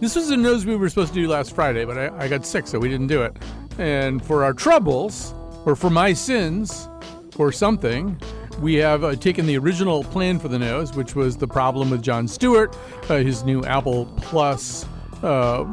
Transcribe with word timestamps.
This 0.00 0.16
was 0.16 0.30
a 0.30 0.36
nose 0.36 0.64
we 0.64 0.76
were 0.76 0.88
supposed 0.88 1.12
to 1.12 1.20
do 1.20 1.28
last 1.28 1.54
Friday, 1.54 1.84
but 1.84 1.98
I, 1.98 2.24
I 2.24 2.28
got 2.28 2.46
sick, 2.46 2.66
so 2.66 2.78
we 2.78 2.88
didn't 2.88 3.08
do 3.08 3.22
it. 3.22 3.36
And 3.78 4.24
for 4.24 4.44
our 4.44 4.54
troubles, 4.54 5.34
or 5.66 5.76
for 5.76 5.90
my 5.90 6.14
sins, 6.14 6.88
or 7.36 7.52
something, 7.52 8.18
we 8.60 8.74
have 8.74 9.04
uh, 9.04 9.14
taken 9.16 9.46
the 9.46 9.58
original 9.58 10.02
plan 10.04 10.38
for 10.38 10.48
the 10.48 10.58
nose, 10.58 10.94
which 10.94 11.14
was 11.14 11.36
the 11.36 11.46
problem 11.46 11.90
with 11.90 12.02
Jon 12.02 12.26
Stewart, 12.26 12.74
uh, 13.10 13.16
his 13.16 13.44
new 13.44 13.62
Apple 13.64 14.06
Plus 14.22 14.86
uh, 15.22 15.64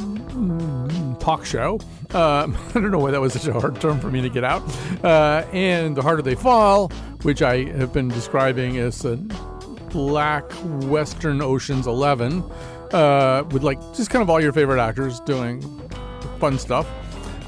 talk 1.20 1.46
show. 1.46 1.80
Uh, 2.14 2.48
I 2.70 2.74
don't 2.74 2.92
know 2.92 3.00
why 3.00 3.12
that 3.12 3.22
was 3.22 3.32
such 3.32 3.48
a 3.48 3.54
hard 3.54 3.80
term 3.80 3.98
for 4.00 4.12
me 4.12 4.22
to 4.22 4.30
get 4.30 4.44
out. 4.44 4.62
Uh, 5.06 5.46
and 5.54 5.96
The 5.96 6.02
Harder 6.02 6.22
They 6.22 6.36
Fall, 6.36 6.90
which 7.22 7.42
I 7.42 7.64
have 7.64 7.94
been 7.94 8.10
describing 8.10 8.78
as 8.78 9.06
a 9.06 9.16
black 9.90 10.44
Western 10.84 11.42
Oceans 11.42 11.88
11 11.88 12.44
uh, 12.94 13.44
with 13.52 13.64
like 13.64 13.80
just 13.94 14.10
kind 14.10 14.22
of 14.22 14.30
all 14.30 14.42
your 14.42 14.54
favorite 14.54 14.82
actors 14.82 15.20
doing 15.22 15.62
fun 16.40 16.58
stuff. 16.60 16.88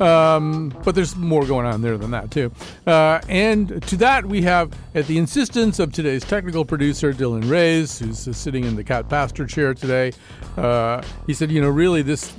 Um, 0.01 0.73
but 0.85 0.95
there's 0.95 1.15
more 1.17 1.45
going 1.45 1.65
on 1.65 1.81
there 1.81 1.97
than 1.97 2.11
that, 2.11 2.31
too. 2.31 2.53
Uh, 2.87 3.19
and 3.27 3.83
to 3.87 3.97
that, 3.97 4.25
we 4.25 4.41
have, 4.43 4.71
at 4.95 5.07
the 5.07 5.17
insistence 5.17 5.77
of 5.77 5.91
today's 5.91 6.23
technical 6.23 6.63
producer, 6.63 7.11
Dylan 7.11 7.49
Reyes, 7.49 7.99
who's 7.99 8.25
uh, 8.25 8.31
sitting 8.31 8.63
in 8.63 8.77
the 8.77 8.83
Cat 8.83 9.09
Pastor 9.09 9.45
chair 9.45 9.73
today, 9.73 10.13
uh, 10.55 11.03
he 11.27 11.33
said, 11.33 11.51
you 11.51 11.59
know, 11.59 11.67
really, 11.67 12.01
this, 12.01 12.33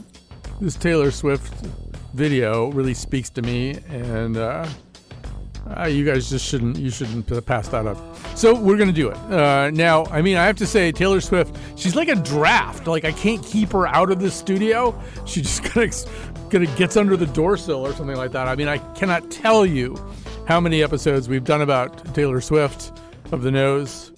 this 0.58 0.74
Taylor 0.74 1.10
Swift 1.10 1.52
video 2.14 2.70
really 2.70 2.94
speaks 2.94 3.28
to 3.28 3.42
me. 3.42 3.76
And, 3.90 4.38
uh, 5.78 5.86
you 5.86 6.04
guys 6.04 6.30
just 6.30 6.46
shouldn't 6.46 6.76
you 6.76 6.90
shouldn't 6.90 7.46
pass 7.46 7.68
that 7.68 7.86
up. 7.86 7.98
So 8.36 8.54
we're 8.54 8.76
gonna 8.76 8.92
do 8.92 9.10
it 9.10 9.16
uh, 9.30 9.70
now. 9.70 10.04
I 10.06 10.22
mean, 10.22 10.36
I 10.36 10.44
have 10.44 10.56
to 10.56 10.66
say, 10.66 10.92
Taylor 10.92 11.20
Swift, 11.20 11.56
she's 11.76 11.94
like 11.94 12.08
a 12.08 12.16
draft. 12.16 12.86
Like 12.86 13.04
I 13.04 13.12
can't 13.12 13.44
keep 13.44 13.72
her 13.72 13.86
out 13.86 14.10
of 14.10 14.20
the 14.20 14.30
studio. 14.30 15.00
She 15.26 15.42
just 15.42 15.64
kind 15.64 15.92
of 15.92 16.52
of 16.52 16.76
gets 16.76 16.96
under 16.96 17.16
the 17.16 17.26
door 17.26 17.56
sill 17.56 17.86
or 17.86 17.92
something 17.92 18.16
like 18.16 18.32
that. 18.32 18.48
I 18.48 18.56
mean, 18.56 18.68
I 18.68 18.78
cannot 18.94 19.30
tell 19.30 19.64
you 19.64 19.96
how 20.46 20.60
many 20.60 20.82
episodes 20.82 21.28
we've 21.28 21.44
done 21.44 21.62
about 21.62 22.14
Taylor 22.14 22.40
Swift 22.40 22.92
of 23.30 23.42
the 23.42 23.50
nose. 23.50 24.10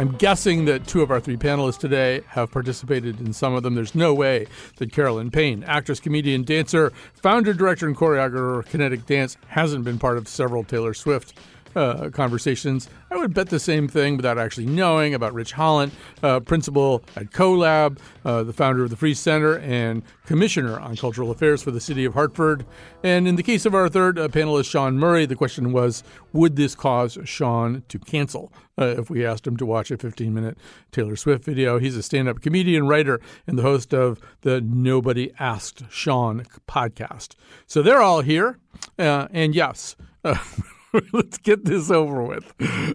I'm 0.00 0.12
guessing 0.12 0.66
that 0.66 0.86
two 0.86 1.02
of 1.02 1.10
our 1.10 1.18
three 1.18 1.36
panelists 1.36 1.80
today 1.80 2.20
have 2.28 2.52
participated 2.52 3.18
in 3.18 3.32
some 3.32 3.54
of 3.54 3.64
them. 3.64 3.74
There's 3.74 3.96
no 3.96 4.14
way 4.14 4.46
that 4.76 4.92
Carolyn 4.92 5.32
Payne, 5.32 5.64
actress, 5.64 5.98
comedian, 5.98 6.44
dancer, 6.44 6.92
founder, 7.14 7.52
director, 7.52 7.88
and 7.88 7.96
choreographer 7.96 8.60
of 8.60 8.68
Kinetic 8.68 9.06
Dance, 9.06 9.36
hasn't 9.48 9.84
been 9.84 9.98
part 9.98 10.16
of 10.16 10.28
several 10.28 10.62
Taylor 10.62 10.94
Swift 10.94 11.34
uh, 11.74 12.10
conversations. 12.10 12.88
I 13.10 13.16
would 13.16 13.34
bet 13.34 13.48
the 13.48 13.60
same 13.60 13.88
thing 13.88 14.16
without 14.16 14.38
actually 14.38 14.66
knowing 14.66 15.14
about 15.14 15.32
Rich 15.34 15.52
Holland, 15.52 15.92
uh, 16.22 16.40
principal 16.40 17.04
at 17.16 17.30
CoLab, 17.30 17.98
uh, 18.24 18.42
the 18.42 18.52
founder 18.52 18.84
of 18.84 18.90
the 18.90 18.96
Friess 18.96 19.18
Center, 19.18 19.58
and 19.58 20.02
commissioner 20.26 20.78
on 20.78 20.96
cultural 20.96 21.30
affairs 21.30 21.62
for 21.62 21.70
the 21.70 21.80
city 21.80 22.04
of 22.04 22.14
Hartford. 22.14 22.66
And 23.02 23.26
in 23.26 23.36
the 23.36 23.42
case 23.42 23.64
of 23.64 23.74
our 23.74 23.88
third 23.88 24.18
uh, 24.18 24.28
panelist, 24.28 24.70
Sean 24.70 24.98
Murray, 24.98 25.26
the 25.26 25.36
question 25.36 25.72
was 25.72 26.02
would 26.32 26.56
this 26.56 26.74
cause 26.74 27.18
Sean 27.24 27.82
to 27.88 27.98
cancel 27.98 28.52
uh, 28.78 28.96
if 28.98 29.10
we 29.10 29.24
asked 29.24 29.46
him 29.46 29.56
to 29.56 29.66
watch 29.66 29.90
a 29.90 29.96
15 29.96 30.32
minute 30.34 30.58
Taylor 30.92 31.16
Swift 31.16 31.44
video? 31.44 31.78
He's 31.78 31.96
a 31.96 32.02
stand 32.02 32.28
up 32.28 32.42
comedian, 32.42 32.86
writer, 32.86 33.20
and 33.46 33.58
the 33.58 33.62
host 33.62 33.94
of 33.94 34.20
the 34.42 34.60
Nobody 34.60 35.32
Asked 35.38 35.84
Sean 35.90 36.44
podcast. 36.68 37.34
So 37.66 37.82
they're 37.82 38.02
all 38.02 38.20
here. 38.20 38.58
Uh, 38.98 39.28
and 39.32 39.54
yes, 39.54 39.96
let's 41.12 41.38
get 41.38 41.64
this 41.64 41.90
over 41.90 42.22
with. 42.22 42.52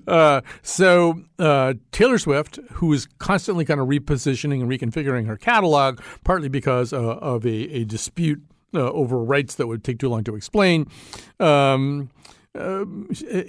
Uh, 0.08 0.42
so 0.62 1.22
uh, 1.40 1.74
Taylor 1.92 2.18
Swift, 2.18 2.60
who 2.74 2.92
is 2.94 3.08
constantly 3.20 3.66
kind 3.66 3.80
of 3.80 3.88
repositioning 3.88 4.62
and 4.62 4.70
reconfiguring 4.70 5.28
her 5.28 5.38
catalog, 5.38 6.00
partly 6.24 6.50
because 6.50 6.94
uh, 6.94 7.02
of 7.18 7.46
a, 7.46 7.50
a 7.50 7.84
dispute 7.86 8.42
uh, 8.74 8.92
over 8.92 9.24
rights 9.24 9.56
that 9.56 9.68
would 9.68 9.84
take 9.84 10.00
too 10.00 10.10
long 10.10 10.24
to 10.24 10.36
explain. 10.36 10.88
Um, 11.40 12.10
uh, 12.56 12.86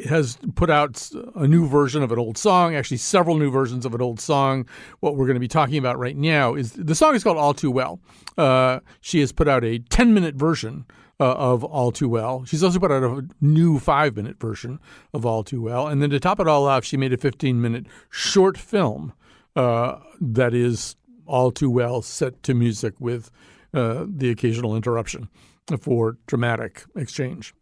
has 0.09 0.39
put 0.55 0.71
out 0.71 1.11
a 1.35 1.47
new 1.47 1.69
version 1.69 2.03
of 2.03 2.11
an 2.11 2.19
old 2.19 2.39
song, 2.39 2.75
actually 2.75 2.97
several 2.97 3.37
new 3.37 3.51
versions 3.51 3.85
of 3.85 3.95
an 3.95 4.01
old 4.01 4.19
song. 4.19 4.67
What 5.01 5.17
we're 5.17 5.27
going 5.27 5.35
to 5.35 5.41
be 5.41 5.49
talking 5.49 5.77
about 5.77 5.99
right 5.99 6.17
now 6.17 6.55
is 6.55 6.73
the 6.73 6.95
song 6.95 7.15
is 7.15 7.23
called 7.23 7.37
All 7.37 7.53
Too 7.53 7.71
Well. 7.71 8.01
Uh, 8.39 8.81
she 9.03 9.21
has 9.21 9.31
put 9.31 9.47
out 9.47 9.63
a 9.63 9.79
10 9.79 10.15
minute 10.15 10.37
version 10.37 10.87
uh, 11.21 11.33
of 11.33 11.65
All 11.65 11.93
Too 11.93 12.09
Well. 12.09 12.45
She's 12.45 12.63
also 12.63 12.79
put 12.79 12.91
out 12.91 13.03
a 13.03 13.27
new 13.41 13.79
five 13.79 14.17
minute 14.17 14.39
version 14.39 14.81
of 15.13 15.25
All 15.25 15.45
Too 15.45 15.63
Well. 15.63 15.87
And 15.87 16.03
then 16.03 16.11
to 16.11 16.21
top 16.21 16.41
it 16.41 16.49
all 16.49 16.67
off, 16.67 16.85
she 16.85 16.97
made 16.97 17.13
a 17.13 17.17
15 17.17 17.61
minute 17.61 17.87
short 18.11 18.59
film 18.59 19.13
uh, 19.57 19.99
that 20.21 20.55
is 20.55 20.97
All 21.27 21.51
Too 21.51 21.71
Well 21.71 22.03
set 22.03 22.43
to 22.45 22.55
music 22.55 22.95
with 22.99 23.31
uh, 23.73 24.07
the 24.09 24.31
occasional 24.31 24.77
interruption 24.77 25.29
for 25.81 26.19
dramatic 26.27 26.85
exchange. 26.97 27.55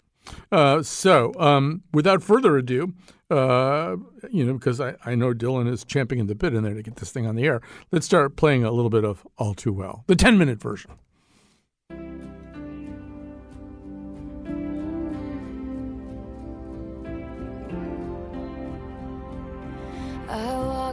Uh, 0.50 0.82
so, 0.82 1.32
um, 1.38 1.82
without 1.92 2.22
further 2.22 2.56
ado, 2.56 2.94
uh, 3.30 3.96
you 4.30 4.44
know, 4.44 4.54
because 4.54 4.80
I, 4.80 4.94
I 5.04 5.14
know 5.14 5.32
Dylan 5.32 5.70
is 5.70 5.84
champing 5.84 6.18
in 6.18 6.26
the 6.26 6.34
bit 6.34 6.54
in 6.54 6.62
there 6.62 6.74
to 6.74 6.82
get 6.82 6.96
this 6.96 7.10
thing 7.10 7.26
on 7.26 7.34
the 7.34 7.44
air, 7.44 7.60
let's 7.90 8.06
start 8.06 8.36
playing 8.36 8.62
a 8.62 8.70
little 8.70 8.90
bit 8.90 9.04
of 9.04 9.26
All 9.38 9.54
Too 9.54 9.72
Well, 9.72 10.04
the 10.06 10.16
10 10.16 10.38
minute 10.38 10.60
version. 10.60 10.92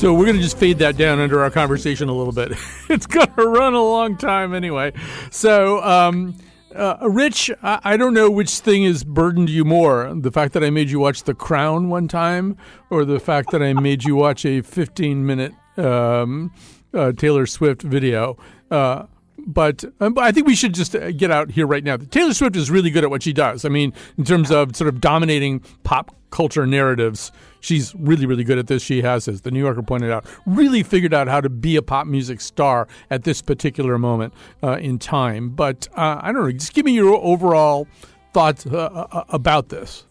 So 0.00 0.14
we're 0.14 0.24
going 0.24 0.38
to 0.38 0.42
just 0.42 0.56
fade 0.56 0.78
that 0.78 0.96
down 0.96 1.20
under 1.20 1.42
our 1.42 1.50
conversation 1.50 2.08
a 2.08 2.14
little 2.14 2.32
bit. 2.32 2.52
it's 2.88 3.04
going 3.04 3.30
to 3.34 3.46
run 3.46 3.74
a 3.74 3.82
long 3.82 4.16
time 4.16 4.54
anyway. 4.54 4.94
So, 5.30 5.82
um, 5.82 6.38
uh, 6.74 6.96
Rich, 7.02 7.50
I, 7.62 7.80
I, 7.84 7.96
don't 7.98 8.14
know 8.14 8.30
which 8.30 8.60
thing 8.60 8.84
has 8.84 9.04
burdened 9.04 9.50
you 9.50 9.62
more 9.62 10.10
the 10.14 10.32
fact 10.32 10.54
that 10.54 10.64
I 10.64 10.70
made 10.70 10.88
you 10.88 11.00
watch 11.00 11.24
The 11.24 11.34
Crown 11.34 11.90
one 11.90 12.08
time, 12.08 12.56
or 12.88 13.04
the 13.04 13.20
fact 13.20 13.50
that 13.50 13.62
I 13.62 13.74
made 13.74 14.02
you 14.02 14.16
watch 14.16 14.46
a 14.46 14.62
15 14.62 15.26
minute 15.26 15.52
um, 15.76 16.50
uh, 16.94 17.12
Taylor 17.12 17.44
Swift 17.44 17.82
video. 17.82 18.38
Uh, 18.70 19.04
but 19.46 19.84
um, 20.00 20.18
I 20.18 20.32
think 20.32 20.46
we 20.46 20.54
should 20.54 20.74
just 20.74 20.94
uh, 20.94 21.10
get 21.12 21.30
out 21.30 21.50
here 21.50 21.66
right 21.66 21.84
now. 21.84 21.96
Taylor 21.96 22.34
Swift 22.34 22.56
is 22.56 22.70
really 22.70 22.90
good 22.90 23.04
at 23.04 23.10
what 23.10 23.22
she 23.22 23.32
does. 23.32 23.64
I 23.64 23.68
mean, 23.68 23.92
in 24.18 24.24
terms 24.24 24.50
of 24.50 24.76
sort 24.76 24.88
of 24.88 25.00
dominating 25.00 25.60
pop 25.84 26.14
culture 26.30 26.66
narratives, 26.66 27.32
she's 27.60 27.94
really, 27.94 28.26
really 28.26 28.44
good 28.44 28.58
at 28.58 28.66
this. 28.66 28.82
She 28.82 29.02
has, 29.02 29.28
as 29.28 29.42
the 29.42 29.50
New 29.50 29.60
Yorker 29.60 29.82
pointed 29.82 30.10
out, 30.10 30.24
really 30.46 30.82
figured 30.82 31.14
out 31.14 31.28
how 31.28 31.40
to 31.40 31.48
be 31.48 31.76
a 31.76 31.82
pop 31.82 32.06
music 32.06 32.40
star 32.40 32.88
at 33.10 33.24
this 33.24 33.42
particular 33.42 33.98
moment 33.98 34.32
uh, 34.62 34.78
in 34.78 34.98
time. 34.98 35.50
But 35.50 35.88
uh, 35.96 36.20
I 36.22 36.32
don't 36.32 36.42
know, 36.42 36.52
just 36.52 36.74
give 36.74 36.86
me 36.86 36.92
your 36.92 37.14
overall 37.16 37.86
thoughts 38.32 38.66
uh, 38.66 38.76
uh, 38.76 39.06
uh, 39.10 39.24
about 39.28 39.68
this. 39.68 40.06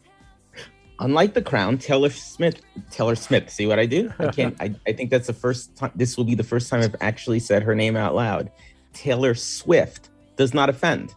Unlike 1.02 1.34
the 1.34 1.42
crown, 1.42 1.78
Taylor 1.78 2.10
Smith, 2.10 2.62
Taylor 2.92 3.16
Smith. 3.16 3.50
See 3.50 3.66
what 3.66 3.80
I 3.80 3.86
do? 3.86 4.12
I 4.20 4.28
can't. 4.28 4.56
I, 4.60 4.76
I 4.86 4.92
think 4.92 5.10
that's 5.10 5.28
the 5.28 5.34
first 5.34 5.76
time. 5.78 5.92
This 5.96 6.18
will 6.18 6.26
be 6.26 6.36
the 6.36 6.44
first 6.44 6.70
time 6.70 6.82
I've 6.82 6.96
actually 7.00 7.40
said 7.40 7.64
her 7.64 7.74
name 7.74 7.96
out 7.96 8.16
loud. 8.16 8.52
Taylor 8.94 9.36
Swift 9.36 10.10
does 10.36 10.54
not 10.54 10.70
offend. 10.70 11.14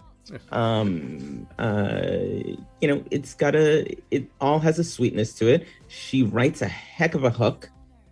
Um, 0.51 1.47
uh, 1.59 2.01
you 2.81 2.89
know, 2.89 3.05
it's 3.11 3.35
got 3.35 3.55
a, 3.55 3.87
it 4.11 4.27
all 4.41 4.59
has 4.61 4.79
a 4.79 4.85
sweetness 4.85 5.35
to 5.35 5.49
it. 5.49 5.67
She 5.89 6.23
writes 6.23 6.63
a 6.63 6.69
heck 6.69 7.15
of 7.15 7.25
a 7.25 7.31
hook 7.31 7.69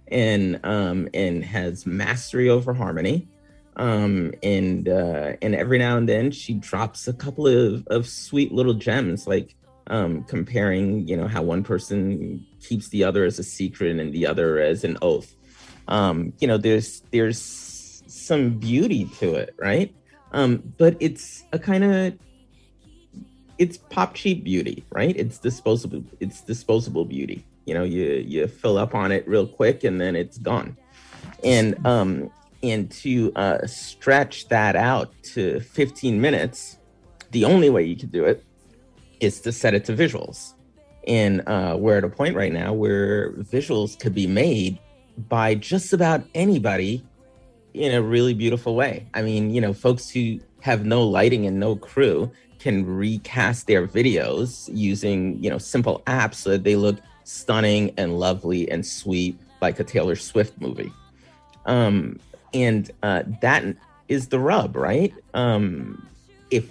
and, 0.09 0.61
um, 0.65 1.09
and 1.15 1.45
has 1.45 1.87
mastery 1.87 2.49
over 2.49 2.75
harmony. 2.75 3.29
Um, 3.77 4.33
and 4.43 4.89
uh, 4.89 5.37
and 5.41 5.55
every 5.55 5.79
now 5.79 5.97
and 5.97 6.07
then 6.07 6.33
she 6.33 6.55
drops 6.55 7.09
a 7.09 7.15
couple 7.15 7.47
of, 7.47 7.87
of 7.87 8.07
sweet 8.07 8.53
little 8.53 8.75
gems, 8.75 9.27
like 9.27 9.55
um, 9.87 10.25
comparing, 10.25 11.07
you 11.09 11.17
know, 11.17 11.29
how 11.29 11.43
one 11.43 11.63
person 11.63 12.45
keeps 12.61 12.89
the 12.89 13.05
other 13.05 13.25
as 13.25 13.39
a 13.39 13.45
secret 13.45 13.99
and 13.99 14.13
the 14.13 14.27
other 14.27 14.61
as 14.61 14.85
an 14.85 14.99
oath. 15.01 15.35
Um, 15.89 16.33
you 16.41 16.49
know, 16.49 16.59
there's 16.59 17.03
there's 17.11 17.41
some 18.31 18.51
beauty 18.51 19.07
to 19.19 19.35
it, 19.35 19.53
right? 19.59 19.93
Um, 20.31 20.63
but 20.79 20.97
it's 21.01 21.43
a 21.53 21.59
kind 21.59 21.83
of 21.83 22.15
it's 23.59 23.77
pop 23.77 24.15
cheap 24.15 24.45
beauty, 24.45 24.85
right? 24.93 25.17
It's 25.17 25.39
disposable. 25.39 26.05
It's 26.21 26.41
disposable 26.41 27.05
beauty. 27.05 27.45
You 27.67 27.75
know, 27.75 27.83
you 27.83 28.05
you 28.33 28.47
fill 28.47 28.79
up 28.79 28.95
on 28.95 29.11
it 29.11 29.27
real 29.27 29.49
quick 29.49 29.83
and 29.83 30.01
then 30.01 30.15
it's 30.15 30.39
gone. 30.39 30.77
And 31.43 31.85
um, 31.85 32.31
and 32.63 32.89
to 33.03 33.33
uh, 33.35 33.67
stretch 33.67 34.47
that 34.49 34.77
out 34.77 35.13
to 35.35 35.59
15 35.59 36.21
minutes, 36.21 36.79
the 37.33 37.45
only 37.45 37.69
way 37.69 37.83
you 37.83 37.97
could 37.97 38.13
do 38.13 38.25
it 38.27 38.45
is 39.19 39.41
to 39.41 39.51
set 39.51 39.75
it 39.75 39.85
to 39.87 39.93
visuals. 39.93 40.55
And 41.09 41.43
uh, 41.49 41.77
we're 41.77 41.99
at 41.99 42.05
a 42.05 42.09
point 42.09 42.37
right 42.37 42.53
now 42.53 42.75
where 42.75 43.33
visuals 43.33 43.99
could 43.99 44.15
be 44.15 44.29
made 44.29 44.79
by 45.29 45.57
just 45.57 45.93
about 45.93 46.23
anybody 46.33 47.05
in 47.75 47.95
a 47.95 48.03
really 48.03 48.35
beautiful 48.35 48.75
way. 48.75 49.07
I 49.15 49.23
mean, 49.23 49.51
you 49.51 49.61
know, 49.61 49.73
folks 49.73 50.11
who 50.11 50.41
have 50.61 50.85
no 50.85 51.03
lighting 51.03 51.47
and 51.47 51.59
no 51.59 51.77
crew 51.77 52.31
can 52.59 52.85
recast 52.85 53.67
their 53.67 53.87
videos 53.87 54.69
using, 54.73 55.43
you 55.43 55.49
know, 55.49 55.59
simple 55.59 56.03
apps 56.07 56.35
so 56.35 56.51
that 56.51 56.65
they 56.65 56.77
look 56.77 56.99
stunning 57.25 57.95
and 57.97 58.19
lovely 58.19 58.71
and 58.71 58.85
sweet 58.85 59.39
like 59.63 59.81
a 59.81 59.85
Taylor 59.85 60.17
Swift 60.17 60.61
movie. 60.61 60.93
Um, 61.67 62.19
and 62.53 62.91
uh, 63.03 63.23
that 63.41 63.65
is 64.09 64.29
the 64.29 64.39
rub, 64.39 64.77
right? 64.77 65.15
Um, 65.35 66.07
if 66.51 66.71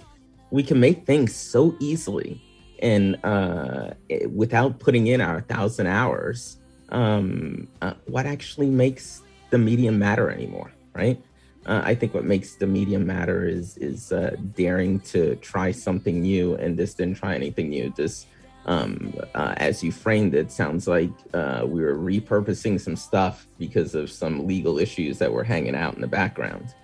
we 0.50 0.62
can 0.62 0.78
make 0.78 1.06
things 1.06 1.34
so 1.34 1.74
easily 1.80 2.40
and 2.82 3.18
uh, 3.24 3.90
without 4.34 4.78
putting 4.78 5.06
in 5.06 5.20
our 5.20 5.40
thousand 5.42 5.86
hours, 5.86 6.58
um, 6.90 7.68
uh, 7.82 7.94
what 8.06 8.26
actually 8.26 8.68
makes 8.68 9.22
the 9.50 9.58
medium 9.58 9.98
matter 9.98 10.30
anymore, 10.30 10.72
right? 10.94 11.22
Uh, 11.66 11.82
I 11.84 11.94
think 11.94 12.14
what 12.14 12.24
makes 12.24 12.54
the 12.54 12.66
medium 12.66 13.06
matter 13.06 13.46
is 13.46 13.76
is 13.76 14.12
uh, 14.12 14.36
daring 14.54 15.00
to 15.00 15.36
try 15.36 15.72
something 15.72 16.22
new, 16.22 16.54
and 16.54 16.76
this 16.76 16.94
didn't 16.94 17.16
try 17.18 17.34
anything 17.34 17.68
new. 17.68 17.92
This, 17.94 18.26
um, 18.64 19.12
uh, 19.34 19.54
as 19.58 19.82
you 19.84 19.92
framed 19.92 20.34
it, 20.34 20.50
sounds 20.50 20.88
like 20.88 21.10
uh, 21.34 21.62
we 21.66 21.82
were 21.82 21.96
repurposing 21.96 22.80
some 22.80 22.96
stuff 22.96 23.46
because 23.58 23.94
of 23.94 24.10
some 24.10 24.46
legal 24.46 24.78
issues 24.78 25.18
that 25.18 25.30
were 25.30 25.44
hanging 25.44 25.74
out 25.74 25.94
in 25.94 26.00
the 26.00 26.06
background. 26.06 26.74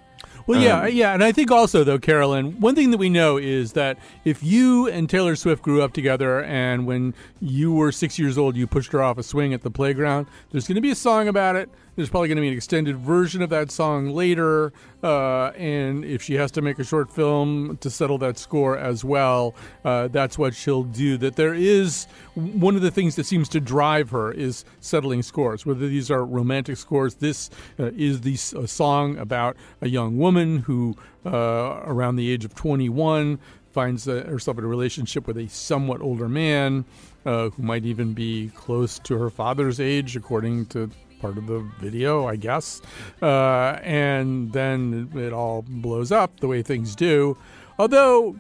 Well, 0.47 0.61
yeah, 0.61 0.83
um, 0.83 0.93
yeah, 0.93 1.13
and 1.13 1.25
I 1.25 1.33
think 1.33 1.51
also 1.51 1.83
though, 1.83 1.99
Carolyn, 1.99 2.61
one 2.61 2.77
thing 2.77 2.93
that 2.93 2.99
we 2.99 3.09
know 3.09 3.37
is 3.37 3.73
that 3.73 3.99
if 4.25 4.45
you 4.45 4.89
and 4.89 5.11
Taylor 5.11 5.35
Swift 5.35 5.63
grew 5.63 5.83
up 5.83 5.93
together, 5.93 6.45
and 6.45 6.87
when 6.87 7.15
you 7.41 7.73
were 7.73 7.91
six 7.91 8.19
years 8.19 8.39
old, 8.39 8.57
you 8.57 8.67
pushed 8.67 8.93
her 8.93 9.03
off 9.03 9.19
a 9.19 9.25
swing 9.25 9.53
at 9.53 9.63
the 9.63 9.71
playground, 9.71 10.29
there's 10.51 10.69
going 10.69 10.77
to 10.77 10.81
be 10.81 10.91
a 10.91 10.97
song 10.97 11.27
about 11.27 11.57
it. 11.57 11.69
There's 11.97 12.11
probably 12.11 12.29
going 12.29 12.37
to 12.37 12.43
be 12.43 12.49
an 12.49 12.55
extended 12.55 12.99
version 12.99 13.41
of 13.41 13.49
that 13.49 13.71
song 13.71 14.11
later. 14.11 14.71
Uh, 15.03 15.47
and 15.57 16.05
if 16.05 16.21
she 16.21 16.35
has 16.35 16.51
to 16.53 16.61
make 16.61 16.79
a 16.79 16.85
short 16.85 17.11
film 17.11 17.79
to 17.79 17.89
settle 17.89 18.19
that 18.19 18.37
score 18.37 18.77
as 18.77 19.03
well, 19.03 19.55
uh, 19.83 20.09
that's 20.09 20.37
what 20.37 20.55
she'll 20.55 20.83
do. 20.83 21.17
That 21.17 21.37
there 21.37 21.55
is 21.55 22.07
one 22.35 22.77
of 22.77 22.83
the 22.83 22.91
things 22.91 23.17
that 23.17 23.25
seems 23.25 23.49
to 23.49 23.61
drive 23.61 24.11
her 24.11 24.31
is 24.31 24.67
settling 24.81 25.23
scores, 25.23 25.65
whether 25.65 25.89
these 25.89 26.11
are 26.11 26.23
romantic 26.23 26.77
scores. 26.77 27.15
This 27.15 27.49
uh, 27.81 27.91
is 27.97 28.21
the 28.21 28.35
a 28.35 28.69
song 28.69 29.17
about 29.17 29.57
a 29.81 29.89
young 29.89 30.19
woman 30.19 30.59
who, 30.59 30.97
uh, 31.25 31.81
around 31.85 32.17
the 32.17 32.31
age 32.31 32.45
of 32.45 32.55
21, 32.55 33.39
finds 33.73 34.07
uh, 34.07 34.25
herself 34.29 34.59
in 34.59 34.65
a 34.65 34.69
relationship 34.69 35.27
with 35.27 35.39
a 35.39 35.49
somewhat 35.49 36.03
older 36.03 36.29
man. 36.29 36.85
Uh, 37.25 37.51
who 37.51 37.63
might 37.65 37.85
even 37.85 38.13
be 38.13 38.53
close 38.55 39.01
to 39.01 39.19
her 39.19 39.31
father's 39.31 39.81
age, 39.81 40.15
according 40.15 40.65
to 40.65 40.89
part 41.21 41.39
of 41.39 41.47
the 41.47 41.61
video, 41.81 42.27
I 42.27 42.37
guess. 42.37 42.81
Uh, 43.21 43.79
and 43.83 44.53
then 44.53 45.11
it 45.15 45.33
all 45.33 45.63
blows 45.63 46.13
up 46.13 46.41
the 46.41 46.49
way 46.49 46.63
things 46.63 46.95
do. 46.95 47.37
Although 47.79 48.37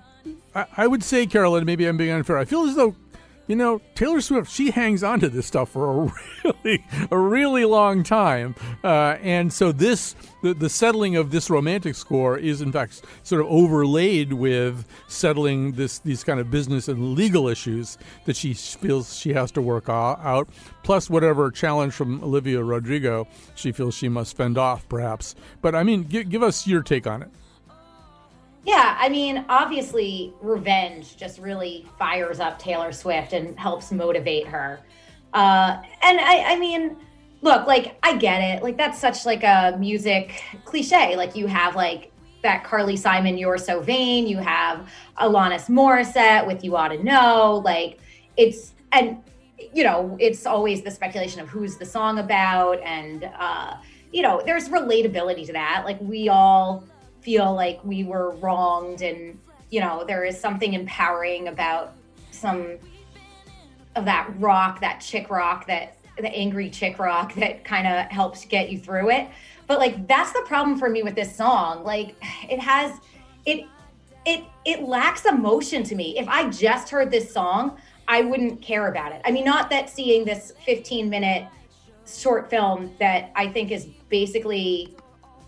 I, 0.55 0.67
I 0.77 0.87
would 0.87 1.03
say, 1.03 1.27
Carolyn, 1.27 1.65
maybe 1.65 1.87
I'm 1.87 1.97
being 1.97 2.11
unfair. 2.11 2.39
I 2.39 2.45
feel 2.45 2.63
as 2.63 2.75
though 2.75 2.95
you 3.47 3.57
know, 3.57 3.81
Taylor 3.95 4.21
Swift, 4.21 4.51
she 4.51 4.71
hangs 4.71 5.03
on 5.03 5.21
to 5.21 5.29
this 5.29 5.47
stuff 5.47 5.71
for 5.71 5.91
a 6.05 6.15
really, 6.45 6.85
a 7.11 7.19
really 7.19 7.65
long 7.65 8.03
time. 8.03 8.55
Uh, 8.83 9.17
and 9.23 9.53
so 9.53 9.73
this, 9.73 10.15
the, 10.43 10.55
the 10.55 10.69
settling 10.69 11.17
of 11.17 11.31
this 11.31 11.49
romantic 11.49 11.95
score 11.95 12.39
is 12.39 12.61
in 12.61 12.73
fact 12.73 13.03
sort 13.23 13.41
of 13.41 13.47
overlaid 13.49 14.33
with 14.33 14.87
settling 15.09 15.73
this, 15.73 16.01
these 16.01 16.25
kind 16.25 16.41
of 16.41 16.51
business 16.51 16.89
and 16.89 17.15
legal 17.15 17.49
issues 17.49 17.99
that 18.25 18.37
she 18.37 18.55
feels 18.55 19.17
she 19.17 19.33
has 19.33 19.51
to 19.53 19.63
work 19.63 19.89
out, 19.89 20.49
plus 20.83 21.09
whatever 21.09 21.51
challenge 21.51 21.95
from 21.95 22.23
Olivia 22.23 22.63
Rodrigo 22.63 23.29
she 23.55 23.73
feels 23.73 23.95
she 23.95 24.09
must 24.09 24.37
fend 24.37 24.59
off, 24.59 24.89
perhaps. 24.89 25.35
But 25.63 25.75
I 25.75 25.83
mean, 25.83 26.05
give, 26.05 26.29
give 26.29 26.43
us 26.43 26.67
your 26.67 26.83
take 26.83 27.07
on 27.07 27.23
it. 27.23 27.31
Yeah, 28.67 28.97
I 28.99 29.09
mean, 29.09 29.45
obviously, 29.49 30.35
revenge 30.41 31.17
just 31.17 31.39
really 31.39 31.87
fires 32.01 32.41
up 32.41 32.59
Taylor 32.59 32.91
Swift 32.91 33.33
and 33.33 33.57
helps 33.57 33.93
motivate 33.93 34.49
her. 34.49 34.81
Uh, 35.33 35.81
and 36.03 36.19
I, 36.19 36.55
I 36.55 36.59
mean, 36.59 36.97
look, 37.43 37.69
like 37.69 37.97
I 38.03 38.17
get 38.17 38.41
it. 38.41 38.65
Like 38.65 38.77
that's 38.77 38.99
such 38.99 39.25
like 39.25 39.45
a 39.45 39.77
music 39.79 40.43
cliche. 40.65 41.15
Like 41.15 41.37
you 41.37 41.47
have 41.47 41.77
like 41.77 42.11
that 42.43 42.65
Carly 42.65 42.97
Simon, 42.97 43.39
"You're 43.39 43.57
So 43.57 43.81
Vain." 43.81 44.27
You 44.27 44.39
have 44.39 44.91
Alanis 45.21 45.69
Morissette 45.69 46.45
with 46.45 46.65
"You 46.65 46.75
Ought 46.75 46.89
to 46.89 47.01
Know." 47.01 47.63
Like 47.65 48.01
it's 48.37 48.75
and 48.91 49.19
you 49.73 49.85
know 49.85 50.17
it's 50.19 50.45
always 50.45 50.83
the 50.83 50.91
speculation 50.91 51.41
of 51.41 51.49
who's 51.49 51.77
the 51.77 51.87
song 51.87 52.19
about, 52.19 52.81
and 52.83 53.31
uh, 53.39 53.77
you 54.13 54.23
know 54.23 54.43
there's 54.45 54.69
relatability 54.71 55.47
to 55.47 55.53
that. 55.53 55.83
Like 55.85 56.01
we 56.01 56.29
all 56.29 56.83
feel 57.27 57.53
like 57.53 57.85
we 57.85 58.05
were 58.05 58.31
wronged 58.37 59.03
and 59.03 59.37
you 59.71 59.81
know 59.81 60.05
there 60.07 60.25
is 60.25 60.39
something 60.39 60.75
empowering 60.75 61.49
about 61.49 61.93
some 62.31 62.79
of 63.97 64.05
that 64.05 64.33
rock 64.39 64.81
that 64.81 65.01
chick 65.01 65.29
rock 65.29 65.67
that 65.67 65.97
the 66.19 66.29
angry 66.29 66.71
chick 66.71 67.01
rock 67.01 67.35
that 67.35 67.65
kind 67.65 67.85
of 67.85 68.07
helps 68.13 68.45
get 68.45 68.71
you 68.71 68.79
through 68.79 69.11
it. 69.11 69.29
But 69.67 69.81
like 69.81 70.07
that's 70.07 70.33
the 70.33 70.43
problem 70.47 70.79
for 70.79 70.89
me 70.89 71.03
with 71.03 71.17
this 71.17 71.35
song. 71.35 71.83
Like 71.83 72.15
it 72.49 72.61
has 72.61 72.97
it 73.45 73.67
it 74.25 74.45
it 74.65 74.83
lacks 74.83 75.25
emotion 75.25 75.83
to 75.83 75.97
me. 75.97 76.17
If 76.17 76.29
i 76.29 76.49
just 76.49 76.91
heard 76.91 77.11
this 77.11 77.33
song 77.33 77.77
i 78.07 78.23
wouldn't 78.23 78.63
care 78.63 78.87
about 78.87 79.11
it. 79.11 79.21
I 79.25 79.33
mean 79.33 79.45
not 79.45 79.69
that 79.71 79.91
seeing 79.91 80.25
this 80.25 80.53
15 80.65 81.11
minute 81.11 81.49
short 82.07 82.49
film 82.49 82.95
that 83.01 83.33
i 83.35 83.49
think 83.49 83.73
is 83.73 83.89
basically 84.09 84.95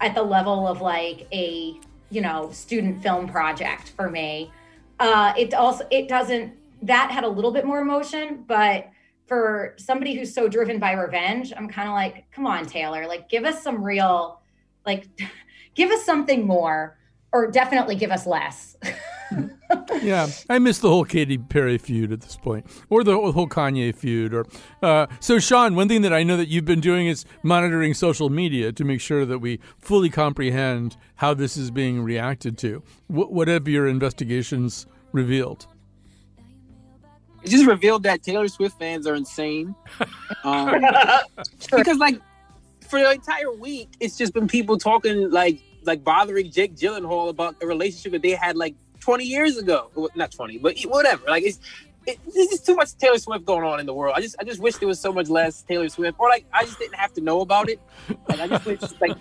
at 0.00 0.14
the 0.14 0.22
level 0.22 0.66
of 0.66 0.80
like 0.80 1.26
a 1.32 1.78
you 2.10 2.20
know 2.20 2.50
student 2.52 3.02
film 3.02 3.28
project 3.28 3.90
for 3.96 4.10
me. 4.10 4.50
Uh 4.98 5.32
it 5.36 5.54
also 5.54 5.86
it 5.90 6.08
doesn't 6.08 6.54
that 6.82 7.10
had 7.10 7.24
a 7.24 7.28
little 7.28 7.50
bit 7.50 7.64
more 7.64 7.80
emotion 7.80 8.44
but 8.46 8.88
for 9.26 9.74
somebody 9.78 10.14
who's 10.14 10.32
so 10.32 10.48
driven 10.48 10.78
by 10.78 10.92
revenge 10.92 11.52
i'm 11.56 11.68
kind 11.68 11.88
of 11.88 11.94
like 11.94 12.30
come 12.30 12.46
on 12.46 12.64
taylor 12.64 13.06
like 13.06 13.28
give 13.28 13.44
us 13.44 13.62
some 13.62 13.82
real 13.82 14.40
like 14.86 15.08
give 15.74 15.90
us 15.90 16.04
something 16.04 16.46
more 16.46 16.96
or 17.38 17.50
definitely 17.50 17.94
give 17.94 18.10
us 18.10 18.26
less 18.26 18.76
yeah, 20.02 20.28
I 20.48 20.58
miss 20.58 20.78
the 20.78 20.88
whole 20.88 21.04
Katy 21.04 21.38
Perry 21.38 21.78
feud 21.78 22.12
at 22.12 22.22
this 22.22 22.36
point, 22.36 22.66
or 22.88 23.04
the 23.04 23.14
whole 23.14 23.48
Kanye 23.48 23.94
feud. 23.94 24.32
Or 24.32 24.46
uh, 24.82 25.06
so, 25.20 25.38
Sean. 25.38 25.74
One 25.74 25.88
thing 25.88 26.02
that 26.02 26.12
I 26.12 26.22
know 26.22 26.36
that 26.36 26.48
you've 26.48 26.64
been 26.64 26.80
doing 26.80 27.06
is 27.06 27.24
monitoring 27.42 27.94
social 27.94 28.30
media 28.30 28.72
to 28.72 28.84
make 28.84 29.00
sure 29.00 29.26
that 29.26 29.40
we 29.40 29.60
fully 29.78 30.08
comprehend 30.08 30.96
how 31.16 31.34
this 31.34 31.56
is 31.56 31.70
being 31.70 32.02
reacted 32.02 32.56
to. 32.58 32.82
What, 33.08 33.32
what 33.32 33.48
have 33.48 33.68
your 33.68 33.86
investigations 33.86 34.86
revealed? 35.12 35.66
It 37.42 37.50
just 37.50 37.66
revealed 37.66 38.02
that 38.04 38.22
Taylor 38.22 38.48
Swift 38.48 38.78
fans 38.78 39.06
are 39.06 39.14
insane. 39.14 39.74
Um, 40.44 40.80
because, 41.76 41.98
like, 41.98 42.20
for 42.88 43.00
the 43.00 43.10
entire 43.10 43.52
week, 43.52 43.88
it's 43.98 44.16
just 44.16 44.32
been 44.32 44.46
people 44.46 44.78
talking 44.78 45.30
like 45.30 45.60
like 45.88 46.04
bothering 46.04 46.52
Jake 46.52 46.76
Gyllenhaal 46.76 47.30
about 47.30 47.56
a 47.60 47.66
relationship 47.66 48.12
that 48.12 48.22
they 48.22 48.30
had 48.30 48.56
like 48.56 48.76
20 49.00 49.24
years 49.24 49.56
ago. 49.56 49.90
Not 50.14 50.30
20, 50.30 50.58
but 50.58 50.78
whatever. 50.82 51.24
Like 51.26 51.42
it's 51.42 51.58
it, 52.06 52.18
there's 52.32 52.48
just 52.48 52.64
too 52.64 52.74
much 52.74 52.96
Taylor 52.96 53.18
Swift 53.18 53.44
going 53.44 53.64
on 53.64 53.80
in 53.80 53.86
the 53.86 53.92
world. 53.92 54.14
I 54.16 54.20
just 54.20 54.36
I 54.38 54.44
just 54.44 54.60
wish 54.60 54.76
there 54.76 54.88
was 54.88 55.00
so 55.00 55.12
much 55.12 55.28
less 55.28 55.62
Taylor 55.62 55.88
Swift, 55.88 56.18
or 56.18 56.28
like 56.28 56.46
I 56.52 56.64
just 56.64 56.78
didn't 56.78 56.94
have 56.94 57.12
to 57.14 57.20
know 57.20 57.40
about 57.40 57.68
it. 57.68 57.80
Like 58.28 58.40
I 58.40 58.46
just 58.46 58.64
wish 58.64 58.80
like 59.00 59.16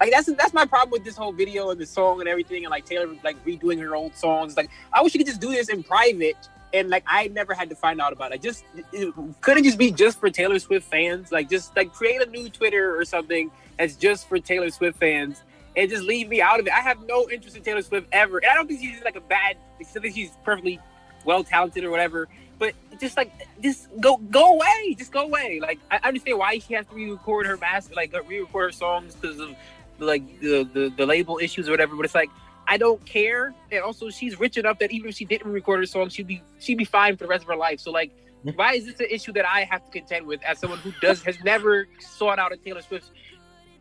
like 0.00 0.10
that's 0.10 0.26
that's 0.34 0.52
my 0.52 0.66
problem 0.66 0.90
with 0.90 1.04
this 1.04 1.16
whole 1.16 1.32
video 1.32 1.70
and 1.70 1.80
the 1.80 1.86
song 1.86 2.20
and 2.20 2.28
everything, 2.28 2.64
and 2.64 2.70
like 2.70 2.84
Taylor 2.84 3.08
like 3.24 3.42
redoing 3.44 3.80
her 3.80 3.94
old 3.94 4.14
songs. 4.14 4.56
Like 4.56 4.70
I 4.92 5.02
wish 5.02 5.14
you 5.14 5.18
could 5.18 5.26
just 5.26 5.40
do 5.40 5.50
this 5.50 5.68
in 5.68 5.82
private. 5.82 6.36
And 6.74 6.90
like 6.90 7.02
I 7.06 7.28
never 7.28 7.54
had 7.54 7.70
to 7.70 7.74
find 7.74 7.98
out 7.98 8.12
about 8.12 8.32
it. 8.34 8.42
Just 8.42 8.64
it, 8.92 9.14
couldn't 9.40 9.64
just 9.64 9.78
be 9.78 9.90
just 9.90 10.20
for 10.20 10.28
Taylor 10.28 10.58
Swift 10.58 10.86
fans. 10.90 11.32
Like 11.32 11.48
just 11.48 11.74
like 11.74 11.94
create 11.94 12.20
a 12.20 12.26
new 12.28 12.50
Twitter 12.50 12.94
or 12.94 13.06
something 13.06 13.50
that's 13.78 13.96
just 13.96 14.28
for 14.28 14.38
Taylor 14.38 14.68
Swift 14.68 14.98
fans 14.98 15.42
and 15.78 15.88
just 15.88 16.02
leave 16.02 16.28
me 16.28 16.42
out 16.42 16.58
of 16.58 16.66
it. 16.66 16.72
I 16.72 16.80
have 16.80 16.98
no 17.06 17.30
interest 17.30 17.56
in 17.56 17.62
Taylor 17.62 17.82
Swift 17.82 18.08
ever. 18.10 18.38
And 18.38 18.50
I 18.50 18.54
don't 18.54 18.66
think 18.66 18.80
she's 18.80 19.02
like 19.04 19.14
a 19.14 19.20
bad. 19.20 19.56
I 19.80 19.84
think 19.84 20.14
she's 20.14 20.32
perfectly 20.44 20.80
well 21.24 21.44
talented 21.44 21.84
or 21.84 21.90
whatever. 21.90 22.28
But 22.58 22.74
just 23.00 23.16
like, 23.16 23.30
just 23.62 23.88
go 24.00 24.16
go 24.16 24.54
away. 24.54 24.96
Just 24.98 25.12
go 25.12 25.22
away. 25.22 25.60
Like 25.62 25.78
I 25.88 26.00
understand 26.02 26.38
why 26.38 26.58
she 26.58 26.74
has 26.74 26.84
to 26.86 26.94
re-record 26.96 27.46
her 27.46 27.56
master, 27.56 27.94
like 27.94 28.12
re-record 28.12 28.64
her 28.64 28.72
songs 28.72 29.14
because 29.14 29.38
of 29.38 29.54
like 30.00 30.40
the, 30.40 30.68
the 30.74 30.92
the 30.96 31.06
label 31.06 31.38
issues 31.38 31.68
or 31.68 31.70
whatever. 31.70 31.94
But 31.94 32.06
it's 32.06 32.14
like 32.14 32.30
I 32.66 32.76
don't 32.76 33.04
care. 33.06 33.54
And 33.70 33.80
also, 33.82 34.10
she's 34.10 34.40
rich 34.40 34.58
enough 34.58 34.80
that 34.80 34.90
even 34.90 35.10
if 35.10 35.14
she 35.14 35.26
didn't 35.26 35.52
record 35.52 35.78
her 35.78 35.86
song, 35.86 36.08
she'd 36.08 36.26
be 36.26 36.42
she'd 36.58 36.78
be 36.78 36.84
fine 36.84 37.16
for 37.16 37.22
the 37.22 37.28
rest 37.28 37.44
of 37.44 37.48
her 37.50 37.56
life. 37.56 37.78
So 37.78 37.92
like, 37.92 38.10
why 38.56 38.74
is 38.74 38.86
this 38.86 38.98
an 38.98 39.06
issue 39.08 39.32
that 39.34 39.48
I 39.48 39.62
have 39.62 39.84
to 39.84 39.90
contend 39.92 40.26
with 40.26 40.42
as 40.42 40.58
someone 40.58 40.80
who 40.80 40.90
does 41.00 41.22
has 41.22 41.38
never 41.44 41.86
sought 42.00 42.40
out 42.40 42.52
a 42.52 42.56
Taylor 42.56 42.82
Swift 42.82 43.12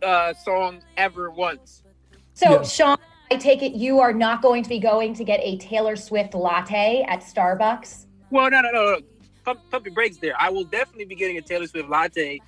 uh, 0.03 0.35
song 0.35 0.83
ever 0.95 1.31
once? 1.31 1.81
So, 2.37 2.51
yeah. 2.51 2.61
Sean, 2.61 2.97
I 3.31 3.37
take 3.37 3.63
it 3.63 3.71
you 3.71 3.99
are 3.99 4.13
not 4.13 4.43
going 4.43 4.61
to 4.61 4.69
be 4.69 4.77
going 4.77 5.15
to 5.15 5.23
get 5.23 5.39
a 5.41 5.57
Taylor 5.57 5.95
Swift 5.95 6.35
latte 6.35 7.03
at 7.09 7.21
Starbucks? 7.21 8.05
Well, 8.29 8.51
no, 8.51 8.61
no, 8.61 8.69
no, 8.71 8.83
no. 8.83 8.99
Pump, 9.43 9.59
pump 9.71 9.87
your 9.87 9.95
brakes 9.95 10.17
there. 10.17 10.39
I 10.39 10.51
will 10.51 10.63
definitely 10.63 11.05
be 11.05 11.15
getting 11.15 11.39
a 11.39 11.41
Taylor 11.41 11.65
Swift 11.65 11.89
latte 11.89 12.39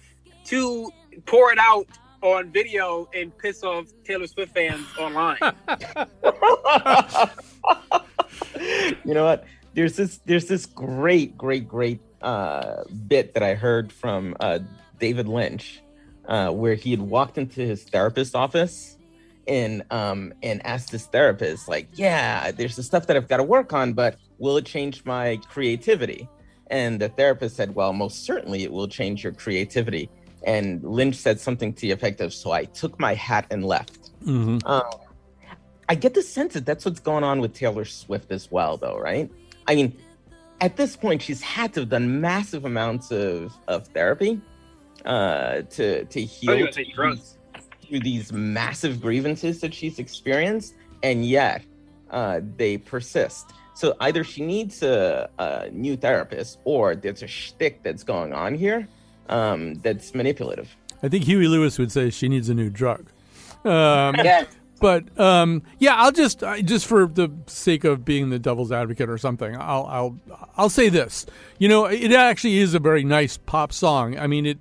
to 0.46 0.92
pour 1.26 1.52
it 1.52 1.58
out 1.58 1.88
on 2.22 2.52
video 2.52 3.10
and 3.16 3.36
piss 3.40 3.64
off 3.64 3.88
Taylor 4.04 4.28
Swift 4.28 4.54
fans 4.54 4.86
online. 5.00 5.40
you 9.04 9.16
know 9.16 9.26
what? 9.26 9.46
There's 9.74 9.96
this 9.96 10.20
there's 10.24 10.46
this 10.46 10.68
great, 10.68 11.36
great, 11.36 11.68
great 11.68 12.00
uh, 12.22 12.84
bit 13.08 13.34
that 13.34 13.42
I 13.42 13.56
heard 13.56 13.92
from 13.92 14.36
uh, 14.40 14.60
David 15.00 15.28
Lynch, 15.28 15.82
uh, 16.28 16.52
where 16.52 16.76
he 16.76 16.92
had 16.92 17.02
walked 17.02 17.40
into 17.40 17.62
his 17.62 17.86
therapist's 17.86 18.36
office 18.36 18.98
and 19.50 19.84
um 19.92 20.32
and 20.44 20.66
asked 20.66 20.92
his 20.92 21.08
therapist 21.08 21.68
like 21.68 21.90
yeah 21.96 22.52
there's 22.52 22.76
the 22.76 22.84
stuff 22.84 23.08
that 23.08 23.18
i've 23.18 23.28
got 23.28 23.38
to 23.38 23.44
work 23.44 23.74
on 23.74 23.92
but 23.92 24.18
will 24.40 24.58
it 24.58 24.66
change 24.66 25.06
my 25.06 25.38
creativity? 25.50 26.28
And 26.72 27.00
the 27.00 27.10
therapist 27.10 27.58
said 27.58 27.76
well 27.76 27.94
most 27.94 28.24
certainly 28.24 28.64
it 28.64 28.72
will 28.72 28.88
change 28.88 29.24
your 29.24 29.34
creativity. 29.34 30.10
And 30.46 30.82
lynch 30.84 31.16
said 31.16 31.40
something 31.40 31.74
to 31.74 31.82
the 31.82 31.92
effect 31.92 32.22
of 32.22 32.34
so 32.34 32.52
i 32.52 32.64
took 32.66 33.00
my 33.00 33.14
hat 33.14 33.46
and 33.52 33.66
left. 33.66 34.12
Mm-hmm. 34.24 34.58
um, 34.66 34.84
i 35.88 35.96
get 35.96 36.14
the 36.14 36.22
sense 36.22 36.54
that 36.54 36.66
that's 36.66 36.84
what's 36.84 37.00
going 37.00 37.24
on 37.24 37.40
with 37.40 37.54
taylor 37.54 37.86
swift 37.86 38.34
as 38.34 38.52
well 38.52 38.76
though 38.76 38.98
right? 38.98 39.32
I 39.68 39.76
mean 39.76 39.98
at 40.62 40.76
this 40.76 40.96
point 40.96 41.22
she's 41.22 41.42
had 41.42 41.74
to 41.74 41.82
have 41.82 41.90
done 41.90 42.20
massive 42.20 42.66
amounts 42.66 43.12
of, 43.12 43.54
of 43.68 43.88
therapy 43.88 44.42
uh, 45.06 45.62
to 45.62 46.06
to 46.06 46.22
heal 46.22 46.68
through 47.90 48.02
these 48.02 48.32
massive 48.32 49.02
grievances 49.02 49.60
that 49.62 49.74
she's 49.74 50.00
experienced, 50.00 50.76
and 51.04 51.26
yet 51.26 51.64
uh, 52.12 52.42
they 52.58 52.78
persist. 52.78 53.52
So 53.74 53.96
either 54.02 54.24
she 54.24 54.46
needs 54.46 54.84
a, 54.84 55.30
a, 55.40 55.70
new 55.72 55.98
therapist, 55.98 56.60
or 56.66 56.96
there's 56.96 57.24
a 57.24 57.28
shtick 57.28 57.82
that's 57.82 58.04
going 58.04 58.34
on 58.34 58.56
here 58.56 58.88
um, 59.30 59.76
that's 59.76 60.14
manipulative. 60.14 60.76
I 61.02 61.08
think 61.08 61.24
Huey 61.24 61.48
Lewis 61.48 61.80
would 61.80 61.92
say 61.92 62.10
she 62.10 62.28
needs 62.28 62.50
a 62.50 62.54
new 62.54 62.70
drug. 62.70 63.10
Um, 63.64 64.16
yes. 64.24 64.48
But 64.80 65.20
um, 65.20 65.64
yeah, 65.78 65.96
I'll 65.96 66.12
just 66.12 66.42
just 66.64 66.86
for 66.86 67.06
the 67.06 67.30
sake 67.48 67.84
of 67.84 68.06
being 68.06 68.30
the 68.30 68.40
devil's 68.40 68.72
advocate 68.72 69.10
or 69.10 69.18
something, 69.18 69.56
I'll 69.58 69.86
I'll 69.86 70.20
I'll 70.56 70.70
say 70.70 70.90
this. 70.90 71.26
You 71.58 71.68
know, 71.68 71.86
it 71.86 72.14
actually 72.14 72.60
is 72.60 72.74
a 72.74 72.80
very 72.80 73.04
nice 73.04 73.38
pop 73.38 73.74
song. 73.74 74.18
I 74.18 74.28
mean, 74.28 74.46
it 74.46 74.58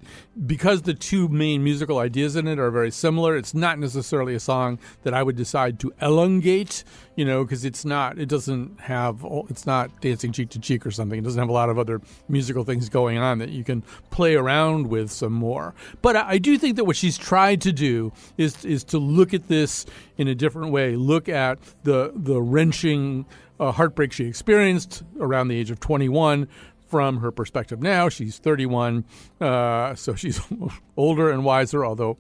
because 0.47 0.83
the 0.83 0.95
two 0.95 1.29
main 1.29 1.65
musical 1.65 1.99
ideas 1.99 2.37
in 2.37 2.47
it 2.47 2.59
are 2.59 2.71
very 2.71 2.91
similar. 2.91 3.37
It's 3.37 3.55
not 3.55 3.79
necessarily 3.79 4.35
a 4.35 4.41
song 4.41 4.79
that 5.03 5.15
I 5.15 5.23
would 5.23 5.37
decide 5.37 5.81
to 5.81 5.93
elongate. 6.01 6.85
You 7.17 7.25
know, 7.25 7.45
because 7.45 7.65
it's 7.65 7.85
not. 7.85 8.19
It 8.19 8.29
doesn't 8.29 8.81
have. 8.81 9.27
It's 9.49 9.67
not 9.67 10.01
dancing 10.01 10.31
cheek 10.33 10.51
to 10.51 10.61
cheek 10.61 10.87
or 10.87 10.93
something. 10.93 11.19
It 11.19 11.23
doesn't 11.23 11.39
have 11.39 11.49
a 11.49 11.53
lot 11.53 11.69
of 11.69 11.79
other 11.79 12.01
musical 12.29 12.63
things 12.63 12.89
going 12.89 13.19
on 13.19 13.39
that 13.39 13.51
you 13.51 13.65
can 13.65 13.83
play 14.11 14.37
around 14.37 14.87
with 14.87 15.11
some 15.11 15.33
more. 15.33 15.75
But 16.01 16.15
I 16.15 16.39
do 16.39 16.57
think 16.59 16.77
that 16.77 16.85
what 16.85 16.97
she's 16.97 17.19
tried 17.19 17.61
to 17.63 17.73
do 17.73 18.13
is 18.37 18.65
is 18.65 18.85
to 18.85 18.99
look 18.99 19.35
at 19.35 19.49
this 19.49 19.85
in 20.17 20.29
a 20.29 20.35
different 20.35 20.71
way. 20.71 20.95
Look 20.95 21.29
at 21.29 21.59
the 21.83 22.13
the 22.15 22.41
wrenching 22.41 23.27
uh, 23.61 23.73
heartbreak 23.73 24.13
she 24.13 24.25
experienced 24.25 25.03
around 25.19 25.49
the 25.49 25.57
age 25.57 25.71
of 25.71 25.81
21 25.81 26.49
from 26.89 27.19
her 27.19 27.31
perspective 27.31 27.81
now. 27.81 28.09
She's 28.09 28.39
31, 28.39 29.05
uh, 29.41 29.95
so 29.95 30.15
she's 30.17 30.41
older 30.97 31.31
and 31.31 31.45
wiser, 31.45 31.85
although. 31.85 32.19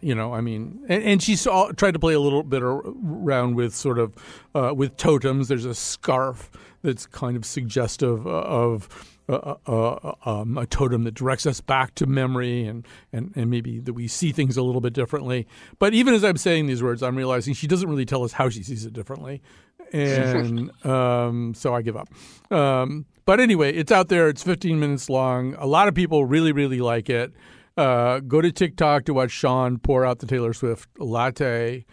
You 0.00 0.14
know, 0.14 0.34
I 0.34 0.42
mean, 0.42 0.84
and, 0.86 1.02
and 1.02 1.22
she 1.22 1.34
saw, 1.34 1.72
tried 1.72 1.92
to 1.92 1.98
play 1.98 2.12
a 2.12 2.20
little 2.20 2.42
bit 2.42 2.62
around 2.62 3.54
with 3.54 3.74
sort 3.74 3.98
of 3.98 4.14
uh, 4.54 4.74
with 4.76 4.98
totems. 4.98 5.48
There's 5.48 5.64
a 5.64 5.74
scarf 5.74 6.50
that's 6.82 7.06
kind 7.06 7.38
of 7.38 7.46
suggestive 7.46 8.26
of 8.26 9.14
uh, 9.26 9.54
uh, 9.66 10.12
um, 10.26 10.58
a 10.58 10.66
totem 10.66 11.04
that 11.04 11.14
directs 11.14 11.46
us 11.46 11.60
back 11.62 11.94
to 11.94 12.04
memory 12.04 12.66
and, 12.66 12.86
and, 13.10 13.32
and 13.34 13.50
maybe 13.50 13.80
that 13.80 13.94
we 13.94 14.06
see 14.06 14.32
things 14.32 14.58
a 14.58 14.62
little 14.62 14.82
bit 14.82 14.92
differently. 14.92 15.46
But 15.78 15.94
even 15.94 16.12
as 16.12 16.22
I'm 16.22 16.36
saying 16.36 16.66
these 16.66 16.82
words, 16.82 17.02
I'm 17.02 17.16
realizing 17.16 17.54
she 17.54 17.66
doesn't 17.66 17.88
really 17.88 18.04
tell 18.04 18.22
us 18.22 18.32
how 18.32 18.50
she 18.50 18.62
sees 18.62 18.84
it 18.84 18.92
differently. 18.92 19.42
And 19.92 20.72
um, 20.84 21.54
so 21.54 21.72
I 21.72 21.82
give 21.82 21.96
up. 21.96 22.08
Um, 22.50 23.06
but 23.24 23.40
anyway, 23.40 23.72
it's 23.72 23.92
out 23.92 24.08
there. 24.08 24.28
It's 24.28 24.42
15 24.42 24.78
minutes 24.78 25.08
long. 25.08 25.54
A 25.58 25.66
lot 25.66 25.88
of 25.88 25.94
people 25.94 26.24
really, 26.24 26.52
really 26.52 26.80
like 26.80 27.08
it. 27.08 27.32
Uh, 27.76 28.20
go 28.20 28.40
to 28.40 28.52
TikTok 28.52 29.04
to 29.06 29.14
watch 29.14 29.30
Sean 29.30 29.78
pour 29.78 30.04
out 30.04 30.20
the 30.20 30.26
Taylor 30.26 30.52
Swift 30.52 30.88
latte. 30.98 31.84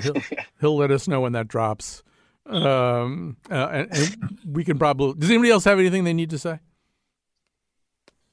He'll, 0.00 0.16
he'll 0.60 0.76
let 0.76 0.90
us 0.90 1.06
know 1.06 1.20
when 1.20 1.32
that 1.32 1.48
drops. 1.48 2.02
Um, 2.46 3.36
uh, 3.50 3.68
and, 3.72 3.88
and 3.92 4.38
we 4.44 4.64
can 4.64 4.78
probably. 4.78 5.14
Does 5.18 5.30
anybody 5.30 5.50
else 5.50 5.64
have 5.64 5.78
anything 5.78 6.04
they 6.04 6.12
need 6.12 6.30
to 6.30 6.38
say? 6.38 6.58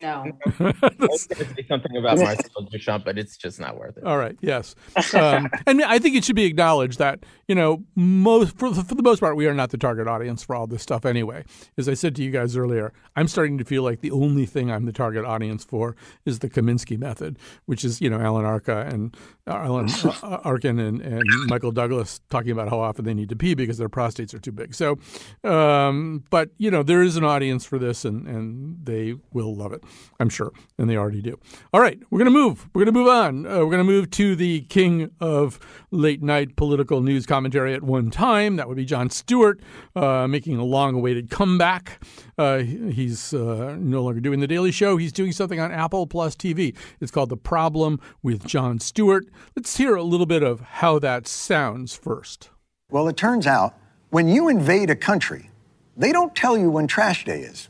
No. 0.01 0.31
I 0.59 0.73
was 0.99 1.27
going 1.27 1.45
to 1.45 1.55
say 1.55 1.65
something 1.67 1.97
about 1.97 2.17
Marcel 2.19 2.67
Duchamp, 2.71 3.03
but 3.03 3.17
it's 3.17 3.35
just 3.35 3.59
not 3.59 3.77
worth 3.77 3.97
it. 3.97 4.05
All 4.05 4.17
right. 4.17 4.37
Yes. 4.39 4.75
Um, 5.13 5.49
and 5.67 5.83
I 5.83 5.99
think 5.99 6.15
it 6.15 6.23
should 6.23 6.37
be 6.37 6.45
acknowledged 6.45 6.99
that 6.99 7.25
you 7.47 7.55
know 7.55 7.83
most 7.95 8.57
for, 8.57 8.73
for 8.73 8.95
the 8.95 9.03
most 9.03 9.19
part 9.19 9.35
we 9.35 9.47
are 9.47 9.53
not 9.53 9.71
the 9.71 9.77
target 9.77 10.07
audience 10.07 10.43
for 10.43 10.55
all 10.55 10.67
this 10.67 10.81
stuff 10.81 11.05
anyway. 11.05 11.43
As 11.77 11.89
I 11.89 11.95
said 11.95 12.15
to 12.15 12.23
you 12.23 12.31
guys 12.31 12.55
earlier, 12.55 12.93
I'm 13.17 13.27
starting 13.27 13.57
to 13.57 13.65
feel 13.65 13.83
like 13.83 13.99
the 13.99 14.11
only 14.11 14.45
thing 14.45 14.71
I'm 14.71 14.85
the 14.85 14.93
target 14.93 15.25
audience 15.25 15.65
for 15.65 15.95
is 16.25 16.39
the 16.39 16.49
Kominsky 16.49 16.97
method, 16.97 17.37
which 17.65 17.83
is 17.83 17.99
you 17.99 18.09
know 18.09 18.19
Alan 18.19 18.45
Arka 18.45 18.87
and 18.91 19.15
uh, 19.47 19.55
Alan 19.55 19.89
uh, 19.89 20.39
Arkin 20.45 20.79
and, 20.79 21.01
and 21.01 21.23
Michael 21.47 21.71
Douglas 21.71 22.21
talking 22.29 22.51
about 22.51 22.69
how 22.69 22.79
often 22.79 23.03
they 23.03 23.13
need 23.13 23.29
to 23.29 23.35
pee 23.35 23.53
because 23.53 23.77
their 23.77 23.89
prostates 23.89 24.33
are 24.33 24.39
too 24.39 24.53
big. 24.53 24.73
So, 24.73 24.97
um, 25.43 26.23
but 26.29 26.51
you 26.57 26.71
know 26.71 26.83
there 26.83 27.01
is 27.01 27.17
an 27.17 27.25
audience 27.25 27.65
for 27.65 27.77
this, 27.77 28.05
and 28.05 28.27
and 28.27 28.85
they 28.85 29.15
will 29.33 29.53
love 29.53 29.73
it. 29.73 29.83
I'm 30.19 30.29
sure, 30.29 30.51
and 30.77 30.89
they 30.89 30.98
already 30.98 31.22
do. 31.22 31.39
All 31.74 31.81
right, 31.81 32.00
we're 32.10 32.19
going 32.19 32.31
to 32.31 32.38
move. 32.38 32.67
We're 32.74 32.84
going 32.84 32.93
to 32.93 33.00
move 33.00 33.08
on. 33.08 33.46
Uh, 33.46 33.60
we're 33.60 33.72
going 33.72 33.77
to 33.77 33.84
move 33.84 34.12
to 34.12 34.36
the 34.36 34.62
king 34.62 35.12
of 35.19 35.60
late 35.91 36.22
night 36.22 36.55
political 36.55 37.01
news 37.01 37.25
commentary 37.25 37.74
at 37.74 37.84
one 37.84 38.12
time. 38.12 38.58
That 38.58 38.67
would 38.67 38.77
be 38.77 38.86
Jon 38.86 39.10
Stewart, 39.10 39.62
uh, 39.96 40.27
making 40.27 40.58
a 40.58 40.63
long 40.63 40.96
awaited 40.96 41.29
comeback. 41.29 42.01
Uh, 42.38 42.60
he's 42.60 43.34
uh, 43.34 43.75
no 43.79 44.03
longer 44.03 44.19
doing 44.19 44.39
The 44.39 44.48
Daily 44.48 44.72
Show. 44.72 44.98
He's 44.98 45.13
doing 45.13 45.31
something 45.31 45.60
on 45.60 45.72
Apple 45.72 46.08
Plus 46.08 46.36
TV. 46.36 46.75
It's 47.00 47.12
called 47.12 47.29
The 47.29 47.38
Problem 47.38 48.00
with 48.22 48.46
Jon 48.46 48.79
Stewart. 48.79 49.27
Let's 49.55 49.77
hear 49.77 49.96
a 49.96 50.03
little 50.03 50.25
bit 50.25 50.43
of 50.43 50.60
how 50.60 51.00
that 51.00 51.27
sounds 51.27 51.96
first. 51.96 52.50
Well, 52.91 53.08
it 53.08 53.17
turns 53.17 53.46
out 53.46 53.75
when 54.10 54.27
you 54.27 54.48
invade 54.48 54.89
a 54.89 54.96
country, 54.96 55.51
they 55.96 56.12
don't 56.12 56.36
tell 56.36 56.58
you 56.58 56.72
when 56.72 56.88
trash 56.88 57.25
day 57.25 57.41
is. 57.41 57.69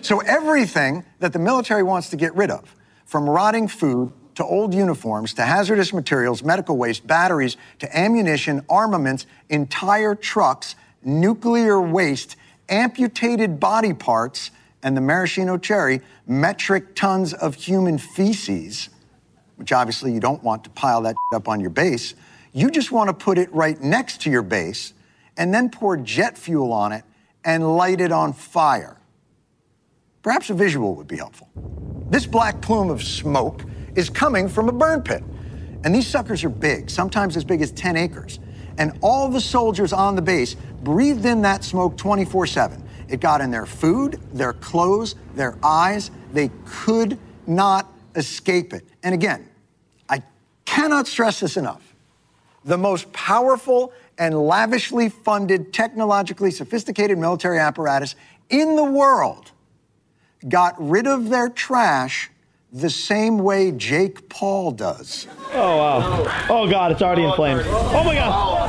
So 0.00 0.20
everything 0.20 1.04
that 1.18 1.32
the 1.32 1.38
military 1.38 1.82
wants 1.82 2.10
to 2.10 2.16
get 2.16 2.34
rid 2.34 2.50
of, 2.50 2.74
from 3.04 3.28
rotting 3.28 3.68
food 3.68 4.12
to 4.36 4.44
old 4.44 4.72
uniforms 4.72 5.34
to 5.34 5.42
hazardous 5.42 5.92
materials, 5.92 6.44
medical 6.44 6.76
waste, 6.76 7.06
batteries 7.06 7.56
to 7.80 7.98
ammunition, 7.98 8.64
armaments, 8.68 9.26
entire 9.48 10.14
trucks, 10.14 10.76
nuclear 11.02 11.80
waste, 11.80 12.36
amputated 12.68 13.58
body 13.58 13.92
parts, 13.92 14.52
and 14.82 14.96
the 14.96 15.00
maraschino 15.00 15.58
cherry, 15.58 16.00
metric 16.26 16.94
tons 16.94 17.34
of 17.34 17.56
human 17.56 17.98
feces, 17.98 18.90
which 19.56 19.72
obviously 19.72 20.12
you 20.12 20.20
don't 20.20 20.42
want 20.44 20.62
to 20.62 20.70
pile 20.70 21.02
that 21.02 21.16
up 21.34 21.48
on 21.48 21.58
your 21.58 21.70
base. 21.70 22.14
You 22.52 22.70
just 22.70 22.92
want 22.92 23.08
to 23.08 23.14
put 23.14 23.38
it 23.38 23.52
right 23.52 23.80
next 23.80 24.20
to 24.22 24.30
your 24.30 24.42
base 24.42 24.92
and 25.36 25.52
then 25.52 25.68
pour 25.68 25.96
jet 25.96 26.38
fuel 26.38 26.72
on 26.72 26.92
it 26.92 27.04
and 27.44 27.76
light 27.76 28.00
it 28.00 28.12
on 28.12 28.32
fire. 28.32 28.97
Perhaps 30.28 30.50
a 30.50 30.54
visual 30.54 30.94
would 30.94 31.08
be 31.08 31.16
helpful. 31.16 31.48
This 32.10 32.26
black 32.26 32.60
plume 32.60 32.90
of 32.90 33.02
smoke 33.02 33.62
is 33.96 34.10
coming 34.10 34.46
from 34.46 34.68
a 34.68 34.72
burn 34.72 35.00
pit. 35.00 35.24
And 35.84 35.94
these 35.94 36.06
suckers 36.06 36.44
are 36.44 36.50
big, 36.50 36.90
sometimes 36.90 37.34
as 37.34 37.44
big 37.44 37.62
as 37.62 37.72
10 37.72 37.96
acres. 37.96 38.38
And 38.76 38.92
all 39.00 39.30
the 39.30 39.40
soldiers 39.40 39.90
on 39.90 40.16
the 40.16 40.20
base 40.20 40.54
breathed 40.82 41.24
in 41.24 41.40
that 41.40 41.64
smoke 41.64 41.96
24 41.96 42.46
7. 42.46 42.84
It 43.08 43.20
got 43.20 43.40
in 43.40 43.50
their 43.50 43.64
food, 43.64 44.20
their 44.34 44.52
clothes, 44.52 45.14
their 45.34 45.56
eyes. 45.62 46.10
They 46.34 46.50
could 46.66 47.18
not 47.46 47.90
escape 48.14 48.74
it. 48.74 48.84
And 49.02 49.14
again, 49.14 49.48
I 50.10 50.22
cannot 50.66 51.06
stress 51.06 51.40
this 51.40 51.56
enough. 51.56 51.94
the 52.66 52.76
most 52.76 53.10
powerful 53.14 53.94
and 54.18 54.38
lavishly 54.38 55.08
funded, 55.08 55.72
technologically 55.72 56.50
sophisticated 56.50 57.16
military 57.16 57.58
apparatus 57.58 58.14
in 58.50 58.76
the 58.76 58.84
world, 58.84 59.52
got 60.46 60.74
rid 60.78 61.06
of 61.06 61.30
their 61.30 61.48
trash 61.48 62.30
the 62.72 62.90
same 62.90 63.38
way 63.38 63.72
Jake 63.72 64.28
Paul 64.28 64.72
does. 64.72 65.26
Oh, 65.52 65.76
wow. 65.76 66.46
Oh, 66.50 66.70
God, 66.70 66.92
it's 66.92 67.00
already 67.02 67.24
in 67.24 67.32
flames. 67.32 67.62
Oh, 67.66 68.04
my 68.04 68.14
God. 68.14 68.68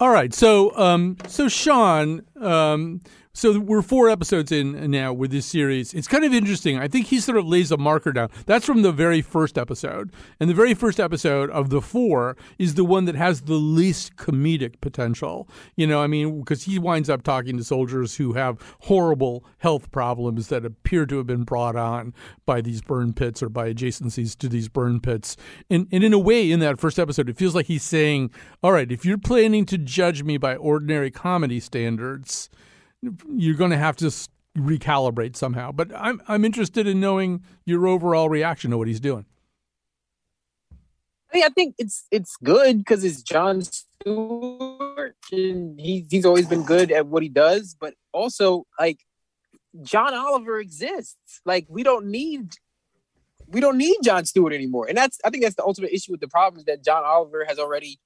All 0.00 0.10
right. 0.10 0.34
So, 0.34 0.76
um, 0.76 1.16
so 1.28 1.48
Sean, 1.48 2.22
um, 2.40 3.00
so 3.36 3.58
we're 3.58 3.82
four 3.82 4.08
episodes 4.08 4.52
in 4.52 4.92
now 4.92 5.12
with 5.12 5.32
this 5.32 5.44
series. 5.44 5.92
It's 5.92 6.06
kind 6.06 6.24
of 6.24 6.32
interesting. 6.32 6.78
I 6.78 6.86
think 6.86 7.06
he 7.06 7.18
sort 7.18 7.36
of 7.36 7.44
lays 7.44 7.72
a 7.72 7.76
marker 7.76 8.12
down. 8.12 8.30
That's 8.46 8.64
from 8.64 8.82
the 8.82 8.92
very 8.92 9.22
first 9.22 9.58
episode. 9.58 10.12
And 10.38 10.48
the 10.48 10.54
very 10.54 10.72
first 10.72 11.00
episode 11.00 11.50
of 11.50 11.68
the 11.68 11.80
four 11.80 12.36
is 12.60 12.74
the 12.74 12.84
one 12.84 13.06
that 13.06 13.16
has 13.16 13.42
the 13.42 13.54
least 13.54 14.14
comedic 14.14 14.80
potential. 14.80 15.48
You 15.74 15.88
know, 15.88 16.00
I 16.00 16.06
mean, 16.06 16.38
because 16.38 16.62
he 16.62 16.78
winds 16.78 17.10
up 17.10 17.24
talking 17.24 17.56
to 17.56 17.64
soldiers 17.64 18.16
who 18.16 18.34
have 18.34 18.58
horrible 18.82 19.44
health 19.58 19.90
problems 19.90 20.46
that 20.48 20.64
appear 20.64 21.04
to 21.06 21.16
have 21.16 21.26
been 21.26 21.42
brought 21.42 21.74
on 21.74 22.14
by 22.46 22.60
these 22.60 22.82
burn 22.82 23.14
pits 23.14 23.42
or 23.42 23.48
by 23.48 23.74
adjacencies 23.74 24.38
to 24.38 24.48
these 24.48 24.68
burn 24.68 25.00
pits. 25.00 25.36
And, 25.68 25.88
and 25.90 26.04
in 26.04 26.12
a 26.12 26.20
way, 26.20 26.52
in 26.52 26.60
that 26.60 26.78
first 26.78 27.00
episode, 27.00 27.28
it 27.28 27.36
feels 27.36 27.56
like 27.56 27.66
he's 27.66 27.82
saying, 27.82 28.30
all 28.62 28.70
right, 28.70 28.92
if 28.92 29.04
you're 29.04 29.18
planning 29.18 29.66
to 29.66 29.76
judge 29.76 30.22
me 30.22 30.38
by 30.38 30.54
ordinary 30.54 31.10
comedy 31.10 31.58
standards, 31.58 32.48
you're 33.34 33.56
going 33.56 33.70
to 33.70 33.76
have 33.76 33.96
to 33.96 34.10
recalibrate 34.56 35.36
somehow. 35.36 35.72
But 35.72 35.90
I'm 35.94 36.22
I'm 36.28 36.44
interested 36.44 36.86
in 36.86 37.00
knowing 37.00 37.42
your 37.64 37.86
overall 37.86 38.28
reaction 38.28 38.70
to 38.70 38.78
what 38.78 38.88
he's 38.88 39.00
doing. 39.00 39.26
I 41.32 41.38
mean, 41.38 41.44
I 41.44 41.48
think 41.48 41.74
it's 41.78 42.06
it's 42.10 42.36
good 42.36 42.78
because 42.78 43.04
it's 43.04 43.22
Jon 43.22 43.62
Stewart, 43.62 45.16
and 45.32 45.80
he, 45.80 46.06
he's 46.08 46.24
always 46.24 46.46
been 46.46 46.62
good 46.62 46.92
at 46.92 47.06
what 47.06 47.22
he 47.22 47.28
does. 47.28 47.76
But 47.78 47.94
also, 48.12 48.66
like 48.78 49.00
John 49.82 50.14
Oliver 50.14 50.58
exists. 50.58 51.40
Like 51.44 51.66
we 51.68 51.82
don't 51.82 52.06
need 52.06 52.54
we 53.48 53.60
don't 53.60 53.76
need 53.76 53.96
Jon 54.02 54.24
Stewart 54.24 54.52
anymore, 54.52 54.86
and 54.88 54.96
that's 54.96 55.18
I 55.24 55.30
think 55.30 55.42
that's 55.42 55.56
the 55.56 55.64
ultimate 55.64 55.92
issue 55.92 56.12
with 56.12 56.20
the 56.20 56.28
problem 56.28 56.60
is 56.60 56.64
that 56.66 56.84
John 56.84 57.04
Oliver 57.04 57.44
has 57.46 57.58
already 57.58 57.98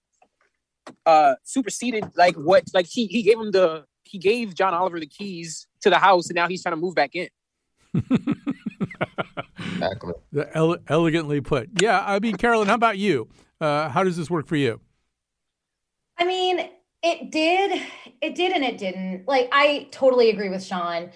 uh 1.05 1.35
superseded 1.45 2.05
like 2.17 2.35
what 2.37 2.64
like 2.73 2.87
he 2.87 3.07
he 3.07 3.23
gave 3.23 3.38
him 3.38 3.50
the 3.50 3.85
he 4.09 4.19
gave 4.19 4.55
John 4.55 4.75
Oliver 4.75 5.00
the 5.00 5.07
keys 5.07 5.67
to 5.81 5.91
the 5.91 5.99
house, 5.99 6.29
and 6.29 6.35
now 6.35 6.49
he's 6.49 6.62
trying 6.62 6.75
to 6.75 6.81
move 6.81 6.95
back 6.95 7.15
in. 7.15 7.29
exactly. 9.59 10.15
Ele- 10.55 10.79
elegantly 10.88 11.41
put. 11.41 11.69
Yeah, 11.81 12.03
I 12.07 12.19
mean, 12.19 12.37
Carolyn, 12.37 12.69
how 12.69 12.75
about 12.75 12.99
you? 12.99 13.29
Uh, 13.61 13.88
how 13.88 14.05
does 14.05 14.17
this 14.17 14.31
work 14.31 14.47
for 14.47 14.57
you? 14.57 14.81
I 16.19 16.25
mean, 16.25 16.69
it 17.03 17.31
did, 17.31 17.83
it 18.21 18.35
did, 18.35 18.53
and 18.53 18.65
it 18.65 18.79
didn't. 18.79 19.29
Like, 19.29 19.49
I 19.53 19.88
totally 19.91 20.31
agree 20.31 20.49
with 20.49 20.65
Sean. 20.65 21.11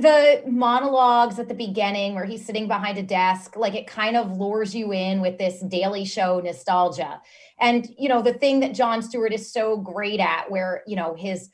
The 0.00 0.42
monologues 0.46 1.38
at 1.38 1.48
the 1.48 1.54
beginning, 1.54 2.14
where 2.14 2.24
he's 2.24 2.44
sitting 2.44 2.68
behind 2.68 2.98
a 2.98 3.02
desk, 3.02 3.56
like 3.56 3.74
it 3.74 3.86
kind 3.86 4.16
of 4.16 4.36
lures 4.36 4.74
you 4.74 4.92
in 4.92 5.20
with 5.20 5.38
this 5.38 5.60
Daily 5.60 6.04
Show 6.04 6.40
nostalgia. 6.40 7.22
And, 7.60 7.88
you 7.98 8.08
know, 8.08 8.20
the 8.20 8.34
thing 8.34 8.60
that 8.60 8.74
Jon 8.74 9.00
Stewart 9.00 9.32
is 9.32 9.50
so 9.50 9.78
great 9.78 10.20
at, 10.20 10.50
where, 10.50 10.82
you 10.86 10.96
know, 10.96 11.14
his 11.14 11.48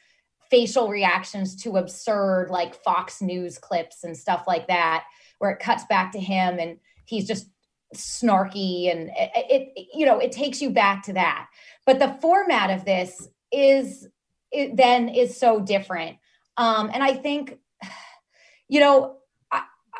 facial 0.52 0.88
reactions 0.88 1.56
to 1.56 1.78
absurd 1.78 2.50
like 2.50 2.74
Fox 2.84 3.22
News 3.22 3.56
clips 3.56 4.04
and 4.04 4.14
stuff 4.14 4.44
like 4.46 4.68
that, 4.68 5.04
where 5.38 5.50
it 5.50 5.60
cuts 5.60 5.84
back 5.86 6.12
to 6.12 6.20
him 6.20 6.58
and 6.58 6.78
he's 7.06 7.26
just 7.26 7.48
snarky 7.96 8.90
and 8.90 9.10
it, 9.16 9.30
it 9.76 9.88
you 9.94 10.06
know 10.06 10.18
it 10.18 10.30
takes 10.30 10.60
you 10.60 10.68
back 10.68 11.02
to 11.04 11.14
that. 11.14 11.48
But 11.86 11.98
the 11.98 12.18
format 12.20 12.70
of 12.70 12.84
this 12.84 13.28
is 13.50 14.06
it 14.50 14.76
then 14.76 15.08
is 15.08 15.38
so 15.38 15.58
different, 15.58 16.18
um, 16.58 16.90
and 16.92 17.02
I 17.02 17.14
think 17.14 17.58
you 18.68 18.80
know 18.80 19.16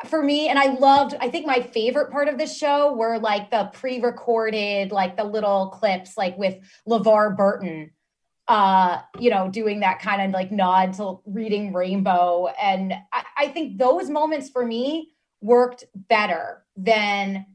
for 0.06 0.20
me 0.20 0.48
and 0.48 0.58
i 0.58 0.66
loved 0.66 1.14
i 1.20 1.28
think 1.28 1.46
my 1.46 1.60
favorite 1.60 2.10
part 2.10 2.28
of 2.28 2.36
the 2.36 2.46
show 2.46 2.92
were 2.92 3.20
like 3.20 3.50
the 3.52 3.70
pre-recorded 3.72 4.90
like 4.90 5.16
the 5.16 5.22
little 5.22 5.68
clips 5.68 6.16
like 6.16 6.36
with 6.36 6.58
levar 6.88 7.36
burton 7.36 7.88
uh, 8.52 9.00
you 9.18 9.30
know, 9.30 9.48
doing 9.48 9.80
that 9.80 9.98
kind 9.98 10.20
of 10.20 10.30
like 10.30 10.52
nod 10.52 10.92
to 10.92 11.20
reading 11.24 11.72
Rainbow. 11.72 12.48
And 12.60 12.92
I, 13.10 13.24
I 13.38 13.48
think 13.48 13.78
those 13.78 14.10
moments 14.10 14.50
for 14.50 14.66
me 14.66 15.14
worked 15.40 15.84
better 15.94 16.62
than 16.76 17.46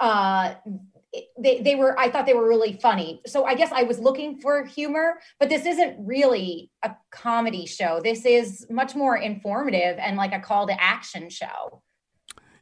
uh 0.00 0.54
they, 1.38 1.60
they 1.60 1.74
were 1.74 1.98
i 2.00 2.10
thought 2.10 2.24
they 2.24 2.32
were 2.32 2.48
really 2.48 2.72
funny. 2.72 3.20
So 3.26 3.44
i 3.44 3.54
guess 3.54 3.70
i 3.72 3.82
was 3.82 3.98
looking 3.98 4.40
for 4.40 4.64
humor 4.64 5.20
but 5.38 5.50
this 5.50 5.66
isn't 5.66 5.96
really 5.98 6.70
a 6.82 6.92
comedy 7.10 7.66
show. 7.66 8.00
This 8.02 8.24
is 8.24 8.66
much 8.70 8.94
more 8.94 9.18
informative 9.18 9.98
and 9.98 10.16
like 10.16 10.32
a 10.32 10.40
call 10.40 10.66
to 10.66 10.82
action 10.82 11.28
show 11.28 11.82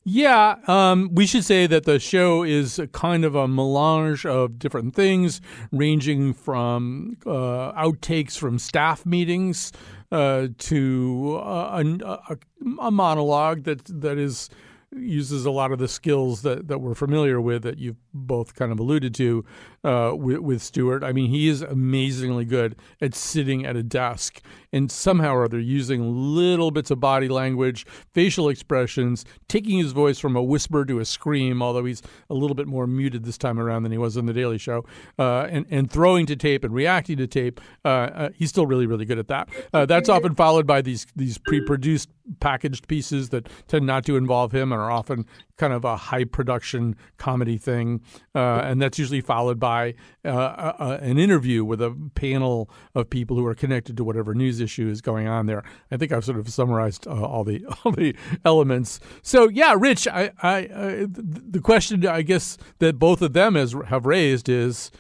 yeah, 0.05 0.57
um, 0.67 1.11
we 1.13 1.27
should 1.27 1.45
say 1.45 1.67
that 1.67 1.85
the 1.85 1.99
show 1.99 2.43
is 2.43 2.81
kind 2.93 3.25
of 3.25 3.35
a 3.35 3.47
melange 3.47 4.25
of 4.25 4.59
different 4.59 4.95
things, 4.95 5.41
ranging 5.73 6.33
from 6.33 7.19
uh, 7.27 7.73
outtakes 7.73 8.39
from 8.39 8.59
staff 8.59 9.05
meetings 9.05 9.73
uh, 10.11 10.49
to 10.59 11.41
uh, 11.43 11.83
a, 12.29 12.37
a, 12.81 12.91
monologue 12.91 13.65
that 13.65 13.85
that 14.01 14.19
is 14.19 14.49
uses 14.93 15.47
a 15.47 15.51
lot 15.51 15.71
of 15.71 15.79
the 15.79 15.87
skills 15.87 16.43
that, 16.43 16.67
that 16.67 16.81
we're 16.81 16.95
familiar 16.95 17.41
with 17.41 17.63
that 17.63 17.79
you've 17.79 17.97
both 18.13 18.57
kind 18.57 18.73
of 18.73 18.81
alluded 18.81 19.15
to 19.15 19.45
uh, 19.85 20.13
with, 20.15 20.39
with 20.39 20.63
Stewart. 20.63 21.05
I 21.05 21.13
mean, 21.13 21.31
he 21.31 21.49
is 21.49 21.63
amazingly 21.63 22.45
good 22.45 22.75
at 23.01 23.15
sitting 23.15 23.65
at 23.65 23.77
a 23.77 23.85
desk 23.85 24.41
and 24.73 24.91
somehow 24.91 25.35
or 25.35 25.45
other 25.45 25.59
using 25.59 26.35
little 26.35 26.71
bits 26.71 26.91
of 26.91 27.01
body 27.01 27.29
language, 27.29 27.87
facial 28.13 28.49
expressions, 28.49 29.25
taking 29.49 29.79
his 29.79 29.93
voice 29.93 30.19
from 30.19 30.37
a 30.37 30.43
whisper 30.43 30.85
to 30.85 31.01
a 31.01 31.05
scream, 31.05 31.63
although 31.63 31.85
he's 31.85 32.03
a 32.29 32.35
little 32.35 32.55
bit 32.55 32.67
more 32.67 32.87
muted 32.87 33.25
this 33.25 33.39
time 33.39 33.59
around 33.59 33.83
than 33.83 33.93
he 33.93 33.99
was 33.99 34.17
on 34.17 34.27
The 34.27 34.33
Daily 34.33 34.59
Show, 34.59 34.85
uh, 35.19 35.47
and, 35.51 35.67
and 35.71 35.91
throwing 35.91 36.27
to 36.27 36.37
tape 36.37 36.65
and 36.65 36.73
reacting 36.75 37.17
to 37.19 37.27
tape. 37.27 37.61
Uh, 37.85 37.89
uh 37.89 38.29
he's 38.35 38.51
still 38.51 38.67
really, 38.67 38.87
really 38.87 39.05
good 39.05 39.19
at 39.19 39.29
that. 39.29 39.49
Uh, 39.73 39.87
that's 39.87 40.09
often 40.09 40.35
followed 40.35 40.67
by 40.67 40.81
these, 40.83 41.07
these 41.17 41.39
pre 41.39 41.65
produced 41.65 42.09
packaged 42.39 42.87
pieces 42.87 43.31
that 43.31 43.49
tend 43.67 43.87
not 43.87 44.05
to 44.05 44.17
involve 44.17 44.53
him 44.53 44.73
and 44.73 44.81
are 44.81 44.91
often 44.91 45.27
kind 45.57 45.73
of 45.73 45.85
a 45.85 45.97
high 45.97 46.25
production 46.25 46.97
comedy 47.19 47.59
thing. 47.59 48.01
Uh, 48.35 48.61
and 48.65 48.81
that's 48.81 48.99
usually 48.99 49.21
followed 49.21 49.59
by 49.59 49.95
uh, 50.25 50.73
a, 50.79 50.99
an 51.03 51.19
interview 51.19 51.65
with 51.65 51.83
a 51.83 51.95
panel 52.15 52.71
of 52.95 53.11
people 53.11 53.37
who 53.37 53.45
are 53.45 53.55
connected 53.55 53.97
to 53.97 54.05
whatever 54.05 54.35
news 54.35 54.60
issue 54.61 54.89
is 54.89 55.01
going 55.01 55.29
on 55.29 55.47
there. 55.47 55.63
I 55.91 55.97
think 55.97 56.13
I've 56.13 56.25
sort 56.25 56.39
of 56.39 56.49
summarized 56.49 57.07
uh, 57.07 57.25
all 57.25 57.45
the 57.45 57.65
all 57.85 57.93
the 57.93 58.15
elements. 58.45 59.01
So 59.23 59.49
yeah, 59.49 59.75
Rich, 59.77 60.09
I, 60.09 60.31
I, 60.43 60.57
I, 60.57 61.07
the 61.09 61.61
question 61.63 62.07
I 62.07 62.23
guess 62.23 62.59
that 62.79 62.99
both 62.99 63.23
of 63.23 63.33
them 63.33 63.55
has 63.55 63.75
have 63.87 64.07
raised 64.07 64.49
is, 64.49 64.91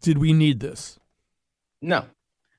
did 0.00 0.18
we 0.18 0.32
need 0.32 0.60
this? 0.60 0.98
No. 1.82 2.04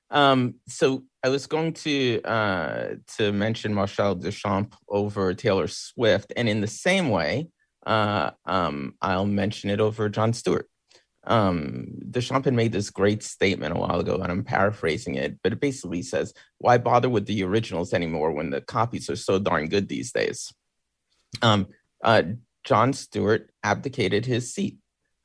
Um, 0.10 0.56
so 0.68 1.04
I 1.24 1.30
was 1.30 1.48
going 1.48 1.74
to 1.74 2.22
uh, 2.24 2.96
to 3.18 3.32
mention 3.34 3.74
Marcel 3.74 4.16
Duchamp 4.16 4.74
over 4.88 5.34
Taylor 5.34 5.68
Swift, 5.68 6.32
and 6.38 6.48
in 6.48 6.62
the 6.62 6.68
same 6.68 7.10
way, 7.10 7.50
uh, 7.86 8.32
um, 8.46 8.96
I'll 9.02 9.26
mention 9.26 9.70
it 9.70 9.82
over 9.82 10.08
Jon 10.08 10.34
Stewart 10.34 10.70
um, 11.28 11.88
made 12.52 12.72
this 12.72 12.90
great 12.90 13.22
statement 13.22 13.76
a 13.76 13.80
while 13.80 14.00
ago, 14.00 14.16
and 14.16 14.32
I'm 14.32 14.44
paraphrasing 14.44 15.16
it, 15.16 15.38
but 15.44 15.54
it 15.54 15.60
basically 15.60 16.02
says, 16.02 16.34
"Why 16.58 16.78
bother 16.78 17.10
with 17.10 17.26
the 17.26 17.44
originals 17.44 17.94
anymore 17.94 18.32
when 18.32 18.50
the 18.50 18.62
copies 18.62 19.10
are 19.10 19.16
so 19.16 19.38
darn 19.38 19.68
good 19.68 19.90
these 19.90 20.12
days?" 20.12 20.52
Um, 21.42 21.68
uh, 22.04 22.24
Jon 22.63 22.94
Stewart 22.94 23.52
abdicated 23.63 24.26
his 24.26 24.54
seat, 24.54 24.78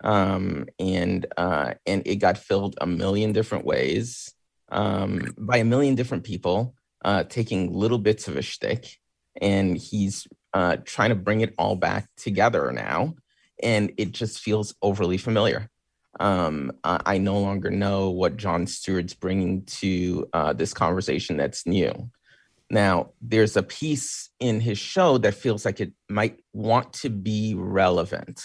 um, 0.03 0.67
and 0.79 1.25
uh, 1.37 1.75
and 1.87 2.03
it 2.05 2.17
got 2.17 2.37
filled 2.37 2.77
a 2.81 2.87
million 2.87 3.33
different 3.33 3.65
ways 3.65 4.35
um, 4.71 5.33
by 5.39 5.59
a 5.59 5.65
million 5.65 5.95
different 5.95 6.25
people, 6.25 6.75
uh, 7.05 7.23
taking 7.25 7.73
little 7.73 7.99
bits 7.99 8.27
of 8.27 8.37
a 8.37 8.43
shtick, 8.43 8.99
and 9.41 9.79
he's 9.79 10.27
uh, 10.53 10.79
trying 10.85 11.11
to 11.11 11.17
bring 11.17 11.43
it 11.43 11.55
all 11.59 11.77
back 11.77 12.09
together 12.17 12.73
now, 12.73 13.15
and 13.63 13.93
it 13.97 14.11
just 14.11 14.41
feels 14.41 14.75
overly 14.83 15.17
familiar 15.17 15.69
um, 16.21 16.73
I 16.85 17.19
no 17.19 17.39
longer 17.39 17.71
know 17.71 18.11
what 18.11 18.37
Jon 18.37 18.67
Stewart's 18.67 19.15
bringing 19.15 19.65
to 19.65 20.29
uh, 20.33 20.53
this 20.53 20.75
conversation 20.75 21.37
that's 21.37 21.67
new. 21.67 22.11
Now, 22.71 23.11
there's 23.21 23.57
a 23.57 23.63
piece 23.63 24.31
in 24.41 24.61
his 24.61 24.79
show 24.79 25.19
that 25.19 25.35
feels 25.35 25.65
like 25.65 25.81
it 25.81 25.93
might 26.09 26.41
want 26.53 26.93
to 26.95 27.11
be 27.11 27.55
relevant, 27.55 28.43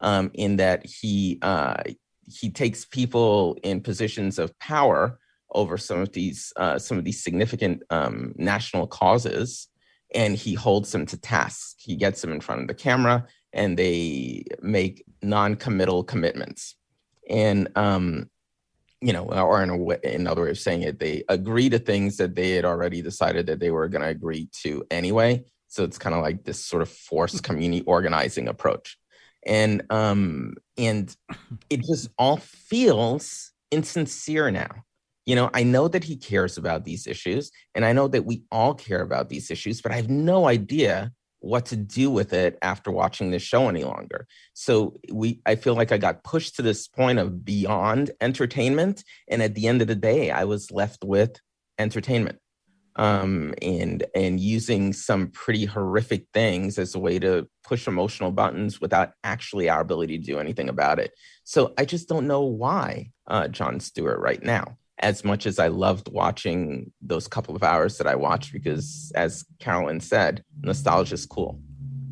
um, 0.00 0.30
in 0.34 0.56
that 0.56 0.86
he 0.86 1.38
uh, 1.42 1.82
he 2.24 2.50
takes 2.50 2.84
people 2.84 3.56
in 3.62 3.80
positions 3.80 4.38
of 4.38 4.56
power 4.58 5.18
over 5.52 5.76
some 5.76 6.00
of 6.00 6.12
these 6.12 6.52
uh, 6.56 6.78
some 6.78 6.98
of 6.98 7.04
these 7.04 7.22
significant 7.22 7.82
um, 7.90 8.34
national 8.36 8.86
causes, 8.86 9.68
and 10.14 10.36
he 10.36 10.54
holds 10.54 10.92
them 10.92 11.06
to 11.06 11.16
task. 11.16 11.76
He 11.78 11.96
gets 11.96 12.20
them 12.22 12.32
in 12.32 12.40
front 12.40 12.62
of 12.62 12.68
the 12.68 12.74
camera, 12.74 13.26
and 13.52 13.76
they 13.76 14.44
make 14.62 15.04
non-committal 15.22 16.04
commitments 16.04 16.76
and 17.30 17.68
um, 17.76 18.28
you 19.00 19.12
know, 19.14 19.24
or 19.24 19.62
in 19.62 19.70
a 19.70 19.76
way, 19.76 19.98
another 20.04 20.42
way 20.42 20.50
of 20.50 20.58
saying 20.58 20.82
it, 20.82 20.98
they 20.98 21.24
agree 21.28 21.70
to 21.70 21.78
things 21.78 22.18
that 22.18 22.34
they 22.34 22.50
had 22.50 22.66
already 22.66 23.00
decided 23.00 23.46
that 23.46 23.58
they 23.58 23.70
were 23.70 23.88
going 23.88 24.02
to 24.02 24.08
agree 24.08 24.48
to 24.62 24.84
anyway. 24.90 25.42
So 25.68 25.84
it's 25.84 25.98
kind 25.98 26.14
of 26.14 26.20
like 26.20 26.44
this 26.44 26.62
sort 26.62 26.82
of 26.82 26.90
forced 26.90 27.42
community 27.42 27.82
organizing 27.86 28.48
approach, 28.48 28.98
and 29.46 29.82
um, 29.90 30.54
and 30.76 31.14
it 31.70 31.82
just 31.84 32.10
all 32.18 32.36
feels 32.38 33.52
insincere 33.70 34.50
now. 34.50 34.84
You 35.26 35.36
know, 35.36 35.48
I 35.54 35.62
know 35.62 35.86
that 35.86 36.02
he 36.02 36.16
cares 36.16 36.58
about 36.58 36.84
these 36.84 37.06
issues, 37.06 37.52
and 37.74 37.84
I 37.84 37.92
know 37.92 38.08
that 38.08 38.24
we 38.24 38.42
all 38.50 38.74
care 38.74 39.00
about 39.00 39.28
these 39.28 39.50
issues, 39.50 39.80
but 39.80 39.92
I 39.92 39.96
have 39.96 40.10
no 40.10 40.48
idea 40.48 41.12
what 41.40 41.66
to 41.66 41.76
do 41.76 42.10
with 42.10 42.32
it 42.32 42.58
after 42.62 42.90
watching 42.90 43.30
this 43.30 43.42
show 43.42 43.68
any 43.68 43.84
longer. 43.84 44.26
So 44.52 44.98
we 45.12 45.40
I 45.46 45.56
feel 45.56 45.74
like 45.74 45.90
I 45.92 45.98
got 45.98 46.22
pushed 46.22 46.56
to 46.56 46.62
this 46.62 46.86
point 46.86 47.18
of 47.18 47.44
beyond 47.44 48.10
entertainment 48.20 49.02
and 49.28 49.42
at 49.42 49.54
the 49.54 49.66
end 49.66 49.82
of 49.82 49.88
the 49.88 49.94
day 49.94 50.30
I 50.30 50.44
was 50.44 50.70
left 50.70 51.02
with 51.02 51.40
entertainment. 51.78 52.38
Um 52.96 53.54
and 53.62 54.04
and 54.14 54.38
using 54.38 54.92
some 54.92 55.28
pretty 55.28 55.64
horrific 55.64 56.26
things 56.34 56.78
as 56.78 56.94
a 56.94 56.98
way 56.98 57.18
to 57.18 57.48
push 57.64 57.86
emotional 57.86 58.32
buttons 58.32 58.80
without 58.80 59.12
actually 59.24 59.68
our 59.68 59.80
ability 59.80 60.18
to 60.18 60.24
do 60.24 60.38
anything 60.38 60.68
about 60.68 60.98
it. 60.98 61.12
So 61.44 61.72
I 61.78 61.84
just 61.86 62.08
don't 62.08 62.26
know 62.26 62.42
why 62.42 63.12
uh 63.26 63.48
Jon 63.48 63.80
Stewart 63.80 64.20
right 64.20 64.42
now 64.42 64.76
as 65.00 65.24
much 65.24 65.46
as 65.46 65.58
I 65.58 65.68
loved 65.68 66.08
watching 66.12 66.92
those 67.00 67.26
couple 67.26 67.56
of 67.56 67.62
hours 67.62 67.98
that 67.98 68.06
I 68.06 68.14
watched, 68.14 68.52
because 68.52 69.12
as 69.14 69.44
Carolyn 69.58 70.00
said, 70.00 70.44
nostalgia 70.62 71.14
is 71.14 71.26
cool. 71.26 71.58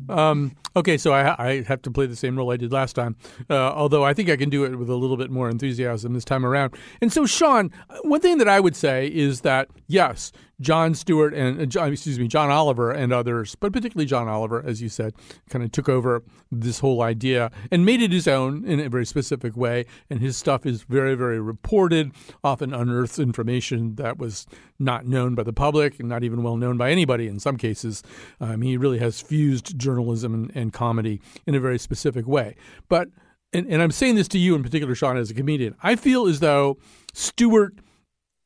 Um, 0.09 0.55
okay, 0.75 0.97
so 0.97 1.13
I, 1.13 1.35
I, 1.37 1.61
have 1.67 1.83
to 1.83 1.91
play 1.91 2.07
the 2.07 2.15
same 2.15 2.35
role 2.35 2.51
I 2.51 2.57
did 2.57 2.71
last 2.71 2.93
time, 2.93 3.15
uh, 3.47 3.53
although 3.53 4.03
I 4.03 4.15
think 4.15 4.29
I 4.29 4.37
can 4.37 4.49
do 4.49 4.65
it 4.65 4.75
with 4.75 4.89
a 4.89 4.95
little 4.95 5.17
bit 5.17 5.29
more 5.29 5.49
enthusiasm 5.49 6.13
this 6.13 6.25
time 6.25 6.43
around. 6.43 6.75
And 6.99 7.13
so, 7.13 7.27
Sean, 7.27 7.71
one 8.01 8.19
thing 8.19 8.39
that 8.39 8.49
I 8.49 8.59
would 8.59 8.75
say 8.75 9.07
is 9.07 9.41
that 9.41 9.69
yes, 9.87 10.31
Jon 10.61 10.93
Stewart 10.93 11.33
and 11.33 11.61
uh, 11.61 11.65
John, 11.65 11.91
excuse 11.91 12.19
me, 12.19 12.27
John 12.27 12.49
Oliver 12.49 12.91
and 12.91 13.13
others, 13.13 13.55
but 13.55 13.71
particularly 13.71 14.05
John 14.05 14.27
Oliver, 14.27 14.63
as 14.65 14.81
you 14.81 14.89
said, 14.89 15.13
kind 15.49 15.63
of 15.63 15.71
took 15.71 15.87
over 15.87 16.23
this 16.51 16.79
whole 16.79 17.01
idea 17.01 17.51
and 17.71 17.85
made 17.85 18.01
it 18.01 18.11
his 18.11 18.27
own 18.27 18.65
in 18.65 18.79
a 18.79 18.89
very 18.89 19.05
specific 19.05 19.55
way. 19.55 19.85
And 20.09 20.19
his 20.19 20.37
stuff 20.37 20.65
is 20.65 20.83
very, 20.83 21.15
very 21.15 21.39
reported, 21.39 22.11
often 22.43 22.73
unearths 22.73 23.19
information 23.19 23.95
that 23.95 24.17
was 24.17 24.45
not 24.77 25.05
known 25.05 25.35
by 25.35 25.43
the 25.43 25.53
public 25.53 25.99
and 25.99 26.09
not 26.09 26.23
even 26.23 26.43
well 26.43 26.57
known 26.57 26.77
by 26.77 26.91
anybody 26.91 27.27
in 27.27 27.39
some 27.39 27.57
cases. 27.57 28.03
Um, 28.39 28.61
he 28.61 28.77
really 28.77 28.99
has 28.99 29.21
fused 29.21 29.77
journalism 29.77 30.33
and, 30.33 30.51
and 30.55 30.73
comedy 30.73 31.21
in 31.47 31.55
a 31.55 31.59
very 31.59 31.79
specific 31.79 32.27
way. 32.27 32.55
But 32.87 33.09
and, 33.51 33.65
and 33.67 33.81
I'm 33.81 33.91
saying 33.91 34.13
this 34.13 34.27
to 34.29 34.37
you 34.37 34.53
in 34.53 34.61
particular, 34.61 34.93
Sean, 34.93 35.17
as 35.17 35.31
a 35.31 35.33
comedian, 35.33 35.75
I 35.81 35.95
feel 35.95 36.27
as 36.27 36.39
though 36.39 36.77
Stewart– 37.13 37.73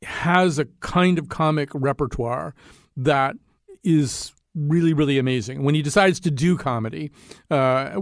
has 0.04 0.60
a 0.60 0.66
kind 0.80 1.18
of 1.18 1.30
comic 1.30 1.70
repertoire 1.74 2.54
that 2.98 3.36
is 3.84 4.34
really, 4.56 4.94
really 4.94 5.18
amazing. 5.18 5.64
When 5.64 5.74
he 5.74 5.82
decides 5.82 6.20
to 6.22 6.32
do 6.32 6.58
comedy, 6.58 7.12
uh, 7.50 8.00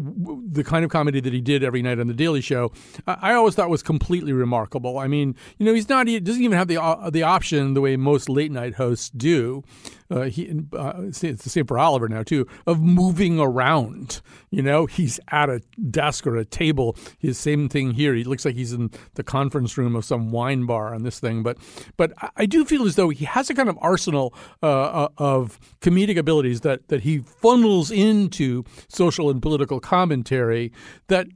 the 0.49 0.63
kind 0.63 0.83
of 0.83 0.91
comedy 0.91 1.21
that 1.21 1.31
he 1.31 1.41
did 1.41 1.63
every 1.63 1.81
night 1.81 1.99
on 1.99 2.07
the 2.07 2.13
Daily 2.13 2.41
Show, 2.41 2.71
I, 3.07 3.17
I 3.21 3.33
always 3.33 3.55
thought 3.55 3.69
was 3.69 3.83
completely 3.83 4.33
remarkable. 4.33 4.97
I 4.97 5.07
mean, 5.07 5.35
you 5.57 5.65
know, 5.65 5.73
he's 5.73 5.87
not 5.87 6.07
he 6.07 6.19
doesn't 6.19 6.43
even 6.43 6.57
have 6.57 6.67
the 6.67 6.81
uh, 6.81 7.09
the 7.09 7.23
option 7.23 7.73
the 7.73 7.81
way 7.81 7.95
most 7.95 8.29
late 8.29 8.51
night 8.51 8.75
hosts 8.75 9.09
do 9.09 9.63
uh, 10.11 10.23
he, 10.23 10.53
uh, 10.73 10.93
it's 10.97 11.21
the 11.21 11.49
same 11.49 11.65
for 11.65 11.79
Oliver 11.79 12.09
now 12.09 12.23
too, 12.23 12.45
of 12.67 12.81
moving 12.81 13.39
around. 13.39 14.21
You 14.49 14.61
know, 14.61 14.85
he's 14.85 15.19
at 15.29 15.49
a 15.49 15.61
desk 15.89 16.27
or 16.27 16.35
a 16.35 16.45
table. 16.45 16.95
His 17.17 17.37
same 17.37 17.69
thing 17.69 17.91
here. 17.91 18.13
He 18.13 18.23
looks 18.23 18.45
like 18.45 18.55
he's 18.55 18.73
in 18.73 18.91
the 19.15 19.23
conference 19.23 19.77
room 19.77 19.95
of 19.95 20.05
some 20.05 20.31
wine 20.31 20.65
bar 20.65 20.93
on 20.93 21.03
this 21.03 21.19
thing. 21.19 21.43
But, 21.43 21.57
but 21.97 22.11
I 22.35 22.45
do 22.45 22.65
feel 22.65 22.85
as 22.85 22.95
though 22.95 23.09
he 23.09 23.25
has 23.25 23.49
a 23.49 23.53
kind 23.53 23.69
of 23.69 23.77
arsenal 23.81 24.33
uh, 24.61 24.67
uh, 24.67 25.07
of 25.17 25.59
comedic 25.79 26.17
abilities 26.17 26.61
that 26.61 26.89
that 26.89 27.01
he 27.01 27.19
funnels 27.19 27.91
into 27.91 28.63
social 28.87 29.29
and 29.29 29.41
political 29.41 29.79
commentary 29.79 30.71
that 31.07 31.27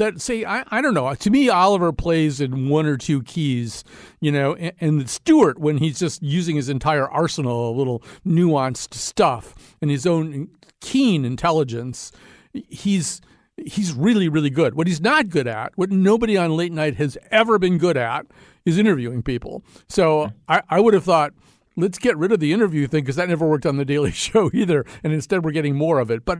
that 0.00 0.20
say 0.20 0.44
I, 0.44 0.64
I 0.70 0.80
don't 0.80 0.94
know. 0.94 1.14
To 1.14 1.30
me 1.30 1.48
Oliver 1.48 1.92
plays 1.92 2.40
in 2.40 2.68
one 2.68 2.86
or 2.86 2.96
two 2.96 3.22
keys 3.22 3.84
you 4.20 4.32
know 4.32 4.54
and, 4.54 4.72
and 4.80 5.10
Stewart 5.10 5.58
when 5.58 5.78
he's 5.78 5.98
just 5.98 6.22
using 6.22 6.56
his 6.56 6.68
entire 6.68 7.08
arsenal 7.08 7.70
of 7.70 7.76
little 7.76 8.02
nuanced 8.26 8.94
stuff 8.94 9.54
and 9.80 9.90
his 9.90 10.06
own 10.06 10.48
keen 10.80 11.24
intelligence 11.24 12.10
he's 12.52 13.20
he's 13.56 13.92
really 13.92 14.28
really 14.28 14.50
good. 14.50 14.74
What 14.74 14.86
he's 14.86 15.00
not 15.00 15.28
good 15.28 15.46
at 15.46 15.72
what 15.76 15.90
nobody 15.90 16.36
on 16.36 16.56
late 16.56 16.72
night 16.72 16.96
has 16.96 17.16
ever 17.30 17.58
been 17.58 17.78
good 17.78 17.96
at 17.96 18.26
is 18.64 18.78
interviewing 18.78 19.22
people. 19.22 19.62
So 19.88 20.26
hmm. 20.26 20.30
I, 20.48 20.62
I 20.68 20.80
would 20.80 20.94
have 20.94 21.04
thought 21.04 21.32
let's 21.80 21.98
get 21.98 22.16
rid 22.16 22.32
of 22.32 22.40
the 22.40 22.52
interview 22.52 22.86
thing 22.86 23.02
because 23.02 23.16
that 23.16 23.28
never 23.28 23.46
worked 23.46 23.66
on 23.66 23.76
the 23.76 23.84
Daily 23.84 24.10
Show 24.12 24.50
either, 24.52 24.84
and 25.02 25.12
instead 25.12 25.44
we're 25.44 25.52
getting 25.52 25.76
more 25.76 25.98
of 25.98 26.10
it. 26.10 26.24
But 26.24 26.38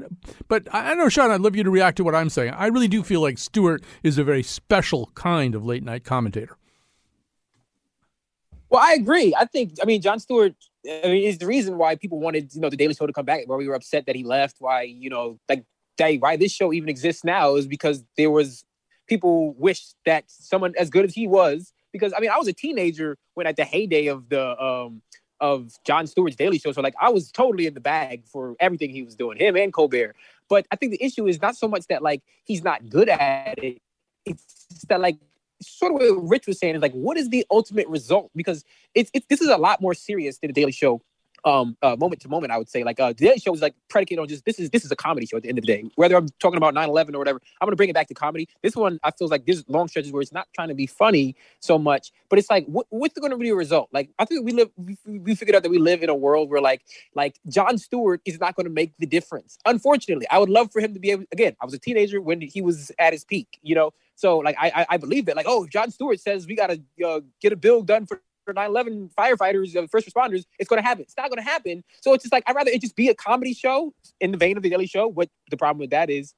but 0.48 0.68
I 0.72 0.94
know, 0.94 1.08
Sean, 1.08 1.30
I'd 1.30 1.40
love 1.40 1.56
you 1.56 1.64
to 1.64 1.70
react 1.70 1.96
to 1.98 2.04
what 2.04 2.14
I'm 2.14 2.30
saying. 2.30 2.52
I 2.54 2.66
really 2.66 2.88
do 2.88 3.02
feel 3.02 3.20
like 3.20 3.38
Stewart 3.38 3.82
is 4.02 4.18
a 4.18 4.24
very 4.24 4.42
special 4.42 5.10
kind 5.14 5.54
of 5.54 5.64
late 5.64 5.82
night 5.82 6.04
commentator. 6.04 6.56
Well, 8.70 8.80
I 8.82 8.92
agree. 8.92 9.34
I 9.36 9.46
think 9.46 9.74
I 9.82 9.84
mean 9.84 10.00
Jon 10.00 10.20
Stewart 10.20 10.54
I 10.86 11.02
mean, 11.04 11.24
is 11.24 11.38
the 11.38 11.46
reason 11.46 11.76
why 11.76 11.96
people 11.96 12.20
wanted 12.20 12.54
you 12.54 12.60
know 12.60 12.70
the 12.70 12.76
Daily 12.76 12.94
Show 12.94 13.06
to 13.06 13.12
come 13.12 13.24
back. 13.24 13.42
Why 13.46 13.56
we 13.56 13.68
were 13.68 13.74
upset 13.74 14.06
that 14.06 14.16
he 14.16 14.24
left. 14.24 14.56
Why 14.60 14.82
you 14.82 15.10
know 15.10 15.38
like 15.48 15.64
that, 15.98 16.14
why 16.20 16.36
this 16.36 16.52
show 16.52 16.72
even 16.72 16.88
exists 16.88 17.24
now 17.24 17.56
is 17.56 17.66
because 17.66 18.04
there 18.16 18.30
was 18.30 18.64
people 19.06 19.54
wish 19.54 19.82
that 20.06 20.24
someone 20.28 20.72
as 20.78 20.88
good 20.88 21.04
as 21.04 21.14
he 21.14 21.26
was. 21.26 21.72
Because 21.92 22.12
I 22.16 22.20
mean, 22.20 22.30
I 22.30 22.38
was 22.38 22.46
a 22.46 22.52
teenager 22.52 23.18
when 23.34 23.46
at 23.46 23.56
the 23.56 23.64
heyday 23.64 24.06
of 24.06 24.28
the 24.28 24.58
um 24.62 25.02
of 25.40 25.78
Jon 25.84 26.06
Stewart's 26.06 26.36
Daily 26.36 26.58
Show. 26.58 26.72
So 26.72 26.80
like 26.80 26.94
I 27.00 27.08
was 27.08 27.30
totally 27.30 27.66
in 27.66 27.74
the 27.74 27.80
bag 27.80 28.24
for 28.26 28.56
everything 28.60 28.90
he 28.90 29.02
was 29.02 29.14
doing, 29.14 29.38
him 29.38 29.56
and 29.56 29.72
Colbert. 29.72 30.14
But 30.48 30.66
I 30.70 30.76
think 30.76 30.92
the 30.92 31.02
issue 31.02 31.26
is 31.26 31.40
not 31.40 31.56
so 31.56 31.68
much 31.68 31.86
that 31.88 32.02
like 32.02 32.22
he's 32.44 32.62
not 32.62 32.88
good 32.88 33.08
at 33.08 33.62
it. 33.62 33.78
It's 34.26 34.84
that 34.88 35.00
like 35.00 35.16
sort 35.62 35.92
of 35.92 36.16
what 36.16 36.28
Rich 36.28 36.46
was 36.46 36.58
saying 36.58 36.74
is 36.74 36.82
like, 36.82 36.92
what 36.92 37.16
is 37.16 37.28
the 37.28 37.46
ultimate 37.50 37.88
result? 37.88 38.30
Because 38.34 38.64
it's, 38.94 39.10
it's 39.14 39.26
this 39.28 39.40
is 39.40 39.48
a 39.48 39.56
lot 39.56 39.80
more 39.80 39.94
serious 39.94 40.38
than 40.38 40.48
the 40.48 40.54
Daily 40.54 40.72
Show 40.72 41.00
um 41.44 41.76
uh, 41.82 41.96
moment 41.96 42.20
to 42.20 42.28
moment 42.28 42.52
i 42.52 42.58
would 42.58 42.68
say 42.68 42.84
like 42.84 43.00
uh 43.00 43.12
daily 43.12 43.38
show 43.38 43.54
is 43.54 43.62
like 43.62 43.74
predicated 43.88 44.20
on 44.20 44.28
just 44.28 44.44
this 44.44 44.58
is 44.58 44.70
this 44.70 44.84
is 44.84 44.90
a 44.90 44.96
comedy 44.96 45.26
show 45.26 45.36
at 45.36 45.42
the 45.42 45.48
end 45.48 45.58
of 45.58 45.64
the 45.64 45.72
day. 45.72 45.84
Whether 45.96 46.16
i'm 46.16 46.28
talking 46.38 46.56
about 46.56 46.74
9-11 46.74 47.14
or 47.14 47.18
whatever 47.18 47.40
i'm 47.60 47.66
gonna 47.66 47.76
bring 47.76 47.88
it 47.88 47.94
back 47.94 48.08
to 48.08 48.14
comedy. 48.14 48.48
This 48.62 48.76
one 48.76 48.98
i 49.02 49.10
feel 49.10 49.28
like 49.28 49.46
there's 49.46 49.64
long 49.68 49.88
stretches 49.88 50.12
where 50.12 50.22
it's 50.22 50.32
not 50.32 50.48
trying 50.54 50.68
to 50.68 50.74
be 50.74 50.86
funny 50.86 51.36
so 51.60 51.78
much 51.78 52.12
but 52.28 52.38
it's 52.38 52.50
like 52.50 52.66
what, 52.66 52.86
what's 52.90 53.18
gonna 53.18 53.36
be 53.36 53.50
a 53.50 53.54
result? 53.54 53.88
Like 53.92 54.10
i 54.18 54.24
think 54.24 54.44
we 54.44 54.52
live 54.52 54.70
we, 54.76 54.96
we 55.06 55.34
figured 55.34 55.56
out 55.56 55.62
that 55.62 55.70
we 55.70 55.78
live 55.78 56.02
in 56.02 56.08
a 56.08 56.14
world 56.14 56.50
where 56.50 56.60
like 56.60 56.82
like 57.14 57.38
jon 57.48 57.78
stewart 57.78 58.20
is 58.24 58.40
not 58.40 58.54
gonna 58.56 58.70
make 58.70 58.92
the 58.98 59.06
difference. 59.06 59.58
Unfortunately 59.66 60.26
i 60.30 60.38
would 60.38 60.50
love 60.50 60.70
for 60.72 60.80
him 60.80 60.94
to 60.94 61.00
be 61.00 61.10
able 61.10 61.24
again 61.32 61.56
i 61.60 61.64
was 61.64 61.74
a 61.74 61.78
teenager 61.78 62.20
when 62.20 62.40
he 62.40 62.60
was 62.60 62.92
at 62.98 63.12
his 63.12 63.24
peak 63.24 63.58
you 63.62 63.74
know? 63.74 63.92
So 64.14 64.38
like 64.38 64.56
i 64.58 64.70
i, 64.82 64.86
I 64.90 64.96
believe 64.96 65.26
that 65.26 65.36
like 65.36 65.46
oh 65.48 65.66
jon 65.66 65.90
stewart 65.90 66.20
says 66.20 66.46
we 66.46 66.54
gotta 66.54 66.80
uh, 67.06 67.20
get 67.40 67.52
a 67.52 67.56
bill 67.56 67.82
done 67.82 68.06
for 68.06 68.20
9/11 68.54 69.10
firefighters, 69.14 69.76
uh, 69.76 69.86
first 69.86 70.08
responders, 70.08 70.44
it's 70.58 70.68
going 70.68 70.82
to 70.82 70.86
happen. 70.86 71.02
It's 71.02 71.16
not 71.16 71.28
going 71.30 71.42
to 71.42 71.48
happen. 71.48 71.84
So 72.00 72.14
it's 72.14 72.24
just 72.24 72.32
like 72.32 72.44
I'd 72.46 72.56
rather 72.56 72.70
it 72.70 72.80
just 72.80 72.96
be 72.96 73.08
a 73.08 73.14
comedy 73.14 73.54
show 73.54 73.94
in 74.20 74.32
the 74.32 74.38
vein 74.38 74.56
of 74.56 74.62
the 74.62 74.70
Daily 74.70 74.86
Show. 74.86 75.08
What 75.08 75.28
the 75.50 75.56
problem 75.56 75.80
with 75.80 75.90
that 75.90 76.10
is, 76.10 76.34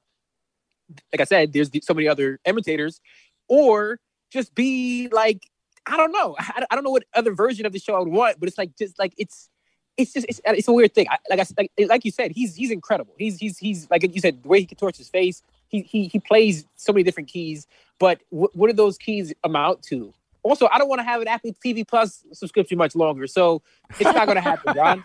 like 1.11 1.21
I 1.21 1.25
said, 1.25 1.53
there's 1.53 1.71
so 1.83 1.93
many 1.93 2.07
other 2.07 2.39
imitators, 2.45 3.01
or 3.47 3.99
just 4.31 4.55
be 4.55 5.09
like 5.11 5.47
I 5.85 5.97
don't 5.97 6.11
know. 6.11 6.35
I, 6.39 6.65
I 6.69 6.75
don't 6.75 6.83
know 6.83 6.91
what 6.91 7.03
other 7.13 7.33
version 7.33 7.65
of 7.65 7.73
the 7.73 7.79
show 7.79 7.95
I 7.95 7.99
would 7.99 8.09
want, 8.09 8.39
but 8.39 8.47
it's 8.47 8.57
like 8.57 8.75
just 8.77 8.97
like 8.99 9.13
it's 9.17 9.49
it's 9.97 10.13
just 10.13 10.25
it's, 10.27 10.41
it's 10.45 10.67
a 10.67 10.73
weird 10.73 10.93
thing. 10.93 11.07
I, 11.09 11.17
like 11.29 11.39
I 11.39 11.45
like, 11.57 11.89
like 11.89 12.05
you 12.05 12.11
said, 12.11 12.31
he's 12.31 12.55
he's 12.55 12.71
incredible. 12.71 13.13
He's 13.17 13.37
he's 13.37 13.57
he's 13.57 13.89
like 13.89 14.03
you 14.03 14.21
said, 14.21 14.43
the 14.43 14.47
way 14.47 14.59
he 14.61 14.65
contorts 14.65 14.97
his 14.97 15.09
face. 15.09 15.41
He 15.67 15.81
he 15.81 16.07
he 16.07 16.19
plays 16.19 16.65
so 16.75 16.93
many 16.93 17.03
different 17.03 17.29
keys, 17.29 17.67
but 17.99 18.21
what 18.29 18.67
do 18.67 18.73
those 18.73 18.97
keys 18.97 19.33
amount 19.43 19.81
to? 19.83 20.13
Also, 20.43 20.67
I 20.71 20.77
don't 20.77 20.89
want 20.89 20.99
to 20.99 21.05
have 21.05 21.21
an 21.21 21.27
Apple 21.27 21.51
TV 21.65 21.87
Plus 21.87 22.23
subscription 22.33 22.77
much 22.77 22.95
longer, 22.95 23.27
so 23.27 23.61
it's 23.99 24.13
not 24.13 24.25
going 24.25 24.35
to 24.35 24.41
happen, 24.41 24.75
Ron. 24.77 25.03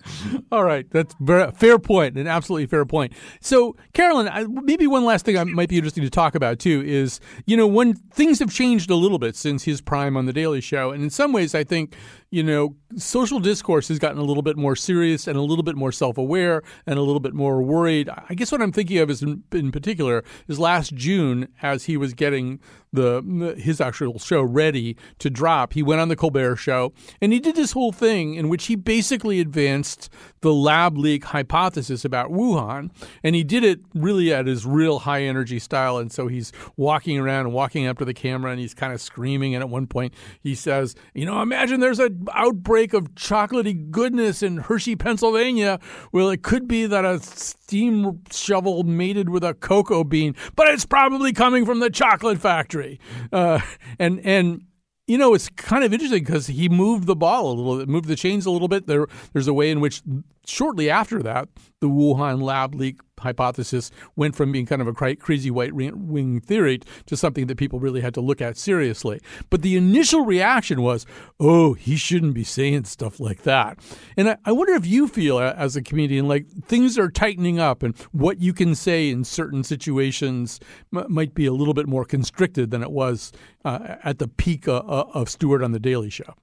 All 0.52 0.64
right, 0.64 0.86
that's 0.90 1.14
fair 1.56 1.78
point, 1.78 2.16
an 2.16 2.26
absolutely 2.26 2.66
fair 2.66 2.84
point. 2.84 3.12
So, 3.40 3.76
Carolyn, 3.92 4.28
I, 4.28 4.44
maybe 4.44 4.86
one 4.86 5.04
last 5.04 5.24
thing 5.24 5.38
I 5.38 5.44
might 5.44 5.68
be 5.68 5.76
interesting 5.76 6.02
to 6.04 6.10
talk 6.10 6.34
about 6.34 6.58
too 6.58 6.82
is 6.84 7.20
you 7.46 7.56
know 7.56 7.66
when 7.66 7.94
things 7.94 8.38
have 8.40 8.52
changed 8.52 8.90
a 8.90 8.96
little 8.96 9.18
bit 9.18 9.36
since 9.36 9.64
his 9.64 9.80
prime 9.80 10.16
on 10.16 10.26
the 10.26 10.32
Daily 10.32 10.60
Show, 10.60 10.90
and 10.90 11.02
in 11.02 11.10
some 11.10 11.32
ways, 11.32 11.54
I 11.54 11.64
think 11.64 11.94
you 12.30 12.44
know, 12.44 12.76
social 12.96 13.40
discourse 13.40 13.88
has 13.88 13.98
gotten 13.98 14.18
a 14.18 14.22
little 14.22 14.42
bit 14.42 14.56
more 14.56 14.76
serious 14.76 15.26
and 15.26 15.36
a 15.36 15.42
little 15.42 15.64
bit 15.64 15.76
more 15.76 15.90
self 15.90 16.16
aware 16.16 16.62
and 16.86 16.98
a 16.98 17.02
little 17.02 17.20
bit 17.20 17.34
more 17.34 17.60
worried. 17.62 18.08
I 18.08 18.34
guess 18.34 18.52
what 18.52 18.62
I'm 18.62 18.72
thinking 18.72 18.98
of 18.98 19.10
is 19.10 19.22
in, 19.22 19.42
in 19.52 19.72
particular 19.72 20.22
is 20.46 20.58
last 20.58 20.94
June 20.94 21.48
as 21.60 21.84
he 21.84 21.96
was 21.96 22.14
getting 22.14 22.60
the 22.92 23.54
his 23.56 23.80
actual 23.80 24.18
show 24.18 24.42
ready 24.42 24.96
to 25.18 25.30
drop. 25.30 25.74
He 25.74 25.82
went 25.82 26.00
on 26.00 26.08
the 26.08 26.16
Colbert 26.16 26.56
Show 26.56 26.92
and 27.20 27.32
he 27.32 27.38
did 27.38 27.54
this 27.54 27.72
whole 27.72 27.92
thing 27.92 28.34
in 28.34 28.48
which 28.48 28.66
he 28.66 28.74
basically 28.74 29.40
advanced 29.40 30.08
the 30.40 30.52
lab 30.52 30.98
leak 30.98 31.24
hypothesis 31.24 32.04
about 32.04 32.30
Wuhan, 32.30 32.90
and 33.22 33.34
he 33.36 33.44
did 33.44 33.62
it 33.62 33.80
really 33.94 34.32
at 34.32 34.46
his 34.46 34.66
real 34.66 35.00
high 35.00 35.22
energy 35.22 35.58
style. 35.58 35.98
And 35.98 36.10
so 36.10 36.26
he's 36.26 36.52
walking 36.76 37.18
around 37.18 37.46
and 37.46 37.54
walking 37.54 37.86
up 37.86 37.98
to 37.98 38.04
the 38.04 38.14
camera 38.14 38.50
and 38.50 38.60
he's 38.60 38.74
kind 38.74 38.92
of 38.92 39.00
screaming. 39.00 39.54
And 39.54 39.62
at 39.62 39.68
one 39.68 39.86
point 39.86 40.14
he 40.40 40.54
says, 40.54 40.94
"You 41.14 41.26
know, 41.26 41.42
imagine 41.42 41.80
there's 41.80 42.00
an 42.00 42.19
outbreak 42.32 42.92
of 42.92 43.14
chocolatey 43.14 43.90
goodness 43.90 44.42
in 44.42 44.58
Hershey, 44.58 44.96
Pennsylvania. 44.96 45.78
Well, 46.12 46.30
it 46.30 46.42
could 46.42 46.68
be 46.68 46.86
that 46.86 47.04
a 47.04 47.20
steam 47.20 48.22
shovel 48.30 48.82
mated 48.84 49.28
with 49.28 49.44
a 49.44 49.54
cocoa 49.54 50.04
bean, 50.04 50.34
but 50.56 50.68
it's 50.68 50.86
probably 50.86 51.32
coming 51.32 51.64
from 51.64 51.80
the 51.80 51.90
chocolate 51.90 52.40
factory." 52.40 53.00
Uh, 53.32 53.60
and 53.98 54.20
and 54.20 54.64
you 55.10 55.18
know, 55.18 55.34
it's 55.34 55.48
kind 55.48 55.82
of 55.82 55.92
interesting 55.92 56.22
because 56.22 56.46
he 56.46 56.68
moved 56.68 57.06
the 57.08 57.16
ball 57.16 57.50
a 57.50 57.54
little 57.54 57.78
bit, 57.78 57.88
moved 57.88 58.06
the 58.06 58.14
chains 58.14 58.46
a 58.46 58.50
little 58.50 58.68
bit. 58.68 58.86
There, 58.86 59.08
there's 59.32 59.48
a 59.48 59.52
way 59.52 59.70
in 59.70 59.80
which 59.80 60.02
shortly 60.46 60.88
after 60.88 61.20
that, 61.24 61.48
the 61.80 61.88
Wuhan 61.88 62.40
lab 62.40 62.76
leak 62.76 63.00
hypothesis 63.20 63.90
went 64.16 64.36
from 64.36 64.52
being 64.52 64.66
kind 64.66 64.82
of 64.82 64.88
a 64.88 65.16
crazy 65.16 65.50
white 65.50 65.74
wing 65.74 66.40
theory 66.40 66.80
to 67.06 67.16
something 67.16 67.46
that 67.46 67.56
people 67.56 67.80
really 67.80 68.00
had 68.00 68.14
to 68.14 68.20
look 68.20 68.40
at 68.40 68.56
seriously. 68.56 69.20
But 69.48 69.62
the 69.62 69.76
initial 69.76 70.24
reaction 70.24 70.82
was, 70.82 71.06
oh, 71.38 71.74
he 71.74 71.96
shouldn't 71.96 72.34
be 72.34 72.44
saying 72.44 72.84
stuff 72.84 73.20
like 73.20 73.42
that. 73.42 73.78
And 74.16 74.30
I, 74.30 74.36
I 74.44 74.52
wonder 74.52 74.74
if 74.74 74.86
you 74.86 75.08
feel, 75.08 75.38
as 75.38 75.76
a 75.76 75.82
comedian, 75.82 76.28
like 76.28 76.46
things 76.66 76.98
are 76.98 77.10
tightening 77.10 77.58
up 77.58 77.82
and 77.82 77.96
what 78.12 78.40
you 78.40 78.52
can 78.52 78.74
say 78.74 79.10
in 79.10 79.24
certain 79.24 79.64
situations 79.64 80.60
m- 80.94 81.06
might 81.08 81.34
be 81.34 81.46
a 81.46 81.52
little 81.52 81.74
bit 81.74 81.86
more 81.86 82.04
constricted 82.04 82.70
than 82.70 82.82
it 82.82 82.90
was 82.90 83.32
uh, 83.64 83.96
at 84.02 84.18
the 84.18 84.28
peak 84.28 84.68
uh, 84.68 84.80
of 84.80 85.28
Stewart 85.28 85.62
on 85.62 85.72
The 85.72 85.80
Daily 85.80 86.10
Show. 86.10 86.34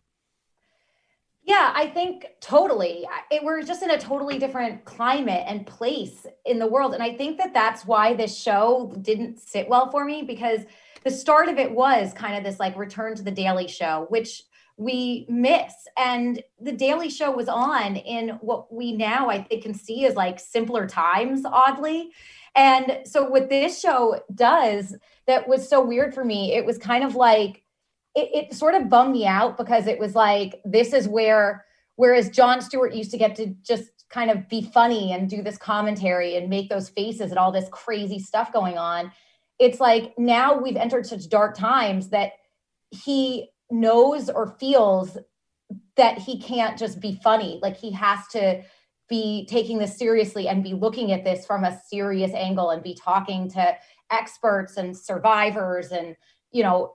Yeah, 1.47 1.71
I 1.73 1.87
think 1.87 2.25
totally. 2.41 3.05
It, 3.31 3.41
we're 3.41 3.63
just 3.63 3.81
in 3.81 3.91
a 3.91 3.97
totally 3.97 4.37
different 4.37 4.83
climate 4.83 5.45
and 5.47 5.65
place 5.65 6.27
in 6.45 6.59
the 6.59 6.67
world. 6.67 6.93
And 6.93 7.01
I 7.01 7.13
think 7.13 7.37
that 7.37 7.53
that's 7.53 7.85
why 7.85 8.13
this 8.13 8.37
show 8.37 8.93
didn't 9.01 9.39
sit 9.39 9.69
well 9.69 9.89
for 9.89 10.03
me 10.03 10.23
because 10.23 10.61
the 11.05 11.09
start 11.09 11.47
of 11.47 11.57
it 11.57 11.71
was 11.71 12.13
kind 12.13 12.35
of 12.35 12.43
this 12.43 12.59
like 12.59 12.77
return 12.77 13.15
to 13.15 13.23
the 13.23 13.31
Daily 13.31 13.69
Show, 13.69 14.07
which 14.09 14.43
we 14.75 15.25
miss. 15.29 15.73
And 15.97 16.43
the 16.59 16.73
Daily 16.73 17.09
Show 17.09 17.31
was 17.31 17.47
on 17.47 17.95
in 17.95 18.31
what 18.41 18.73
we 18.73 18.91
now, 18.91 19.29
I 19.29 19.41
think, 19.41 19.63
can 19.63 19.73
see 19.73 20.05
as 20.05 20.15
like 20.15 20.41
simpler 20.41 20.85
times, 20.85 21.45
oddly. 21.45 22.11
And 22.55 22.99
so, 23.05 23.23
what 23.29 23.49
this 23.49 23.79
show 23.79 24.19
does 24.35 24.97
that 25.27 25.47
was 25.47 25.69
so 25.69 25.81
weird 25.81 26.13
for 26.13 26.25
me, 26.25 26.55
it 26.55 26.65
was 26.65 26.77
kind 26.77 27.05
of 27.05 27.15
like, 27.15 27.63
it, 28.17 28.29
it 28.33 28.53
sort 28.53 28.75
of 28.75 28.89
bummed 28.89 29.13
me 29.13 29.25
out 29.25 29.57
because 29.57 29.87
it 29.87 29.99
was 29.99 30.15
like 30.15 30.61
this 30.65 30.93
is 30.93 31.07
where 31.07 31.65
whereas 31.95 32.29
Jon 32.29 32.61
Stewart 32.61 32.93
used 32.93 33.11
to 33.11 33.17
get 33.17 33.35
to 33.35 33.47
just 33.63 33.91
kind 34.09 34.31
of 34.31 34.47
be 34.49 34.61
funny 34.61 35.13
and 35.13 35.29
do 35.29 35.41
this 35.41 35.57
commentary 35.57 36.35
and 36.35 36.49
make 36.49 36.69
those 36.69 36.89
faces 36.89 37.31
and 37.31 37.37
all 37.37 37.51
this 37.51 37.69
crazy 37.71 38.19
stuff 38.19 38.51
going 38.51 38.77
on 38.77 39.11
it's 39.59 39.79
like 39.79 40.13
now 40.17 40.57
we've 40.57 40.75
entered 40.75 41.05
such 41.05 41.29
dark 41.29 41.55
times 41.55 42.09
that 42.09 42.33
he 42.91 43.49
knows 43.69 44.29
or 44.29 44.55
feels 44.59 45.17
that 45.95 46.17
he 46.17 46.39
can't 46.39 46.77
just 46.77 46.99
be 46.99 47.19
funny. 47.23 47.59
Like 47.61 47.77
he 47.77 47.91
has 47.91 48.19
to 48.31 48.61
be 49.09 49.47
taking 49.49 49.79
this 49.79 49.97
seriously 49.97 50.47
and 50.47 50.63
be 50.63 50.73
looking 50.73 51.11
at 51.11 51.23
this 51.23 51.45
from 51.45 51.63
a 51.63 51.79
serious 51.89 52.33
angle 52.33 52.69
and 52.69 52.83
be 52.83 52.93
talking 52.93 53.49
to 53.51 53.75
experts 54.11 54.77
and 54.77 54.95
survivors 54.95 55.91
and 55.91 56.15
you 56.51 56.63
know 56.63 56.93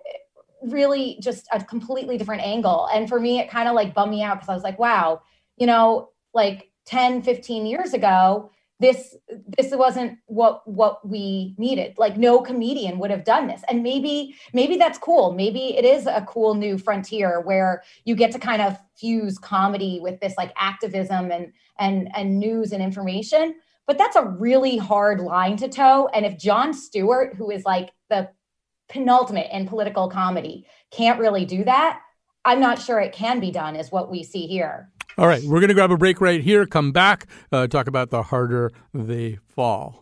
really 0.62 1.18
just 1.20 1.48
a 1.52 1.62
completely 1.62 2.18
different 2.18 2.42
angle. 2.42 2.88
And 2.92 3.08
for 3.08 3.20
me, 3.20 3.40
it 3.40 3.50
kind 3.50 3.68
of 3.68 3.74
like 3.74 3.94
bummed 3.94 4.12
me 4.12 4.22
out 4.22 4.36
because 4.36 4.48
I 4.48 4.54
was 4.54 4.62
like, 4.62 4.78
wow, 4.78 5.22
you 5.56 5.66
know, 5.66 6.10
like 6.34 6.70
10, 6.86 7.22
15 7.22 7.66
years 7.66 7.92
ago, 7.94 8.50
this 8.82 9.16
this 9.56 9.72
wasn't 9.72 10.18
what 10.26 10.66
what 10.68 11.08
we 11.08 11.54
needed. 11.56 11.94
Like 11.98 12.16
no 12.16 12.40
comedian 12.40 12.98
would 12.98 13.12
have 13.12 13.24
done 13.24 13.46
this. 13.46 13.62
And 13.68 13.82
maybe 13.82 14.34
maybe 14.52 14.76
that's 14.76 14.98
cool. 14.98 15.32
Maybe 15.32 15.76
it 15.76 15.84
is 15.84 16.06
a 16.06 16.24
cool 16.28 16.54
new 16.54 16.76
frontier 16.76 17.40
where 17.40 17.84
you 18.04 18.16
get 18.16 18.32
to 18.32 18.40
kind 18.40 18.60
of 18.60 18.76
fuse 18.96 19.38
comedy 19.38 20.00
with 20.02 20.20
this 20.20 20.34
like 20.36 20.52
activism 20.56 21.30
and 21.30 21.52
and 21.78 22.10
and 22.14 22.40
news 22.40 22.72
and 22.72 22.82
information. 22.82 23.54
But 23.86 23.98
that's 23.98 24.16
a 24.16 24.24
really 24.24 24.78
hard 24.78 25.20
line 25.20 25.56
to 25.58 25.68
toe. 25.68 26.08
And 26.12 26.26
if 26.26 26.36
jon 26.36 26.74
stewart 26.74 27.34
who 27.36 27.50
is 27.50 27.64
like 27.64 27.90
the 28.10 28.30
penultimate 28.92 29.48
in 29.52 29.66
political 29.66 30.08
comedy. 30.08 30.66
Can't 30.90 31.18
really 31.18 31.44
do 31.44 31.64
that. 31.64 32.00
I'm 32.44 32.60
not 32.60 32.80
sure 32.80 33.00
it 33.00 33.12
can 33.12 33.40
be 33.40 33.50
done, 33.50 33.74
is 33.76 33.90
what 33.90 34.10
we 34.10 34.22
see 34.22 34.46
here. 34.46 34.90
All 35.18 35.26
right, 35.26 35.42
we're 35.44 35.60
going 35.60 35.68
to 35.68 35.74
grab 35.74 35.90
a 35.90 35.96
break 35.96 36.20
right 36.20 36.40
here, 36.40 36.66
come 36.66 36.92
back, 36.92 37.26
uh, 37.50 37.66
talk 37.66 37.86
about 37.86 38.10
the 38.10 38.22
harder 38.22 38.72
they 38.94 39.38
fall. 39.48 40.01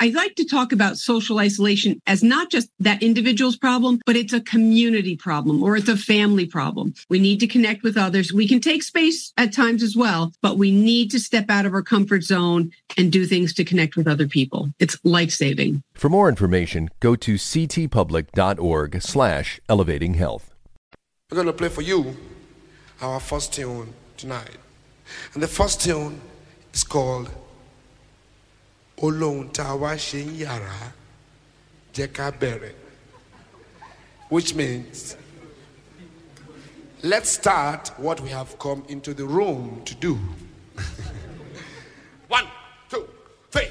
I 0.00 0.10
like 0.10 0.36
to 0.36 0.44
talk 0.44 0.72
about 0.72 0.96
social 0.96 1.40
isolation 1.40 2.00
as 2.06 2.22
not 2.22 2.50
just 2.50 2.68
that 2.78 3.02
individual's 3.02 3.56
problem, 3.56 4.00
but 4.06 4.14
it's 4.14 4.32
a 4.32 4.40
community 4.40 5.16
problem 5.16 5.60
or 5.60 5.76
it's 5.76 5.88
a 5.88 5.96
family 5.96 6.46
problem. 6.46 6.94
We 7.08 7.18
need 7.18 7.40
to 7.40 7.48
connect 7.48 7.82
with 7.82 7.96
others. 7.96 8.32
We 8.32 8.46
can 8.46 8.60
take 8.60 8.84
space 8.84 9.32
at 9.36 9.52
times 9.52 9.82
as 9.82 9.96
well, 9.96 10.32
but 10.40 10.56
we 10.56 10.70
need 10.70 11.10
to 11.10 11.18
step 11.18 11.46
out 11.50 11.66
of 11.66 11.74
our 11.74 11.82
comfort 11.82 12.22
zone 12.22 12.70
and 12.96 13.10
do 13.10 13.26
things 13.26 13.52
to 13.54 13.64
connect 13.64 13.96
with 13.96 14.06
other 14.06 14.28
people. 14.28 14.72
It's 14.78 14.96
life 15.02 15.32
saving. 15.32 15.82
For 15.94 16.08
more 16.08 16.28
information, 16.28 16.90
go 17.00 17.16
to 17.16 17.34
ctpublic.org 17.34 19.02
slash 19.02 19.60
elevating 19.68 20.14
health. 20.14 20.54
We're 21.28 21.36
going 21.42 21.48
to 21.48 21.52
play 21.52 21.70
for 21.70 21.82
you 21.82 22.16
our 23.00 23.18
first 23.18 23.52
tune 23.52 23.94
tonight. 24.16 24.58
And 25.34 25.42
the 25.42 25.48
first 25.48 25.80
tune 25.80 26.20
is 26.72 26.84
called 26.84 27.30
olóhun 29.00 29.48
tá 29.52 29.64
a 29.68 29.74
wá 29.76 29.92
ṣe 29.96 30.20
ń 30.24 30.38
yàrá 30.42 30.92
jẹ́ 31.94 32.08
ká 32.12 32.30
bẹ̀rẹ̀ 32.40 32.74
which 34.30 34.54
means 34.54 35.16
let's 37.02 37.30
start 37.30 37.88
what 37.98 38.20
we 38.20 38.28
have 38.30 38.58
come 38.58 38.82
into 38.88 39.14
the 39.14 39.24
room 39.24 39.80
to 39.84 39.94
do. 39.94 40.18
One, 42.28 42.46
two, 42.90 43.08
three. 43.50 43.70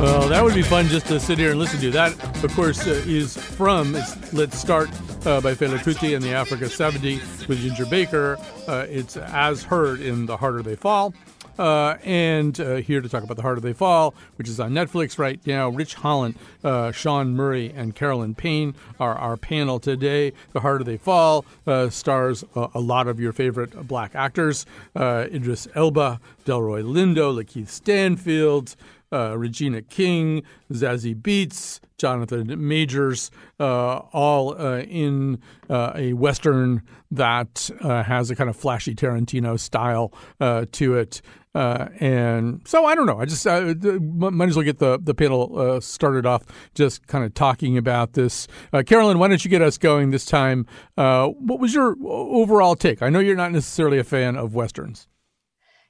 Well, 0.00 0.30
that 0.30 0.42
would 0.42 0.54
be 0.54 0.62
fun 0.62 0.86
just 0.86 1.04
to 1.08 1.20
sit 1.20 1.36
here 1.36 1.50
and 1.50 1.58
listen 1.58 1.78
to. 1.80 1.90
That, 1.90 2.14
of 2.42 2.54
course, 2.54 2.86
uh, 2.86 3.02
is 3.06 3.36
from 3.36 3.92
Let's 4.32 4.58
Start 4.58 4.88
uh, 5.26 5.42
by 5.42 5.52
Fela 5.52 5.76
Kuti 5.76 6.16
and 6.16 6.24
the 6.24 6.32
Africa 6.32 6.70
70 6.70 7.16
with 7.46 7.60
Ginger 7.60 7.84
Baker. 7.84 8.38
Uh, 8.66 8.86
it's 8.88 9.18
as 9.18 9.62
heard 9.62 10.00
in 10.00 10.24
The 10.24 10.38
Harder 10.38 10.62
They 10.62 10.74
Fall. 10.74 11.12
Uh, 11.58 11.98
and 12.02 12.58
uh, 12.60 12.76
here 12.76 13.02
to 13.02 13.10
talk 13.10 13.24
about 13.24 13.36
The 13.36 13.42
Harder 13.42 13.60
They 13.60 13.74
Fall, 13.74 14.14
which 14.36 14.48
is 14.48 14.58
on 14.58 14.70
Netflix 14.70 15.18
right 15.18 15.38
now. 15.46 15.68
Rich 15.68 15.96
Holland, 15.96 16.36
uh, 16.64 16.92
Sean 16.92 17.36
Murray, 17.36 17.70
and 17.70 17.94
Carolyn 17.94 18.34
Payne 18.34 18.74
are 18.98 19.14
our 19.16 19.36
panel 19.36 19.78
today. 19.78 20.32
The 20.54 20.60
Harder 20.60 20.82
They 20.82 20.96
Fall 20.96 21.44
stars 21.90 22.42
a 22.54 22.80
lot 22.80 23.06
of 23.06 23.20
your 23.20 23.34
favorite 23.34 23.86
black 23.86 24.14
actors 24.14 24.64
Idris 24.96 25.68
Elba, 25.74 26.20
Delroy 26.46 26.82
Lindo, 26.82 27.38
Lakeith 27.38 27.68
Stanfield. 27.68 28.76
Uh, 29.12 29.36
Regina 29.36 29.82
King, 29.82 30.42
Zazie 30.72 31.20
Beetz, 31.20 31.80
Jonathan 31.98 32.66
Majors, 32.66 33.30
uh, 33.58 33.98
all 34.12 34.56
uh, 34.58 34.78
in 34.78 35.38
uh, 35.68 35.92
a 35.94 36.12
Western 36.14 36.82
that 37.10 37.70
uh, 37.82 38.02
has 38.02 38.30
a 38.30 38.36
kind 38.36 38.48
of 38.48 38.56
flashy 38.56 38.94
Tarantino 38.94 39.58
style 39.60 40.12
uh, 40.40 40.64
to 40.72 40.94
it. 40.94 41.20
And 41.52 42.62
so 42.64 42.86
I 42.86 42.94
don't 42.94 43.06
know. 43.06 43.18
I 43.20 43.24
just 43.26 43.46
uh, 43.46 43.74
might 44.00 44.48
as 44.48 44.56
well 44.56 44.64
get 44.64 44.78
the 44.78 44.98
the 45.02 45.14
panel 45.14 45.80
started 45.80 46.24
off 46.24 46.44
just 46.74 47.06
kind 47.08 47.24
of 47.24 47.34
talking 47.34 47.76
about 47.76 48.12
this. 48.12 48.46
Carolyn, 48.86 49.18
why 49.18 49.26
don't 49.28 49.44
you 49.44 49.50
get 49.50 49.60
us 49.60 49.76
going 49.76 50.10
this 50.10 50.24
time? 50.24 50.66
What 50.94 51.58
was 51.58 51.74
your 51.74 51.96
overall 52.06 52.76
take? 52.76 53.02
I 53.02 53.10
know 53.10 53.18
you're 53.18 53.36
not 53.36 53.52
necessarily 53.52 53.98
a 53.98 54.04
fan 54.04 54.36
of 54.36 54.54
westerns. 54.54 55.08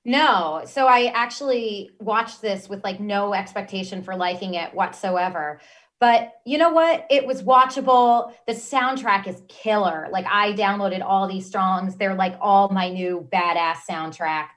No, 0.05 0.63
so 0.65 0.87
I 0.87 1.13
actually 1.15 1.91
watched 2.01 2.41
this 2.41 2.69
with 2.69 2.83
like 2.83 3.01
no 3.01 3.35
expectation 3.35 4.03
for 4.03 4.17
liking 4.17 4.55
it 4.55 4.75
whatsoever. 4.75 5.61
But 5.99 6.33
you 6.47 6.57
know 6.57 6.71
what? 6.71 7.07
It 7.11 7.27
was 7.27 7.43
watchable. 7.43 8.33
The 8.47 8.55
soundtrack 8.55 9.27
is 9.27 9.43
killer. 9.49 10.09
Like 10.11 10.25
I 10.27 10.55
downloaded 10.55 11.05
all 11.05 11.29
these 11.29 11.51
songs. 11.51 11.97
They're 11.97 12.15
like 12.15 12.37
all 12.41 12.71
my 12.71 12.89
new 12.89 13.29
badass 13.31 13.81
soundtrack 13.89 14.49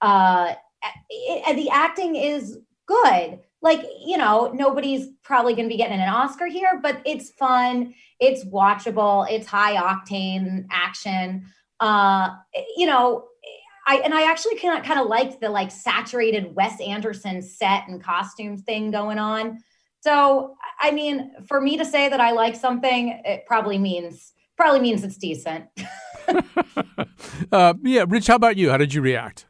uh, 0.00 0.54
and 1.46 1.58
the 1.58 1.70
acting 1.70 2.16
is 2.16 2.58
good. 2.86 3.40
Like, 3.62 3.82
you 4.04 4.16
know, 4.16 4.52
nobody's 4.54 5.08
probably 5.22 5.54
going 5.54 5.66
to 5.66 5.72
be 5.72 5.78
getting 5.78 5.98
an 5.98 6.08
Oscar 6.08 6.46
here, 6.46 6.78
but 6.82 7.00
it's 7.04 7.30
fun. 7.30 7.94
It's 8.20 8.44
watchable. 8.44 9.26
It's 9.30 9.46
high 9.46 9.76
octane 9.76 10.66
action. 10.70 11.46
Uh, 11.80 12.36
you 12.76 12.86
know, 12.86 13.24
I 13.86 13.96
and 13.96 14.12
I 14.12 14.28
actually 14.28 14.56
kind 14.56 14.78
of 14.78 14.84
kind 14.84 14.98
of 14.98 15.06
liked 15.06 15.40
the 15.40 15.48
like 15.48 15.70
saturated 15.70 16.54
Wes 16.54 16.80
Anderson 16.80 17.40
set 17.40 17.88
and 17.88 18.02
costume 18.02 18.58
thing 18.58 18.90
going 18.90 19.18
on. 19.18 19.58
So, 20.00 20.56
I 20.80 20.90
mean, 20.90 21.32
for 21.46 21.60
me 21.60 21.76
to 21.78 21.84
say 21.84 22.08
that 22.08 22.20
I 22.20 22.32
like 22.32 22.56
something, 22.56 23.20
it 23.24 23.44
probably 23.46 23.78
means 23.78 24.32
probably 24.56 24.80
means 24.80 25.04
it's 25.04 25.16
decent. 25.16 25.66
uh, 27.52 27.74
yeah, 27.82 28.04
Rich, 28.08 28.26
how 28.26 28.36
about 28.36 28.56
you? 28.56 28.70
How 28.70 28.76
did 28.76 28.92
you 28.92 29.00
react? 29.00 29.46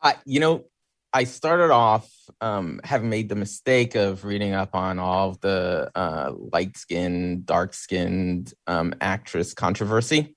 I, 0.00 0.14
you 0.24 0.38
know, 0.38 0.64
I 1.12 1.24
started 1.24 1.72
off 1.72 2.12
um, 2.40 2.80
having 2.84 3.08
made 3.08 3.28
the 3.28 3.34
mistake 3.34 3.94
of 3.94 4.24
reading 4.24 4.52
up 4.52 4.74
on 4.74 4.98
all 4.98 5.30
of 5.30 5.40
the 5.40 5.90
uh, 5.94 6.32
light 6.52 6.76
skinned, 6.76 7.46
dark 7.46 7.74
skinned 7.74 8.52
um, 8.66 8.94
actress 9.00 9.54
controversy 9.54 10.36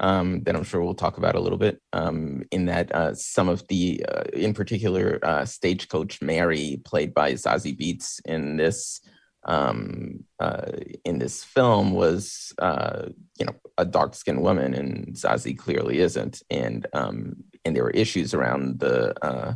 um, 0.00 0.42
that 0.44 0.56
I'm 0.56 0.64
sure 0.64 0.82
we'll 0.82 0.94
talk 0.94 1.18
about 1.18 1.34
a 1.34 1.40
little 1.40 1.58
bit. 1.58 1.80
Um, 1.92 2.44
in 2.50 2.66
that, 2.66 2.94
uh, 2.94 3.14
some 3.14 3.48
of 3.48 3.66
the, 3.68 4.04
uh, 4.08 4.22
in 4.32 4.54
particular, 4.54 5.18
uh, 5.22 5.44
Stagecoach 5.44 6.22
Mary, 6.22 6.80
played 6.84 7.12
by 7.14 7.32
Zazie 7.34 7.78
Beetz 7.78 8.20
in 8.24 8.56
this 8.56 9.00
um, 9.44 10.22
uh, 10.38 10.70
in 11.04 11.18
this 11.18 11.42
film, 11.42 11.92
was 11.92 12.52
uh, 12.58 13.08
you 13.38 13.44
know 13.44 13.54
a 13.76 13.84
dark 13.84 14.14
skinned 14.14 14.40
woman, 14.40 14.72
and 14.72 15.14
Zazie 15.14 15.58
clearly 15.58 15.98
isn't, 15.98 16.42
and 16.48 16.86
um, 16.92 17.42
and 17.64 17.74
there 17.74 17.82
were 17.82 17.90
issues 17.90 18.34
around 18.34 18.78
the 18.78 19.12
uh, 19.24 19.54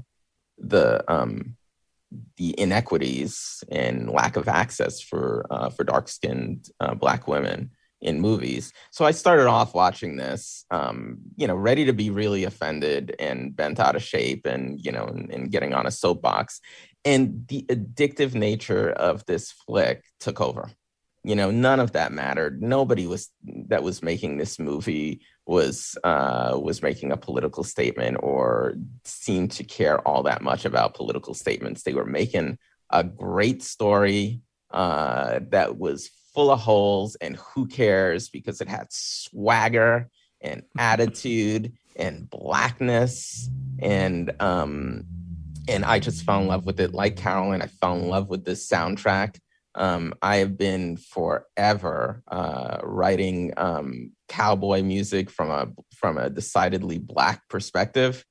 the 0.58 1.04
um, 1.06 1.56
the 2.36 2.58
inequities 2.58 3.62
and 3.70 4.10
lack 4.10 4.36
of 4.36 4.48
access 4.48 5.00
for 5.00 5.46
for 5.76 5.84
dark 5.84 6.08
skinned 6.08 6.68
black 6.98 7.28
women 7.28 7.70
in 8.00 8.20
movies. 8.20 8.72
So 8.90 9.04
I 9.04 9.10
started 9.10 9.46
off 9.46 9.74
watching 9.74 10.16
this, 10.16 10.64
um, 10.70 11.18
you 11.36 11.46
know, 11.46 11.56
ready 11.56 11.84
to 11.86 11.92
be 11.92 12.10
really 12.10 12.44
offended 12.44 13.16
and 13.18 13.54
bent 13.54 13.80
out 13.80 13.96
of 13.96 14.02
shape, 14.02 14.46
and 14.46 14.78
you 14.84 14.92
know, 14.92 15.06
and, 15.06 15.30
and 15.30 15.50
getting 15.50 15.74
on 15.74 15.86
a 15.86 15.90
soapbox. 15.90 16.60
And 17.04 17.46
the 17.48 17.62
addictive 17.68 18.34
nature 18.34 18.90
of 18.90 19.24
this 19.26 19.52
flick 19.52 20.04
took 20.20 20.40
over 20.40 20.70
you 21.26 21.34
know 21.34 21.50
none 21.50 21.80
of 21.80 21.92
that 21.92 22.12
mattered 22.12 22.62
nobody 22.62 23.06
was 23.06 23.30
that 23.42 23.82
was 23.82 24.00
making 24.00 24.38
this 24.38 24.58
movie 24.58 25.20
was 25.44 25.98
uh, 26.04 26.56
was 26.60 26.82
making 26.82 27.10
a 27.10 27.16
political 27.16 27.64
statement 27.64 28.16
or 28.20 28.74
seemed 29.04 29.50
to 29.50 29.64
care 29.64 29.98
all 30.06 30.22
that 30.22 30.40
much 30.40 30.64
about 30.64 30.94
political 30.94 31.34
statements 31.34 31.82
they 31.82 31.94
were 31.94 32.06
making 32.06 32.56
a 32.90 33.02
great 33.02 33.62
story 33.62 34.40
uh, 34.70 35.40
that 35.50 35.76
was 35.76 36.10
full 36.36 36.50
of 36.50 36.60
holes 36.60 37.16
and 37.22 37.36
who 37.36 37.66
cares 37.66 38.28
because 38.28 38.60
it 38.60 38.68
had 38.68 38.86
swagger 38.92 40.08
and 40.42 40.62
attitude 40.78 41.72
and 41.96 42.28
blackness 42.28 43.48
and 43.80 44.30
um 44.38 45.04
and 45.68 45.84
I 45.84 45.98
just 45.98 46.24
fell 46.24 46.40
in 46.40 46.46
love 46.46 46.64
with 46.64 46.78
it. 46.78 46.94
Like 46.94 47.16
Carolyn 47.16 47.62
I 47.62 47.66
fell 47.66 47.96
in 47.96 48.08
love 48.08 48.28
with 48.28 48.44
this 48.44 48.68
soundtrack. 48.68 49.38
Um, 49.74 50.14
I 50.22 50.36
have 50.36 50.56
been 50.56 50.96
forever 50.96 52.22
uh, 52.28 52.78
writing 52.82 53.52
um, 53.56 54.12
cowboy 54.28 54.82
music 54.82 55.28
from 55.28 55.50
a 55.50 55.68
from 55.94 56.18
a 56.18 56.30
decidedly 56.30 56.98
black 56.98 57.46
perspective, 57.48 58.24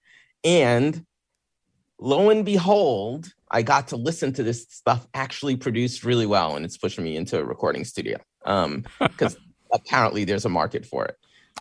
and 0.43 1.05
lo 1.99 2.29
and 2.31 2.45
behold, 2.45 3.33
I 3.55 3.61
got 3.61 3.87
to 3.87 3.95
listen 3.95 4.33
to 4.33 4.43
this 4.43 4.67
stuff 4.69 5.07
actually 5.13 5.55
produced 5.55 6.03
really 6.03 6.25
well, 6.25 6.57
and 6.57 6.65
it's 6.65 6.75
pushing 6.75 7.05
me 7.05 7.15
into 7.15 7.39
a 7.39 7.43
recording 7.45 7.85
studio 7.85 8.17
because 8.41 9.35
um, 9.35 9.41
apparently 9.71 10.25
there's 10.25 10.43
a 10.43 10.49
market 10.49 10.85
for 10.85 11.05
it. 11.05 11.15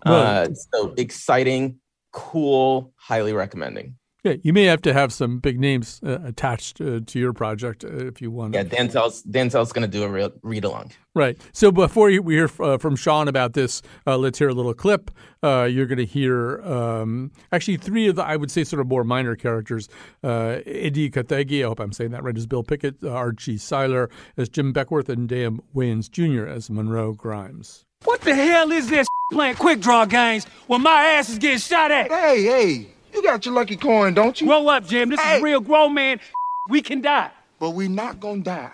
Uh, 0.05 0.49
so 0.73 0.93
exciting, 0.97 1.79
cool, 2.11 2.93
highly 2.97 3.33
recommending. 3.33 3.95
Yeah, 4.25 4.37
you 4.43 4.55
may 4.55 4.65
have 4.65 4.81
to 4.83 4.95
have 4.95 5.13
some 5.13 5.39
big 5.39 5.61
names 5.61 6.01
uh, 6.03 6.19
attached 6.25 6.81
uh, 6.81 7.01
to 7.05 7.19
your 7.19 7.35
project 7.35 7.85
uh, 7.85 8.07
if 8.07 8.23
you 8.23 8.31
want. 8.31 8.55
Yeah, 8.55 8.65
Denzel's 8.65 9.23
Denzel's 9.25 9.71
going 9.71 9.83
to 9.83 9.99
do 9.99 10.03
a 10.03 10.09
real 10.09 10.33
read 10.41 10.65
along. 10.65 10.93
Right. 11.15 11.39
So 11.53 11.71
before 11.71 12.07
we 12.07 12.35
hear 12.35 12.51
uh, 12.59 12.79
from 12.79 12.97
Sean 12.97 13.29
about 13.29 13.53
this, 13.53 13.83
uh, 14.07 14.17
let's 14.17 14.39
hear 14.39 14.49
a 14.49 14.55
little 14.55 14.73
clip. 14.73 15.11
Uh, 15.43 15.65
you're 15.65 15.85
going 15.85 15.99
to 15.99 16.07
hear 16.07 16.63
um, 16.63 17.33
actually 17.53 17.77
three 17.77 18.09
of 18.09 18.17
the 18.17 18.25
I 18.25 18.37
would 18.37 18.51
say 18.51 18.65
sort 18.65 18.81
of 18.81 18.89
more 18.89 19.05
minor 19.05 19.37
characters: 19.37 19.91
Edi 20.25 21.11
Gathegi, 21.11 21.63
I 21.63 21.69
hope 21.69 21.79
I'm 21.79 21.93
saying 21.93 22.13
that 22.13 22.25
right, 22.25 22.37
as 22.37 22.47
Bill 22.47 22.63
Pickett, 22.63 23.05
Archie 23.05 23.59
Cyler 23.59 24.09
as 24.39 24.49
Jim 24.49 24.73
Beckwourth, 24.73 25.11
and 25.11 25.29
Dan 25.29 25.61
Wayans 25.77 26.11
Jr. 26.11 26.47
as 26.47 26.71
Monroe 26.71 27.13
Grimes. 27.13 27.85
What 28.05 28.23
the 28.23 28.35
hell 28.35 28.73
is 28.73 28.89
this 28.89 29.07
playing 29.33 29.57
quick 29.57 29.81
draw 29.81 30.07
games 30.07 30.47
when 30.67 30.81
my 30.81 31.05
ass 31.05 31.29
is 31.29 31.39
getting 31.39 31.59
shot 31.59 31.91
at? 31.91 32.11
Hey, 32.11 32.43
hey. 32.43 32.94
You 33.15 33.23
got 33.23 33.47
your 33.47 33.55
lucky 33.55 33.77
coin, 33.77 34.13
don't 34.13 34.41
you? 34.41 34.49
Grow 34.49 34.69
up, 34.69 34.87
Jim. 34.87 35.09
This 35.09 35.21
hey. 35.21 35.37
is 35.37 35.43
real 35.43 35.61
grown 35.61 35.95
man. 35.95 36.21
We 36.67 36.81
can 36.81 37.03
die. 37.03 37.31
But 37.59 37.71
we 37.71 37.89
not 37.89 38.21
gonna 38.21 38.41
die. 38.41 38.71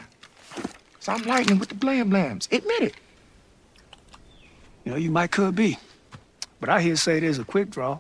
So 1.01 1.13
I'm 1.13 1.23
lightning 1.23 1.59
with 1.59 1.71
the 1.71 1.75
blam 1.75 2.09
blams. 2.09 2.47
Admit 2.53 2.83
it. 2.83 2.95
You 4.85 4.93
know, 4.93 4.97
you 4.97 5.11
might 5.11 5.33
could 5.33 5.57
be. 5.57 5.77
But 6.61 6.69
I 6.69 6.81
hear 6.81 6.95
say 6.95 7.19
there's 7.19 7.41
a 7.41 7.45
quick 7.45 7.69
draw. 7.69 7.99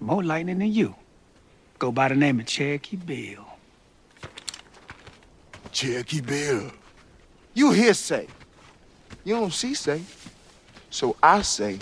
More 0.00 0.24
lightning 0.24 0.58
than 0.58 0.72
you. 0.72 0.96
Go 1.78 1.92
by 1.92 2.08
the 2.08 2.16
name 2.16 2.40
of 2.40 2.46
Cherokee 2.46 2.96
Bill. 2.96 3.46
Cherokee 5.70 6.20
Bill. 6.20 6.72
You 7.54 7.70
hear 7.70 7.94
say. 7.94 8.26
You 9.22 9.34
don't 9.34 9.52
see 9.52 9.74
say. 9.74 10.02
So 10.90 11.14
I 11.22 11.42
say 11.42 11.78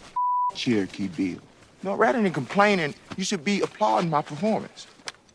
Cherokee 0.56 1.06
Bill. 1.06 1.38
No, 1.82 1.94
rather 1.94 2.22
than 2.22 2.32
complaining, 2.32 2.94
you 3.16 3.24
should 3.24 3.44
be 3.44 3.60
applauding 3.60 4.08
my 4.08 4.22
performance. 4.22 4.86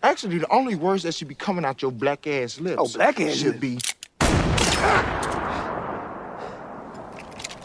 Actually, 0.03 0.37
the 0.37 0.49
only 0.51 0.75
words 0.75 1.03
that 1.03 1.13
should 1.13 1.27
be 1.27 1.35
coming 1.35 1.65
out 1.65 1.81
your 1.81 1.91
black 1.91 2.25
ass 2.27 2.59
lips. 2.59 2.77
Oh, 2.79 2.87
black 2.87 3.19
ass 3.19 3.35
should 3.35 3.59
be. 3.59 3.79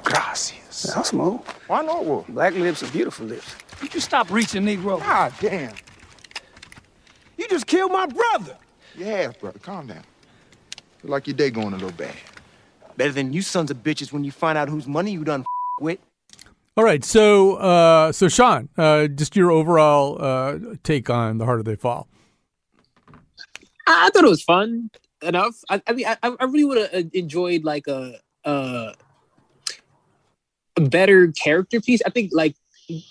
Gracias. 0.03 0.83
That's 0.95 1.11
smooth. 1.11 1.41
Why 1.69 1.83
not? 1.83 2.05
Well, 2.05 2.25
black 2.29 2.55
lips 2.55 2.83
are 2.83 2.91
beautiful 2.91 3.27
lips. 3.27 3.55
You 3.93 4.01
stop 4.01 4.31
reaching, 4.31 4.63
Negro. 4.63 4.99
God 4.99 5.33
damn. 5.41 5.75
You 7.37 7.49
just 7.49 7.67
killed 7.67 7.93
my 7.93 8.07
brother. 8.07 8.57
Yeah, 8.97 9.33
brother. 9.41 9.59
Calm 9.59 9.87
down. 9.87 10.03
Feel 10.99 11.11
like 11.11 11.27
your 11.27 11.35
day 11.35 11.51
going 11.51 11.69
a 11.69 11.77
little 11.77 11.93
bad. 11.93 12.15
Better 12.97 13.13
than 13.13 13.33
you 13.33 13.43
sons 13.43 13.71
of 13.71 13.79
bitches 13.79 14.13
when 14.13 14.25
you 14.25 14.31
find 14.31 14.59
out 14.59 14.69
whose 14.69 14.87
money 14.87 15.13
you 15.13 15.25
done 15.25 15.45
with. 15.81 15.99
All 16.75 16.85
right, 16.85 17.05
so 17.05 17.57
uh, 17.57 18.13
so 18.13 18.29
Sean, 18.29 18.71
uh, 18.79 19.07
just 19.07 19.37
your 19.37 19.51
overall 19.51 20.17
uh, 20.19 20.59
take 20.83 21.11
on 21.11 21.37
the 21.37 21.45
harder 21.45 21.63
they 21.63 21.77
fall. 21.77 22.09
I 23.87 24.09
thought 24.11 24.25
it 24.25 24.31
was 24.31 24.43
fun. 24.43 24.91
enough. 25.23 25.55
I, 25.69 25.83
I 25.87 25.93
mean, 25.93 26.07
I, 26.07 26.17
I 26.23 26.45
really 26.45 26.65
would 26.65 26.91
have 26.91 27.11
enjoyed 27.13 27.65
like 27.65 27.87
a, 27.89 28.15
a 28.45 28.95
a 30.77 30.81
better 30.81 31.31
character 31.33 31.81
piece. 31.81 32.01
I 32.07 32.11
think 32.11 32.31
like 32.33 32.57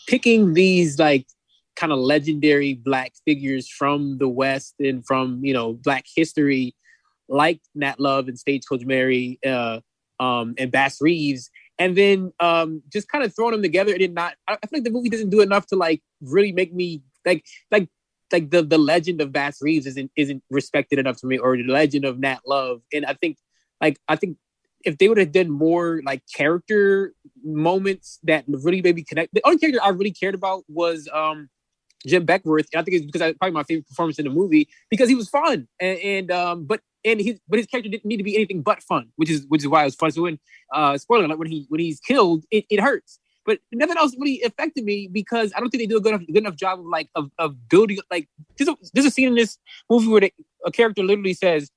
picking 0.08 0.54
these 0.54 0.98
like 0.98 1.28
kind 1.76 1.92
of 1.92 2.00
legendary 2.00 2.74
black 2.74 3.14
figures 3.26 3.70
from 3.70 4.18
the 4.18 4.28
West 4.28 4.76
and 4.80 5.06
from 5.06 5.44
you 5.44 5.54
know 5.54 5.74
black 5.74 6.06
history, 6.16 6.76
like 7.30 7.62
Nat 7.76 8.00
Love 8.00 8.28
and 8.28 8.40
Stagecoach 8.40 8.86
Mary 8.86 9.40
uh, 9.46 9.80
um, 10.20 10.56
and 10.58 10.72
Bass 10.72 11.00
Reeves, 11.00 11.50
and 11.82 11.98
then 11.98 12.32
um, 12.40 12.84
just 12.94 13.08
kind 13.10 13.24
of 13.24 13.36
throwing 13.36 13.54
them 13.54 13.64
together. 13.64 13.92
It 13.92 13.98
did 13.98 14.14
not. 14.14 14.36
I 14.48 14.54
feel 14.54 14.70
like 14.74 14.84
the 14.84 14.92
movie 14.92 15.10
doesn't 15.10 15.32
do 15.32 15.42
enough 15.42 15.66
to 15.68 15.76
like 15.76 16.04
really 16.22 16.52
make 16.52 16.72
me 16.72 17.02
like 17.26 17.44
like 17.72 17.90
like 18.32 18.52
the 18.52 18.62
the 18.62 18.78
legend 18.78 19.20
of 19.20 19.32
Bass 19.32 19.58
Reeves 19.64 19.88
isn't 19.88 20.12
isn't 20.16 20.44
respected 20.52 21.00
enough 21.00 21.18
to 21.22 21.26
me, 21.26 21.40
or 21.40 21.58
the 21.58 21.64
legend 21.64 22.06
of 22.06 22.20
Nat 22.20 22.42
Love. 22.46 22.82
And 22.94 23.04
I 23.04 23.14
think 23.16 23.38
like 23.82 23.98
I 24.08 24.16
think 24.16 24.38
if 24.86 25.00
they 25.00 25.10
would 25.10 25.18
have 25.18 25.32
done 25.32 25.50
more 25.50 26.02
like 26.06 26.22
character 26.36 27.16
moments 27.44 28.20
that 28.26 28.44
really 28.48 28.84
maybe 28.84 29.04
connect. 29.04 29.34
The 29.34 29.42
only 29.44 29.58
character 29.58 29.82
I 29.84 29.90
really 29.90 30.14
cared 30.14 30.36
about 30.36 30.64
was 30.68 31.10
um 31.12 31.50
Jim 32.06 32.28
Beckwourth. 32.28 32.68
I 32.76 32.84
think 32.84 32.98
it's 32.98 33.06
because 33.08 33.24
I 33.24 33.34
probably 33.34 33.54
my 33.54 33.64
favorite 33.64 33.88
performance 33.88 34.20
in 34.20 34.26
the 34.26 34.32
movie 34.32 34.70
because 34.92 35.10
he 35.10 35.16
was 35.16 35.30
fun 35.30 35.68
and, 35.80 35.98
and 35.98 36.32
um 36.32 36.66
but 36.66 36.82
and 37.04 37.20
his 37.20 37.40
but 37.48 37.58
his 37.58 37.68
character 37.68 37.90
didn't 37.90 38.06
need 38.06 38.18
to 38.18 38.24
be 38.24 38.36
anything 38.36 38.62
but 38.62 38.82
fun, 38.84 39.10
which 39.16 39.30
is 39.30 39.46
which 39.48 39.62
is 39.62 39.68
why 39.68 39.82
it 39.82 39.86
was 39.86 39.96
fun. 39.96 40.12
So 40.12 40.24
when 40.24 40.40
uh 40.74 40.98
spoiler 40.98 41.28
like 41.28 41.38
when 41.38 41.50
he 41.50 41.66
when 41.70 41.80
he's 41.80 42.00
killed, 42.00 42.44
it, 42.52 42.66
it 42.70 42.80
hurts. 42.80 43.20
But 43.46 43.60
nothing 43.72 43.98
else 43.98 44.16
really 44.20 44.42
affected 44.44 44.84
me 44.84 45.10
because 45.12 45.52
I 45.56 45.60
don't 45.60 45.70
think 45.70 45.82
they 45.82 45.88
do 45.88 45.98
a 45.98 46.02
good 46.02 46.14
enough, 46.14 46.28
good 46.28 46.38
enough 46.38 46.56
job 46.56 46.80
of 46.80 46.86
like 46.86 47.10
of, 47.16 47.32
of 47.40 47.68
building 47.70 47.98
like 48.12 48.30
there's 48.58 48.68
a, 48.68 48.78
there's 48.94 49.08
a 49.08 49.12
scene 49.12 49.30
in 49.30 49.36
this 49.36 49.58
movie 49.90 50.08
where 50.08 50.30
a 50.66 50.72
character 50.72 51.04
literally 51.04 51.34
says, 51.34 51.72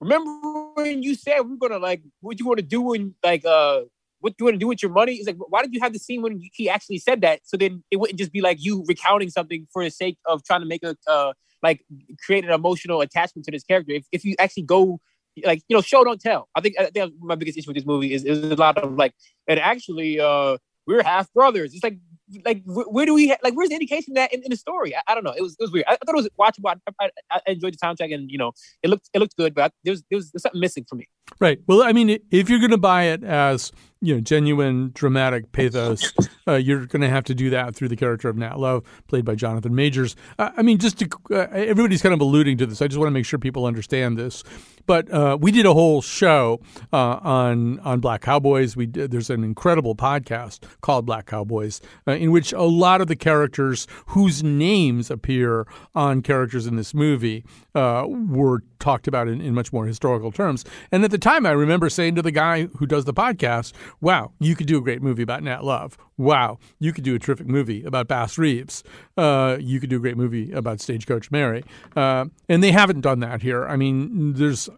"Remember 0.00 0.30
when 0.74 1.02
you 1.02 1.14
said 1.14 1.40
we 1.40 1.54
are 1.54 1.56
gonna 1.56 1.78
like 1.78 2.02
what 2.20 2.38
you 2.38 2.46
want 2.46 2.58
to 2.58 2.64
do 2.64 2.82
when 2.82 3.14
like 3.24 3.44
uh 3.46 3.82
what 4.20 4.34
you 4.38 4.44
want 4.44 4.56
to 4.56 4.58
do 4.58 4.66
with 4.68 4.82
your 4.82 4.92
money?" 4.92 5.14
It's 5.14 5.26
like 5.26 5.36
why 5.38 5.62
did 5.62 5.72
you 5.72 5.80
have 5.80 5.94
the 5.94 5.98
scene 5.98 6.20
when 6.20 6.42
he 6.52 6.68
actually 6.68 6.98
said 6.98 7.22
that? 7.22 7.40
So 7.44 7.56
then 7.56 7.82
it 7.90 7.96
wouldn't 7.96 8.18
just 8.18 8.32
be 8.32 8.42
like 8.42 8.58
you 8.60 8.84
recounting 8.86 9.30
something 9.30 9.66
for 9.72 9.82
the 9.82 9.90
sake 9.90 10.18
of 10.26 10.44
trying 10.44 10.60
to 10.60 10.66
make 10.66 10.82
a 10.82 10.94
uh 11.06 11.32
like 11.62 11.84
create 12.24 12.44
an 12.44 12.50
emotional 12.50 13.00
attachment 13.00 13.44
to 13.46 13.50
this 13.50 13.64
character. 13.64 13.92
If 13.92 14.06
if 14.12 14.24
you 14.24 14.34
actually 14.38 14.64
go 14.64 15.00
like 15.44 15.62
you 15.68 15.76
know 15.76 15.80
show 15.80 16.04
don't 16.04 16.20
tell. 16.20 16.48
I 16.54 16.60
think, 16.60 16.76
I 16.78 16.86
think 16.86 17.14
my 17.20 17.34
biggest 17.34 17.58
issue 17.58 17.70
with 17.70 17.76
this 17.76 17.86
movie 17.86 18.12
is 18.12 18.24
is 18.24 18.50
a 18.50 18.56
lot 18.56 18.78
of 18.78 18.94
like 18.96 19.14
and 19.46 19.58
actually 19.60 20.20
uh 20.20 20.58
we're 20.86 21.02
half 21.02 21.32
brothers. 21.32 21.74
It's 21.74 21.84
like 21.84 21.98
like 22.44 22.62
where 22.64 23.06
do 23.06 23.14
we 23.14 23.34
like 23.42 23.54
where's 23.54 23.68
the 23.68 23.74
indication 23.74 24.14
that 24.14 24.32
in, 24.32 24.42
in 24.42 24.50
the 24.50 24.56
story? 24.56 24.94
I, 24.94 25.00
I, 25.08 25.14
don't 25.14 25.24
know. 25.24 25.34
It 25.36 25.42
was 25.42 25.52
it 25.58 25.62
was 25.62 25.72
weird. 25.72 25.86
I, 25.88 25.94
I 25.94 25.96
thought 26.04 26.14
it 26.14 26.24
was 26.24 26.28
watchable. 26.38 26.78
I, 27.00 27.10
I, 27.30 27.40
enjoyed 27.46 27.74
the 27.74 27.78
soundtrack 27.78 28.14
and 28.14 28.30
you 28.30 28.38
know 28.38 28.52
it 28.82 28.90
looked 28.90 29.08
it 29.14 29.18
looked 29.18 29.36
good, 29.36 29.54
but 29.54 29.72
there 29.84 29.92
was 29.92 30.02
there 30.10 30.16
was, 30.16 30.26
there 30.26 30.32
was 30.34 30.42
something 30.42 30.60
missing 30.60 30.84
for 30.88 30.96
me. 30.96 31.08
Right. 31.40 31.60
Well, 31.66 31.82
I 31.82 31.92
mean, 31.92 32.18
if 32.30 32.48
you're 32.48 32.58
going 32.58 32.70
to 32.70 32.78
buy 32.78 33.04
it 33.04 33.22
as 33.22 33.72
you 34.00 34.14
know 34.14 34.20
genuine 34.20 34.90
dramatic 34.94 35.52
pathos, 35.52 36.12
uh, 36.48 36.54
you're 36.54 36.86
going 36.86 37.02
to 37.02 37.08
have 37.08 37.24
to 37.24 37.34
do 37.34 37.50
that 37.50 37.74
through 37.74 37.88
the 37.88 37.96
character 37.96 38.28
of 38.28 38.36
Nat 38.36 38.58
Love, 38.58 38.84
played 39.08 39.24
by 39.24 39.34
Jonathan 39.34 39.74
Majors. 39.74 40.16
Uh, 40.38 40.50
I 40.56 40.62
mean, 40.62 40.78
just 40.78 40.98
to 40.98 41.08
uh, 41.30 41.46
everybody's 41.52 42.02
kind 42.02 42.14
of 42.14 42.20
alluding 42.20 42.58
to 42.58 42.66
this. 42.66 42.82
I 42.82 42.88
just 42.88 42.98
want 42.98 43.08
to 43.08 43.12
make 43.12 43.26
sure 43.26 43.38
people 43.38 43.66
understand 43.66 44.18
this. 44.18 44.42
But 44.88 45.12
uh, 45.12 45.36
we 45.38 45.52
did 45.52 45.66
a 45.66 45.74
whole 45.74 46.00
show 46.00 46.60
uh, 46.94 47.20
on 47.22 47.78
on 47.80 48.00
Black 48.00 48.22
Cowboys. 48.22 48.74
We 48.74 48.86
did, 48.86 49.10
there's 49.10 49.28
an 49.28 49.44
incredible 49.44 49.94
podcast 49.94 50.64
called 50.80 51.04
Black 51.04 51.26
Cowboys 51.26 51.82
uh, 52.06 52.12
in 52.12 52.32
which 52.32 52.54
a 52.54 52.62
lot 52.62 53.02
of 53.02 53.06
the 53.06 53.14
characters 53.14 53.86
whose 54.06 54.42
names 54.42 55.10
appear 55.10 55.66
on 55.94 56.22
characters 56.22 56.66
in 56.66 56.76
this 56.76 56.94
movie 56.94 57.44
were 57.74 58.62
talked 58.78 59.08
about 59.08 59.28
in, 59.28 59.40
in 59.40 59.54
much 59.54 59.72
more 59.72 59.86
historical 59.86 60.32
terms. 60.32 60.64
And 60.90 61.04
at 61.04 61.10
the 61.10 61.18
time, 61.18 61.46
I 61.46 61.50
remember 61.50 61.90
saying 61.90 62.14
to 62.14 62.22
the 62.22 62.30
guy 62.30 62.66
who 62.66 62.86
does 62.86 63.04
the 63.04 63.14
podcast, 63.14 63.72
wow, 64.00 64.32
you 64.38 64.56
could 64.56 64.66
do 64.66 64.78
a 64.78 64.80
great 64.80 65.02
movie 65.02 65.22
about 65.22 65.42
Nat 65.42 65.64
Love. 65.64 65.98
Wow, 66.16 66.58
you 66.78 66.92
could 66.92 67.04
do 67.04 67.14
a 67.14 67.18
terrific 67.18 67.46
movie 67.46 67.84
about 67.84 68.08
Bass 68.08 68.38
Reeves. 68.38 68.82
Uh, 69.16 69.56
you 69.60 69.78
could 69.78 69.90
do 69.90 69.96
a 69.96 70.00
great 70.00 70.16
movie 70.16 70.50
about 70.52 70.80
Stagecoach 70.80 71.30
Mary. 71.30 71.62
Uh, 71.94 72.26
and 72.48 72.62
they 72.62 72.72
haven't 72.72 73.02
done 73.02 73.20
that 73.20 73.42
here. 73.42 73.66
I 73.66 73.76
mean, 73.76 74.32
there's 74.34 74.68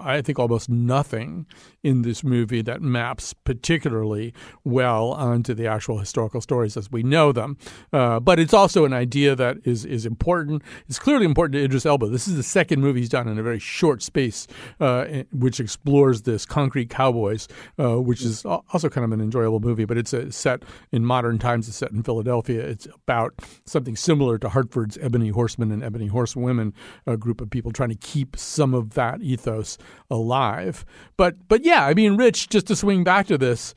I 0.00 0.22
think 0.22 0.38
almost 0.38 0.68
nothing 0.68 1.46
in 1.82 2.02
this 2.02 2.22
movie 2.24 2.62
that 2.62 2.82
maps 2.82 3.32
particularly 3.32 4.34
well 4.64 5.12
onto 5.12 5.54
the 5.54 5.66
actual 5.66 5.98
historical 5.98 6.40
stories 6.40 6.76
as 6.76 6.90
we 6.90 7.02
know 7.02 7.32
them. 7.32 7.56
Uh, 7.92 8.20
but 8.20 8.38
it's 8.38 8.54
also 8.54 8.84
an 8.84 8.92
idea 8.92 9.34
that 9.34 9.56
is 9.64 9.84
is 9.84 10.04
important. 10.04 10.62
It's 10.88 10.98
clearly 10.98 11.24
important 11.24 11.54
to 11.54 11.64
Idris 11.64 11.86
Elba. 11.86 12.08
This 12.08 12.28
is 12.28 12.36
the 12.36 12.42
second 12.42 12.80
movie 12.80 13.00
he's 13.00 13.08
done 13.08 13.28
in 13.28 13.38
a 13.38 13.42
very 13.42 13.58
short 13.58 14.02
space, 14.02 14.46
uh, 14.80 15.06
which 15.32 15.60
explores 15.60 16.22
this 16.22 16.44
Concrete 16.44 16.90
Cowboys, 16.90 17.48
uh, 17.78 18.00
which 18.00 18.22
is 18.22 18.44
also 18.44 18.88
kind 18.88 19.04
of 19.04 19.12
an 19.12 19.20
enjoyable 19.20 19.60
movie. 19.60 19.84
But 19.84 19.98
it's 19.98 20.12
a 20.12 20.30
set 20.32 20.62
in 20.92 21.04
modern 21.04 21.38
times. 21.38 21.68
It's 21.68 21.76
set 21.76 21.92
in 21.92 22.02
Philadelphia. 22.02 22.60
It's 22.60 22.86
about 22.86 23.34
something 23.64 23.96
similar 23.96 24.38
to 24.38 24.48
Hartford's 24.48 24.98
Ebony 24.98 25.30
Horsemen 25.30 25.72
and 25.72 25.82
Ebony 25.82 26.08
Horsewomen, 26.08 26.74
a 27.06 27.16
group 27.16 27.40
of 27.40 27.50
people 27.50 27.72
trying 27.72 27.90
to 27.90 27.96
keep 27.96 28.36
some 28.36 28.74
of 28.74 28.94
that 28.94 29.22
ethos 29.22 29.77
alive. 30.10 30.84
But 31.16 31.48
but 31.48 31.64
yeah, 31.64 31.86
I 31.86 31.94
mean, 31.94 32.16
Rich, 32.16 32.48
just 32.48 32.66
to 32.68 32.76
swing 32.76 33.04
back 33.04 33.26
to 33.26 33.38
this, 33.38 33.74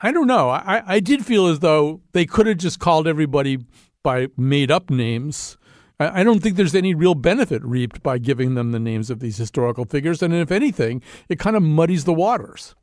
I 0.00 0.12
don't 0.12 0.26
know. 0.26 0.50
I, 0.50 0.82
I 0.86 1.00
did 1.00 1.24
feel 1.24 1.46
as 1.46 1.60
though 1.60 2.00
they 2.12 2.26
could 2.26 2.46
have 2.46 2.58
just 2.58 2.80
called 2.80 3.06
everybody 3.06 3.64
by 4.02 4.28
made 4.36 4.70
up 4.70 4.90
names. 4.90 5.56
I, 6.00 6.20
I 6.20 6.24
don't 6.24 6.42
think 6.42 6.56
there's 6.56 6.74
any 6.74 6.94
real 6.94 7.14
benefit 7.14 7.62
reaped 7.64 8.02
by 8.02 8.18
giving 8.18 8.54
them 8.54 8.72
the 8.72 8.80
names 8.80 9.10
of 9.10 9.20
these 9.20 9.36
historical 9.36 9.84
figures. 9.84 10.22
And 10.22 10.34
if 10.34 10.50
anything, 10.50 11.02
it 11.28 11.38
kind 11.38 11.56
of 11.56 11.62
muddies 11.62 12.04
the 12.04 12.12
waters. 12.12 12.74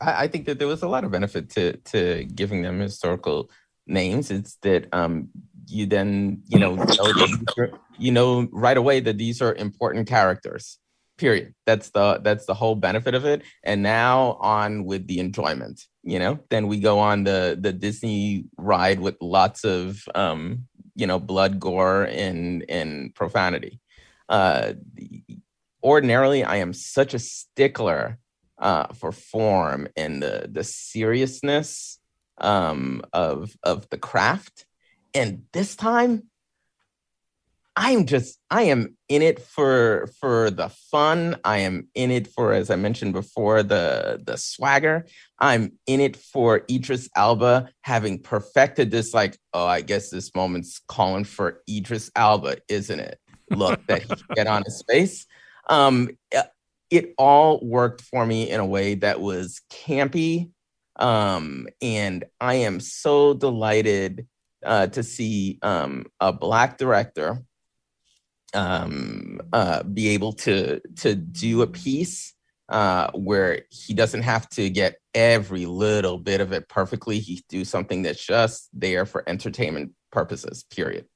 I, 0.00 0.24
I 0.24 0.28
think 0.28 0.46
that 0.46 0.58
there 0.58 0.68
was 0.68 0.82
a 0.82 0.88
lot 0.88 1.04
of 1.04 1.10
benefit 1.10 1.50
to 1.50 1.76
to 1.76 2.24
giving 2.34 2.62
them 2.62 2.80
historical 2.80 3.50
names. 3.86 4.30
It's 4.30 4.56
that 4.62 4.88
um, 4.92 5.28
you 5.66 5.86
then 5.86 6.42
you 6.48 6.58
know 6.58 6.74
know 6.74 7.68
you 7.98 8.12
know 8.12 8.48
right 8.52 8.76
away 8.76 9.00
that 9.00 9.18
these 9.18 9.40
are 9.40 9.54
important 9.54 10.08
characters 10.08 10.78
period. 11.20 11.54
That's 11.66 11.90
the 11.90 12.20
that's 12.22 12.46
the 12.46 12.54
whole 12.54 12.74
benefit 12.74 13.14
of 13.14 13.24
it. 13.24 13.42
And 13.62 13.82
now 13.82 14.38
on 14.40 14.84
with 14.84 15.06
the 15.06 15.20
enjoyment 15.20 15.86
you 16.02 16.18
know 16.18 16.38
then 16.48 16.66
we 16.66 16.80
go 16.80 16.98
on 16.98 17.24
the 17.24 17.58
the 17.60 17.72
disney 17.72 18.44
ride 18.56 19.00
with 19.00 19.16
lots 19.20 19.64
of 19.64 20.02
um 20.14 20.66
you 20.94 21.06
know 21.06 21.18
blood 21.18 21.60
gore 21.60 22.04
and 22.04 22.64
and 22.68 23.14
profanity. 23.14 23.80
Uh 24.28 24.74
ordinarily 25.82 26.44
i 26.44 26.56
am 26.56 26.72
such 26.72 27.14
a 27.14 27.18
stickler 27.18 28.18
uh 28.58 28.86
for 28.92 29.12
form 29.12 29.88
and 29.96 30.22
the 30.22 30.46
the 30.50 30.64
seriousness 30.64 31.98
um 32.38 33.02
of 33.12 33.54
of 33.62 33.88
the 33.90 33.98
craft. 33.98 34.66
And 35.12 35.42
this 35.52 35.74
time 35.74 36.29
I'm 37.76 38.04
just 38.04 38.38
I 38.50 38.62
am 38.64 38.96
in 39.08 39.22
it 39.22 39.40
for 39.40 40.08
for 40.20 40.50
the 40.50 40.68
fun. 40.68 41.36
I 41.44 41.58
am 41.58 41.88
in 41.94 42.10
it 42.10 42.26
for, 42.26 42.52
as 42.52 42.68
I 42.70 42.76
mentioned 42.76 43.12
before, 43.12 43.62
the 43.62 44.20
the 44.24 44.36
swagger. 44.36 45.06
I'm 45.38 45.72
in 45.86 46.00
it 46.00 46.16
for 46.16 46.62
Idris 46.70 47.08
Elba 47.16 47.70
having 47.82 48.18
perfected 48.20 48.90
this. 48.90 49.14
Like, 49.14 49.38
oh, 49.54 49.66
I 49.66 49.82
guess 49.82 50.10
this 50.10 50.34
moment's 50.34 50.80
calling 50.88 51.24
for 51.24 51.62
Idris 51.68 52.10
Elba, 52.16 52.56
isn't 52.68 53.00
it? 53.00 53.18
Look 53.50 53.84
that 53.86 54.02
he 54.02 54.14
get 54.34 54.46
on 54.46 54.64
his 54.64 54.82
face. 54.88 55.26
Um, 55.68 56.10
it 56.90 57.14
all 57.18 57.60
worked 57.64 58.00
for 58.00 58.26
me 58.26 58.50
in 58.50 58.58
a 58.58 58.66
way 58.66 58.96
that 58.96 59.20
was 59.20 59.60
campy, 59.70 60.50
um, 60.96 61.68
and 61.80 62.24
I 62.40 62.54
am 62.54 62.80
so 62.80 63.32
delighted 63.32 64.26
uh, 64.66 64.88
to 64.88 65.04
see 65.04 65.58
um, 65.62 66.06
a 66.18 66.32
black 66.32 66.76
director 66.76 67.44
um, 68.54 69.40
uh, 69.52 69.82
be 69.82 70.08
able 70.08 70.32
to 70.32 70.80
to 70.96 71.14
do 71.14 71.62
a 71.62 71.66
piece 71.66 72.34
uh, 72.68 73.10
where 73.12 73.62
he 73.70 73.94
doesn't 73.94 74.22
have 74.22 74.48
to 74.50 74.70
get 74.70 74.96
every 75.14 75.66
little 75.66 76.18
bit 76.18 76.40
of 76.40 76.52
it 76.52 76.68
perfectly. 76.68 77.18
He 77.18 77.42
do 77.48 77.64
something 77.64 78.02
that's 78.02 78.24
just 78.24 78.68
there 78.72 79.06
for 79.06 79.28
entertainment 79.28 79.92
purposes. 80.12 80.64
Period. 80.70 81.06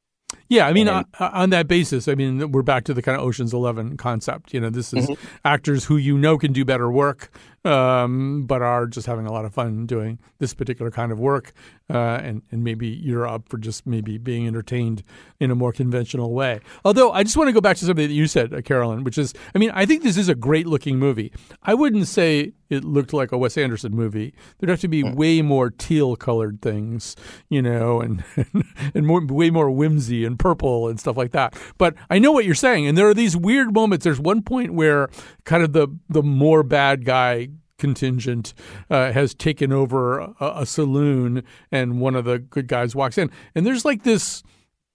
Yeah, 0.49 0.67
I 0.67 0.73
mean, 0.73 0.89
on, 0.89 1.05
on, 1.21 1.51
that 1.51 1.69
basis, 1.69 2.09
I 2.09 2.17
mean, 2.17 2.51
we're 2.51 2.63
back 2.63 2.85
to 2.85 2.95
the 2.95 3.03
kind 3.03 3.17
of 3.17 3.25
Ocean's 3.25 3.55
Eleven 3.55 3.97
concept. 3.97 4.53
You 4.53 4.61
know, 4.61 4.71
this 4.71 4.93
is 4.93 5.07
mm-hmm. 5.07 5.39
actors 5.45 5.85
who 5.85 5.97
you 5.97 6.19
know 6.19 6.39
can 6.39 6.53
do 6.53 6.65
better 6.65 6.91
work, 6.91 7.31
um, 7.65 8.45
but 8.47 8.63
are 8.63 8.87
just 8.87 9.07
having 9.07 9.27
a 9.27 9.33
lot 9.33 9.45
of 9.45 9.55
fun 9.55 9.87
doing 9.87 10.19
this 10.39 10.55
particular 10.55 10.91
kind 10.91 11.11
of 11.13 11.19
work. 11.19 11.53
Uh, 11.91 12.19
and, 12.23 12.43
and 12.51 12.65
maybe 12.65 12.87
you're 12.89 13.27
up 13.27 13.49
for 13.49 13.59
just 13.59 13.87
maybe 13.87 14.17
being 14.17 14.47
entertained 14.47 15.03
in 15.39 15.51
a 15.51 15.55
more 15.55 15.73
conventional 15.73 16.33
way. 16.33 16.61
Although 16.85 17.13
I 17.13 17.23
just 17.23 17.37
want 17.37 17.49
to 17.49 17.53
go 17.53 17.61
back 17.61 17.77
to 17.79 17.85
something 17.85 18.09
that 18.09 18.15
you 18.15 18.27
said, 18.27 18.55
uh, 18.55 18.63
Carolyn, 18.63 19.05
which 19.05 19.19
is, 19.19 19.35
I 19.55 19.59
mean, 19.59 19.71
I 19.75 19.85
think 19.85 20.03
this 20.03 20.17
is 20.17 20.29
a 20.29 20.35
great 20.35 20.67
looking 20.67 20.99
movie. 20.99 21.33
I 21.63 21.75
wouldn't 21.75 22.09
say 22.09 22.53
it 22.71 22.85
looked 22.85 23.13
like 23.13 23.33
a 23.33 23.39
Wes 23.39 23.57
Anderson 23.57 23.95
movie. 23.95 24.35
There'd 24.59 24.71
have 24.71 24.81
to 24.81 24.89
be 24.89 25.03
way 25.03 25.43
more 25.43 25.71
teal 25.71 26.17
colored 26.17 26.63
things, 26.63 27.17
you 27.49 27.63
know, 27.63 28.01
and 28.01 28.25
and 28.95 29.07
more, 29.07 29.25
way 29.25 29.51
more 29.51 29.71
whimsy 29.71 30.25
and 30.25 30.39
purple 30.39 30.89
and 30.89 30.99
stuff 30.99 31.17
like 31.17 31.33
that. 31.33 31.55
But 31.79 31.95
I 32.11 32.19
know 32.19 32.33
what 32.33 32.45
you're 32.45 32.55
saying, 32.55 32.87
and 32.87 32.97
there 32.97 33.09
are 33.09 33.15
these 33.15 33.37
weird 33.37 33.75
moments. 33.75 34.05
There's 34.05 34.21
one 34.21 34.43
point 34.43 34.75
where 34.75 35.09
kind 35.45 35.63
of 35.63 35.73
the 35.73 35.89
the 36.09 36.23
more 36.23 36.63
bad 36.63 37.05
guy 37.05 37.49
contingent 37.85 38.55
uh, 38.89 39.13
has 39.13 39.35
taken 39.35 39.71
over 39.71 40.19
a, 40.19 40.35
a, 40.41 40.65
saloon 40.65 41.43
and 41.71 42.01
one 42.01 42.15
of 42.15 42.25
the 42.25 42.39
good 42.39 42.67
guys 42.67 42.97
walks 42.97 43.19
in 43.19 43.31
and 43.55 43.67
there's 43.67 43.85
like 43.85 44.05
this 44.05 44.43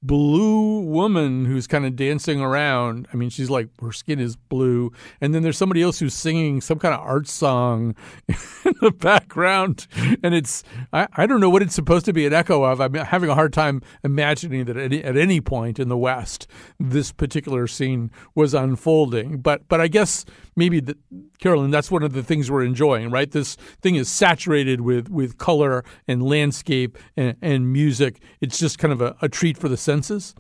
blue 0.02 0.80
woman 0.80 1.46
who's 1.46 1.68
kind 1.68 1.86
of 1.86 1.96
dancing 1.96 2.40
around. 2.42 3.08
I 3.12 3.18
mean, 3.18 3.30
she's 3.30 3.50
like 3.50 3.70
her 3.82 3.92
skin 3.92 4.20
is 4.20 4.36
blue, 4.36 4.92
and 5.20 5.34
then 5.34 5.44
there's 5.44 5.58
somebody 5.58 5.82
else 5.82 6.00
who's 6.00 6.14
singing 6.14 6.62
some 6.62 6.80
kind 6.80 6.94
of 6.94 7.02
art 7.02 7.28
song 7.28 7.96
in 8.28 8.74
the 8.82 8.92
background, 8.92 9.88
and 10.24 10.34
it's 10.34 10.64
I, 10.94 11.08
I 11.14 11.26
don't 11.26 11.40
know 11.40 11.50
what 11.50 11.62
it's 11.62 11.76
supposed 11.76 12.06
to 12.06 12.14
be 12.14 12.26
an 12.26 12.34
echo 12.34 12.64
of. 12.64 12.80
I'm 12.80 12.94
having 12.94 13.30
a 13.30 13.36
hard 13.36 13.54
time 13.54 13.82
imagining 14.04 14.66
that 14.66 14.78
at 14.78 14.84
any, 14.84 15.04
at 15.04 15.18
any 15.18 15.42
point 15.42 15.80
in 15.80 15.90
the 15.90 15.98
West 15.98 16.48
this 16.80 17.12
particular 17.12 17.68
scene 17.68 18.12
was 18.36 18.54
unfolding. 18.54 19.40
But 19.40 19.68
but 19.68 19.82
I 19.82 19.88
guess 19.88 20.26
maybe 20.60 20.80
the, 20.80 20.96
Carolyn, 21.40 21.72
that's 21.72 21.90
one 21.90 22.04
of 22.04 22.14
the 22.14 22.22
things 22.22 22.52
we're 22.52 22.64
enjoying, 22.64 23.10
right? 23.10 23.32
This 23.32 23.56
thing 23.82 23.96
is 23.96 24.08
saturated 24.08 24.82
with 24.82 25.10
with 25.10 25.40
color 25.40 25.84
and 26.08 26.22
landscape 26.22 27.00
and, 27.18 27.36
and 27.42 27.74
music. 27.74 28.22
It's 28.42 28.60
just 28.60 28.78
kind 28.78 28.94
of 28.94 29.02
a, 29.02 29.16
a 29.24 29.30
treat 29.30 29.58
for 29.58 29.70
the 29.70 29.78
senses? 29.78 30.36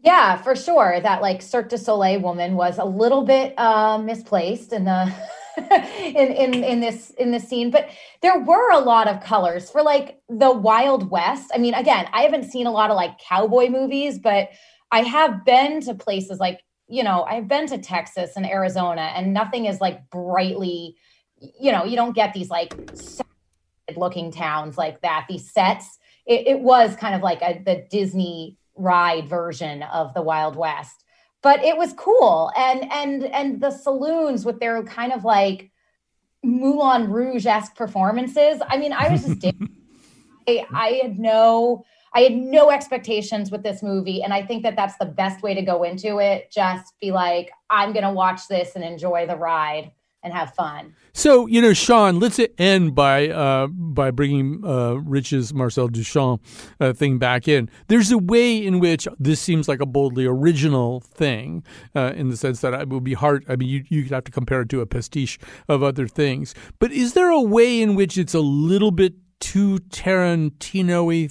Yeah, 0.00 0.36
for 0.36 0.56
sure. 0.56 1.00
That 1.00 1.22
like 1.22 1.42
Cirque 1.42 1.68
du 1.68 1.78
Soleil 1.78 2.20
woman 2.20 2.54
was 2.56 2.78
a 2.78 2.84
little 2.84 3.24
bit 3.24 3.56
uh, 3.58 3.98
misplaced 3.98 4.72
in 4.72 4.84
the 4.84 5.12
in 5.58 6.32
in 6.32 6.64
in 6.64 6.80
this 6.80 7.10
in 7.10 7.30
this 7.30 7.46
scene, 7.48 7.70
but 7.70 7.88
there 8.22 8.38
were 8.38 8.70
a 8.72 8.78
lot 8.78 9.06
of 9.06 9.22
colors 9.22 9.70
for 9.70 9.82
like 9.82 10.18
the 10.28 10.50
Wild 10.50 11.10
West. 11.10 11.50
I 11.54 11.58
mean, 11.58 11.74
again, 11.74 12.08
I 12.12 12.22
haven't 12.22 12.50
seen 12.50 12.66
a 12.66 12.70
lot 12.72 12.90
of 12.90 12.96
like 12.96 13.18
cowboy 13.18 13.68
movies, 13.68 14.18
but 14.18 14.48
I 14.90 15.02
have 15.02 15.44
been 15.44 15.80
to 15.82 15.94
places 15.94 16.38
like 16.38 16.60
you 16.88 17.02
know 17.02 17.22
I've 17.22 17.48
been 17.48 17.66
to 17.68 17.78
Texas 17.78 18.32
and 18.36 18.46
Arizona, 18.46 19.12
and 19.14 19.32
nothing 19.32 19.66
is 19.66 19.80
like 19.80 20.08
brightly, 20.10 20.96
you 21.38 21.72
know, 21.72 21.84
you 21.84 21.96
don't 21.96 22.14
get 22.14 22.34
these 22.34 22.50
like 22.50 22.74
looking 23.96 24.30
towns 24.30 24.76
like 24.76 25.00
that. 25.02 25.26
These 25.28 25.50
sets 25.50 25.98
it, 26.28 26.46
it 26.46 26.60
was 26.60 26.94
kind 26.94 27.14
of 27.14 27.22
like 27.22 27.42
a, 27.42 27.60
the 27.64 27.86
Disney 27.90 28.56
ride 28.76 29.28
version 29.28 29.82
of 29.82 30.14
the 30.14 30.22
Wild 30.22 30.54
West, 30.54 31.04
but 31.42 31.64
it 31.64 31.76
was 31.76 31.94
cool. 31.94 32.52
And 32.56 32.84
and 32.92 33.24
and 33.24 33.60
the 33.60 33.70
saloons 33.70 34.44
with 34.44 34.60
their 34.60 34.82
kind 34.84 35.12
of 35.12 35.24
like 35.24 35.70
Moulin 36.44 37.10
Rouge 37.10 37.46
esque 37.46 37.74
performances. 37.74 38.60
I 38.68 38.76
mean, 38.76 38.92
I 38.92 39.08
was 39.08 39.24
just 39.24 39.46
I, 40.48 40.66
I 40.72 41.00
had 41.02 41.18
no 41.18 41.84
I 42.18 42.22
had 42.22 42.34
no 42.34 42.72
expectations 42.72 43.52
with 43.52 43.62
this 43.62 43.80
movie, 43.80 44.24
and 44.24 44.34
I 44.34 44.44
think 44.44 44.64
that 44.64 44.74
that's 44.74 44.96
the 44.98 45.06
best 45.06 45.40
way 45.40 45.54
to 45.54 45.62
go 45.62 45.84
into 45.84 46.18
it. 46.18 46.50
Just 46.50 46.98
be 47.00 47.12
like, 47.12 47.52
I'm 47.70 47.92
gonna 47.92 48.12
watch 48.12 48.48
this 48.48 48.74
and 48.74 48.82
enjoy 48.82 49.28
the 49.28 49.36
ride 49.36 49.92
and 50.24 50.32
have 50.32 50.52
fun. 50.54 50.96
So 51.12 51.46
you 51.46 51.62
know, 51.62 51.72
Sean, 51.72 52.18
let's 52.18 52.40
end 52.58 52.96
by 52.96 53.28
uh, 53.28 53.68
by 53.68 54.10
bringing 54.10 54.64
uh, 54.64 54.94
Rich's 54.94 55.54
Marcel 55.54 55.88
Duchamp 55.88 56.40
uh, 56.80 56.92
thing 56.92 57.18
back 57.18 57.46
in. 57.46 57.70
There's 57.86 58.10
a 58.10 58.18
way 58.18 58.66
in 58.66 58.80
which 58.80 59.06
this 59.20 59.40
seems 59.40 59.68
like 59.68 59.80
a 59.80 59.86
boldly 59.86 60.26
original 60.26 60.98
thing, 60.98 61.62
uh, 61.94 62.14
in 62.16 62.30
the 62.30 62.36
sense 62.36 62.62
that 62.62 62.74
it 62.74 62.88
would 62.88 63.04
be 63.04 63.14
hard. 63.14 63.44
I 63.48 63.54
mean, 63.54 63.68
you 63.68 63.84
you 63.90 64.02
could 64.02 64.12
have 64.12 64.24
to 64.24 64.32
compare 64.32 64.62
it 64.62 64.70
to 64.70 64.80
a 64.80 64.86
pastiche 64.86 65.38
of 65.68 65.84
other 65.84 66.08
things. 66.08 66.52
But 66.80 66.90
is 66.90 67.12
there 67.12 67.30
a 67.30 67.40
way 67.40 67.80
in 67.80 67.94
which 67.94 68.18
it's 68.18 68.34
a 68.34 68.40
little 68.40 68.90
bit 68.90 69.14
too 69.38 69.78
Tarantino-y 69.90 71.28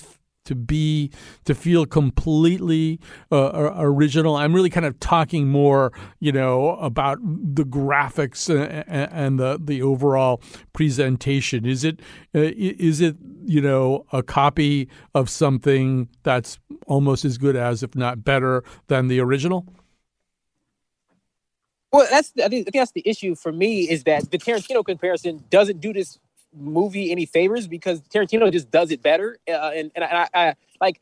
to 0.47 0.55
be 0.55 1.11
to 1.45 1.53
feel 1.53 1.85
completely 1.85 2.99
uh, 3.31 3.71
original. 3.77 4.35
I'm 4.35 4.53
really 4.53 4.69
kind 4.69 4.85
of 4.85 4.99
talking 4.99 5.47
more, 5.47 5.91
you 6.19 6.31
know, 6.31 6.71
about 6.77 7.19
the 7.21 7.63
graphics 7.63 8.49
and, 8.49 9.11
and 9.11 9.39
the 9.39 9.59
the 9.63 9.81
overall 9.81 10.41
presentation. 10.73 11.65
Is 11.65 11.83
it 11.83 11.99
uh, 12.33 12.51
is 12.55 13.01
it 13.01 13.15
you 13.45 13.61
know 13.61 14.05
a 14.11 14.23
copy 14.23 14.89
of 15.13 15.29
something 15.29 16.09
that's 16.23 16.59
almost 16.87 17.25
as 17.25 17.37
good 17.37 17.55
as, 17.55 17.83
if 17.83 17.95
not 17.95 18.23
better, 18.23 18.63
than 18.87 19.07
the 19.07 19.19
original? 19.19 19.65
Well, 21.91 22.07
that's 22.09 22.33
I 22.43 22.49
think 22.49 22.71
that's 22.73 22.91
the 22.91 23.03
issue 23.05 23.35
for 23.35 23.51
me 23.51 23.89
is 23.89 24.03
that 24.03 24.31
the 24.31 24.37
Tarantino 24.37 24.83
comparison 24.85 25.43
doesn't 25.49 25.79
do 25.79 25.93
this 25.93 26.19
movie 26.59 27.11
any 27.11 27.25
favors 27.25 27.67
because 27.67 28.01
Tarantino 28.01 28.51
just 28.51 28.71
does 28.71 28.91
it 28.91 29.01
better. 29.01 29.39
Uh, 29.47 29.71
and 29.75 29.91
and 29.95 30.03
I, 30.03 30.27
I, 30.33 30.55
like 30.79 31.01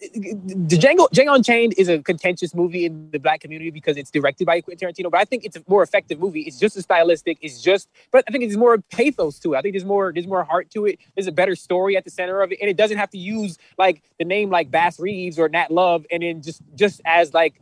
the 0.00 0.76
Django 0.76 1.08
Django 1.10 1.36
Unchained 1.36 1.74
is 1.78 1.88
a 1.88 2.00
contentious 2.00 2.54
movie 2.54 2.84
in 2.84 3.10
the 3.12 3.18
black 3.18 3.40
community 3.40 3.70
because 3.70 3.96
it's 3.96 4.10
directed 4.10 4.46
by 4.46 4.60
Quentin 4.60 4.88
Tarantino, 4.88 5.10
but 5.10 5.20
I 5.20 5.24
think 5.24 5.44
it's 5.44 5.56
a 5.56 5.62
more 5.68 5.82
effective 5.82 6.18
movie. 6.18 6.40
It's 6.40 6.58
just 6.58 6.76
as 6.76 6.84
stylistic. 6.84 7.38
It's 7.40 7.62
just, 7.62 7.88
but 8.10 8.24
I 8.26 8.32
think 8.32 8.42
there's 8.42 8.56
more 8.56 8.78
pathos 8.78 9.38
to 9.40 9.54
it. 9.54 9.58
I 9.58 9.62
think 9.62 9.74
there's 9.74 9.84
more 9.84 10.12
there's 10.12 10.26
more 10.26 10.42
heart 10.44 10.70
to 10.70 10.86
it. 10.86 10.98
There's 11.14 11.28
a 11.28 11.32
better 11.32 11.54
story 11.54 11.96
at 11.96 12.04
the 12.04 12.10
center 12.10 12.42
of 12.42 12.52
it, 12.52 12.58
and 12.60 12.68
it 12.68 12.76
doesn't 12.76 12.98
have 12.98 13.10
to 13.10 13.18
use 13.18 13.58
like 13.78 14.02
the 14.18 14.24
name 14.24 14.50
like 14.50 14.70
Bass 14.70 14.98
Reeves 14.98 15.38
or 15.38 15.48
Nat 15.48 15.70
Love, 15.70 16.04
and 16.10 16.22
then 16.22 16.42
just 16.42 16.62
just 16.74 17.00
as 17.04 17.32
like 17.32 17.60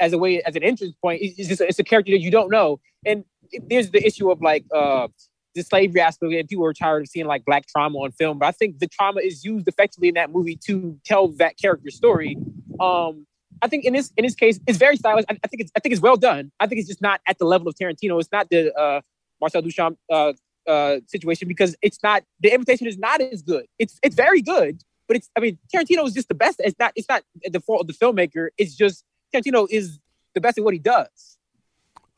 as 0.00 0.12
a 0.12 0.18
way 0.18 0.42
as 0.42 0.56
an 0.56 0.62
entrance 0.62 0.94
point. 1.02 1.20
It's 1.22 1.48
just 1.48 1.60
it's 1.60 1.78
a 1.78 1.84
character 1.84 2.12
that 2.12 2.20
you 2.20 2.30
don't 2.30 2.50
know, 2.50 2.80
and 3.04 3.24
there's 3.68 3.90
the 3.90 4.04
issue 4.04 4.30
of 4.30 4.40
like. 4.40 4.64
uh 4.74 5.08
the 5.54 5.62
slavery 5.62 6.00
aspect 6.00 6.32
and 6.32 6.48
people 6.48 6.64
are 6.64 6.72
tired 6.72 7.02
of 7.02 7.08
seeing 7.08 7.26
like 7.26 7.44
black 7.44 7.66
trauma 7.66 7.98
on 7.98 8.12
film 8.12 8.38
but 8.38 8.46
i 8.46 8.52
think 8.52 8.78
the 8.78 8.86
trauma 8.86 9.20
is 9.20 9.44
used 9.44 9.66
effectively 9.68 10.08
in 10.08 10.14
that 10.14 10.30
movie 10.30 10.56
to 10.56 10.98
tell 11.04 11.28
that 11.28 11.56
character 11.58 11.90
story. 11.90 12.36
Um 12.80 13.26
i 13.60 13.68
think 13.68 13.84
in 13.84 13.92
this 13.92 14.12
in 14.16 14.24
this 14.24 14.34
case 14.34 14.58
it's 14.66 14.78
very 14.78 14.96
stylish. 14.96 15.24
I, 15.28 15.38
I 15.44 15.48
think 15.48 15.60
it's 15.62 15.72
i 15.76 15.80
think 15.80 15.92
it's 15.92 16.02
well 16.02 16.16
done. 16.16 16.50
I 16.60 16.66
think 16.66 16.78
it's 16.80 16.88
just 16.88 17.02
not 17.02 17.20
at 17.26 17.38
the 17.38 17.44
level 17.44 17.68
of 17.68 17.74
tarantino. 17.74 18.18
It's 18.20 18.32
not 18.32 18.48
the 18.50 18.74
uh 18.74 19.00
marcel 19.40 19.62
duchamp 19.62 19.96
uh 20.10 20.32
uh 20.66 21.00
situation 21.06 21.48
because 21.48 21.76
it's 21.82 22.02
not 22.02 22.22
the 22.40 22.52
invitation 22.52 22.86
is 22.86 22.98
not 22.98 23.20
as 23.20 23.42
good. 23.42 23.66
It's 23.78 23.98
it's 24.02 24.16
very 24.16 24.42
good 24.42 24.82
but 25.08 25.16
it's 25.16 25.28
i 25.36 25.40
mean 25.40 25.58
tarantino 25.74 26.06
is 26.06 26.14
just 26.14 26.28
the 26.28 26.34
best. 26.34 26.60
It's 26.64 26.78
not 26.78 26.92
it's 26.96 27.08
not 27.08 27.22
the 27.44 27.60
fault 27.60 27.82
of 27.82 27.86
the 27.86 27.92
filmmaker. 27.92 28.48
It's 28.56 28.74
just 28.74 29.04
tarantino 29.34 29.66
is 29.70 29.98
the 30.34 30.40
best 30.40 30.56
at 30.58 30.64
what 30.64 30.72
he 30.72 30.80
does 30.80 31.31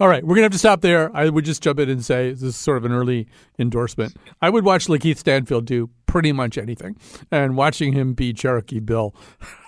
all 0.04 0.10
right, 0.10 0.22
we're 0.22 0.34
gonna 0.34 0.44
have 0.44 0.52
to 0.52 0.58
stop 0.58 0.82
there. 0.82 1.10
I 1.16 1.30
would 1.30 1.46
just 1.46 1.62
jump 1.62 1.80
in 1.80 1.88
and 1.88 2.04
say 2.04 2.28
this 2.28 2.42
is 2.42 2.56
sort 2.56 2.76
of 2.76 2.84
an 2.84 2.92
early 2.92 3.26
endorsement. 3.58 4.14
I 4.42 4.50
would 4.50 4.62
watch 4.62 4.86
Lakeith 4.86 5.16
Stanfield 5.16 5.64
do 5.64 5.88
pretty 6.06 6.30
much 6.30 6.58
anything, 6.58 6.94
and 7.30 7.56
watching 7.56 7.94
him 7.94 8.12
be 8.12 8.34
Cherokee 8.34 8.80
Bill 8.80 9.14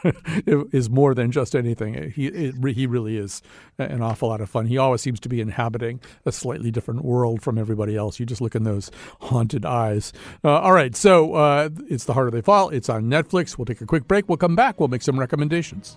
is 0.44 0.90
more 0.90 1.14
than 1.14 1.32
just 1.32 1.56
anything. 1.56 2.10
He 2.10 2.26
it, 2.26 2.54
he 2.74 2.86
really 2.86 3.16
is 3.16 3.40
an 3.78 4.02
awful 4.02 4.28
lot 4.28 4.42
of 4.42 4.50
fun. 4.50 4.66
He 4.66 4.76
always 4.76 5.00
seems 5.00 5.20
to 5.20 5.30
be 5.30 5.40
inhabiting 5.40 6.02
a 6.26 6.32
slightly 6.32 6.70
different 6.70 7.02
world 7.02 7.40
from 7.40 7.56
everybody 7.56 7.96
else. 7.96 8.20
You 8.20 8.26
just 8.26 8.42
look 8.42 8.54
in 8.54 8.64
those 8.64 8.90
haunted 9.22 9.64
eyes. 9.64 10.12
Uh, 10.44 10.58
all 10.58 10.74
right, 10.74 10.94
so 10.94 11.32
uh, 11.32 11.70
it's 11.88 12.04
the 12.04 12.12
harder 12.12 12.30
they 12.30 12.42
fall. 12.42 12.68
It's 12.68 12.90
on 12.90 13.04
Netflix. 13.04 13.56
We'll 13.56 13.64
take 13.64 13.80
a 13.80 13.86
quick 13.86 14.06
break. 14.06 14.28
We'll 14.28 14.36
come 14.36 14.54
back. 14.54 14.80
We'll 14.80 14.90
make 14.90 15.00
some 15.00 15.18
recommendations. 15.18 15.96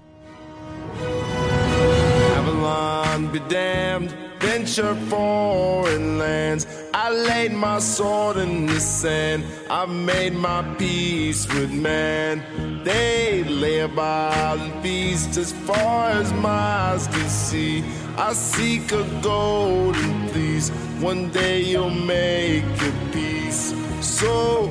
Be 3.32 3.40
damned, 3.42 4.16
venture 4.40 4.96
foreign 5.10 6.18
lands. 6.18 6.66
I 6.94 7.12
laid 7.12 7.52
my 7.52 7.80
sword 7.80 8.38
in 8.38 8.66
the 8.66 8.80
sand. 8.80 9.44
I 9.70 9.86
made 9.86 10.34
my 10.34 10.62
peace 10.78 11.48
with 11.54 11.72
man. 11.72 12.44
They 12.84 13.44
lay 13.44 13.80
about 13.80 14.60
and 14.60 14.82
feast 14.82 15.38
as 15.38 15.52
far 15.52 16.10
as 16.10 16.32
my 16.34 16.50
eyes 16.50 17.08
can 17.08 17.30
see. 17.30 17.84
I 18.18 18.34
seek 18.34 18.92
a 18.92 19.04
golden 19.22 20.28
fleece. 20.30 20.70
One 21.00 21.30
day 21.30 21.62
you'll 21.62 21.90
make 21.90 22.64
a 22.64 22.94
peace. 23.12 23.74
So 24.02 24.70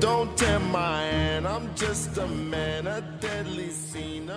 don't 0.00 0.36
tempt 0.36 0.68
my 0.68 1.02
hand. 1.02 1.46
I'm 1.46 1.74
just 1.74 2.16
a 2.18 2.26
man, 2.26 2.86
a 2.86 3.00
deadly 3.20 3.70
scene. 3.70 4.30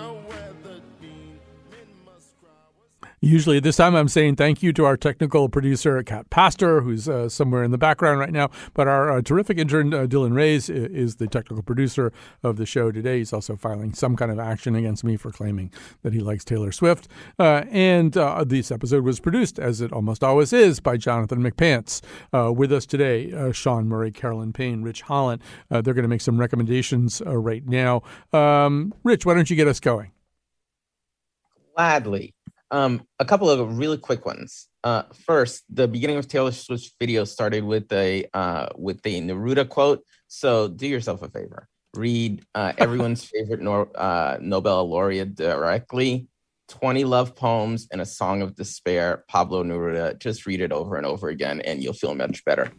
Usually 3.24 3.58
at 3.58 3.62
this 3.62 3.76
time, 3.76 3.94
I'm 3.94 4.08
saying 4.08 4.34
thank 4.34 4.64
you 4.64 4.72
to 4.72 4.84
our 4.84 4.96
technical 4.96 5.48
producer, 5.48 6.02
Kat 6.02 6.28
Pastor, 6.28 6.80
who's 6.80 7.08
uh, 7.08 7.28
somewhere 7.28 7.62
in 7.62 7.70
the 7.70 7.78
background 7.78 8.18
right 8.18 8.32
now. 8.32 8.50
But 8.74 8.88
our 8.88 9.12
uh, 9.12 9.22
terrific 9.22 9.58
intern, 9.58 9.94
uh, 9.94 10.06
Dylan 10.06 10.34
Reyes, 10.34 10.68
is 10.68 11.14
the 11.16 11.28
technical 11.28 11.62
producer 11.62 12.12
of 12.42 12.56
the 12.56 12.66
show 12.66 12.90
today. 12.90 13.18
He's 13.18 13.32
also 13.32 13.54
filing 13.54 13.94
some 13.94 14.16
kind 14.16 14.32
of 14.32 14.40
action 14.40 14.74
against 14.74 15.04
me 15.04 15.16
for 15.16 15.30
claiming 15.30 15.72
that 16.02 16.12
he 16.12 16.18
likes 16.18 16.44
Taylor 16.44 16.72
Swift. 16.72 17.06
Uh, 17.38 17.62
and 17.70 18.16
uh, 18.16 18.42
this 18.44 18.72
episode 18.72 19.04
was 19.04 19.20
produced, 19.20 19.56
as 19.60 19.80
it 19.80 19.92
almost 19.92 20.24
always 20.24 20.52
is, 20.52 20.80
by 20.80 20.96
Jonathan 20.96 21.48
McPants. 21.48 22.00
Uh, 22.34 22.52
with 22.52 22.72
us 22.72 22.86
today, 22.86 23.52
Sean 23.52 23.86
Murray, 23.86 24.10
Carolyn 24.10 24.52
Payne, 24.52 24.82
Rich 24.82 25.02
Holland. 25.02 25.40
they're 25.70 25.82
going 25.82 26.02
to 26.02 26.08
make 26.08 26.22
some 26.22 26.40
recommendations 26.40 27.22
right 27.24 27.64
now. 27.68 28.02
Um, 28.32 28.92
Rich, 29.04 29.24
why 29.24 29.34
don't 29.34 29.48
you 29.48 29.54
get 29.54 29.68
us 29.68 29.78
going? 29.78 30.10
Gladly. 31.76 32.34
Um, 32.72 33.06
a 33.18 33.24
couple 33.26 33.50
of 33.50 33.78
really 33.78 33.98
quick 33.98 34.24
ones. 34.24 34.66
Uh, 34.82 35.02
first, 35.26 35.62
the 35.68 35.86
beginning 35.86 36.16
of 36.16 36.26
Taylor 36.26 36.52
Swift's 36.52 36.90
video 36.98 37.24
started 37.24 37.62
with 37.62 37.92
a 37.92 38.26
uh, 38.32 38.68
with 38.76 39.02
the 39.02 39.20
Neruda 39.20 39.68
quote. 39.68 40.02
So 40.26 40.68
do 40.68 40.88
yourself 40.88 41.22
a 41.22 41.28
favor, 41.28 41.68
read 41.94 42.42
uh, 42.54 42.72
everyone's 42.78 43.24
favorite 43.24 43.60
Nor- 43.60 43.90
uh, 43.94 44.38
Nobel 44.40 44.88
laureate 44.88 45.34
directly. 45.34 46.26
20 46.68 47.04
love 47.04 47.36
poems 47.36 47.86
and 47.92 48.00
a 48.00 48.06
song 48.06 48.40
of 48.40 48.56
despair, 48.56 49.24
Pablo 49.28 49.62
Neruda. 49.62 50.18
Just 50.18 50.46
read 50.46 50.62
it 50.62 50.72
over 50.72 50.96
and 50.96 51.04
over 51.04 51.28
again, 51.28 51.60
and 51.60 51.82
you'll 51.82 51.92
feel 51.92 52.14
much 52.14 52.42
better. 52.46 52.72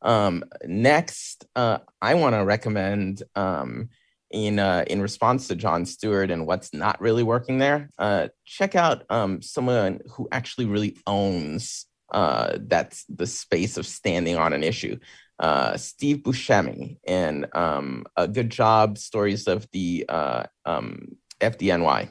Um, 0.00 0.44
next, 0.64 1.46
uh, 1.56 1.78
I 2.00 2.14
want 2.14 2.36
to 2.36 2.44
recommend 2.44 3.24
um, 3.34 3.88
in 4.32 4.58
uh, 4.58 4.84
in 4.86 5.00
response 5.00 5.48
to 5.48 5.54
Jon 5.54 5.84
Stewart 5.86 6.30
and 6.30 6.46
what's 6.46 6.72
not 6.74 7.00
really 7.00 7.22
working 7.22 7.58
there, 7.58 7.90
uh, 7.98 8.28
check 8.44 8.74
out 8.74 9.04
um, 9.10 9.42
someone 9.42 10.00
who 10.10 10.28
actually 10.32 10.66
really 10.66 10.96
owns 11.06 11.86
uh, 12.10 12.58
that's 12.60 13.04
the 13.08 13.26
space 13.26 13.76
of 13.76 13.86
standing 13.86 14.36
on 14.36 14.52
an 14.52 14.62
issue. 14.62 14.98
Uh, 15.38 15.76
Steve 15.76 16.18
Buscemi 16.18 16.98
and 17.06 17.46
um, 17.54 18.04
a 18.16 18.28
good 18.28 18.50
job 18.50 18.98
stories 18.98 19.48
of 19.48 19.66
the 19.72 20.04
uh, 20.08 20.44
um, 20.64 21.16
FDNY. 21.40 22.10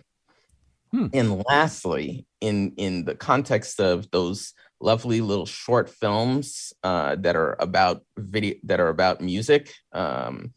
Hmm. 0.92 1.08
And 1.14 1.44
lastly, 1.48 2.26
in 2.42 2.74
in 2.76 3.06
the 3.06 3.16
context 3.16 3.80
of 3.80 4.12
those 4.12 4.54
lovely 4.82 5.22
little 5.22 5.46
short 5.46 5.90
films 5.90 6.74
uh, 6.84 7.16
that 7.20 7.36
are 7.36 7.56
about 7.60 8.04
video 8.18 8.56
that 8.64 8.80
are 8.80 8.90
about 8.90 9.22
music. 9.22 9.74
Um, 9.94 10.54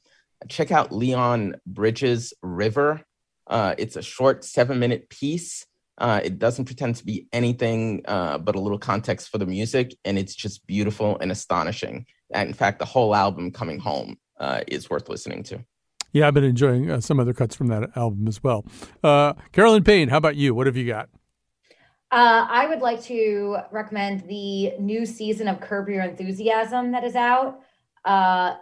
check 0.49 0.71
out 0.71 0.93
Leon 0.93 1.57
Bridges' 1.67 2.35
River. 2.43 3.03
Uh, 3.47 3.75
it's 3.79 3.97
a 3.97 4.03
short 4.03 4.45
seven 4.45 4.79
minute 4.79 5.09
piece. 5.09 5.67
Uh, 5.97 6.21
it 6.25 6.39
doesn't 6.39 6.65
pretend 6.65 6.97
to 6.97 7.05
be 7.05 7.29
anything 7.33 8.03
uh, 8.07 8.37
but 8.39 8.57
a 8.57 8.61
little 8.61 8.79
context 8.79 9.31
for 9.31 9.39
the 9.39 9.47
music, 9.47 9.95
and 10.05 10.19
it's 10.19 10.35
just 10.35 10.67
beautiful 10.67 11.19
and 11.21 11.31
astonishing. 11.31 12.07
And 12.33 12.49
in 12.49 12.55
fact, 12.55 12.79
the 12.81 12.85
whole 12.85 13.15
album, 13.15 13.53
Coming 13.53 13.79
Home, 13.79 14.17
uh, 14.41 14.63
is 14.67 14.91
worth 14.91 15.09
listening 15.09 15.45
to. 15.45 15.65
Yeah, 16.13 16.27
I've 16.27 16.35
been 16.35 16.45
enjoying 16.45 16.91
uh, 16.91 17.01
some 17.01 17.21
other 17.21 17.33
cuts 17.33 17.55
from 17.55 17.69
that 17.69 17.97
album 17.97 18.27
as 18.27 18.43
well. 18.43 18.65
Uh, 19.03 19.35
Carolyn 19.53 19.85
Payne, 19.85 20.09
how 20.09 20.17
about 20.17 20.37
you? 20.37 20.55
What 20.55 20.67
have 20.67 20.77
you 20.77 20.87
got? 20.87 21.09
I 22.17 22.69
would 22.69 22.79
like 22.79 23.03
to 23.05 23.57
recommend 23.73 24.29
the 24.29 24.79
new 24.79 25.05
season 25.05 25.49
of 25.49 25.61
Curb 25.61 25.89
Your 25.89 26.03
Enthusiasm 26.03 26.93
that 26.93 27.03
is 27.03 27.17
out 27.17 27.61
it, 28.05 28.57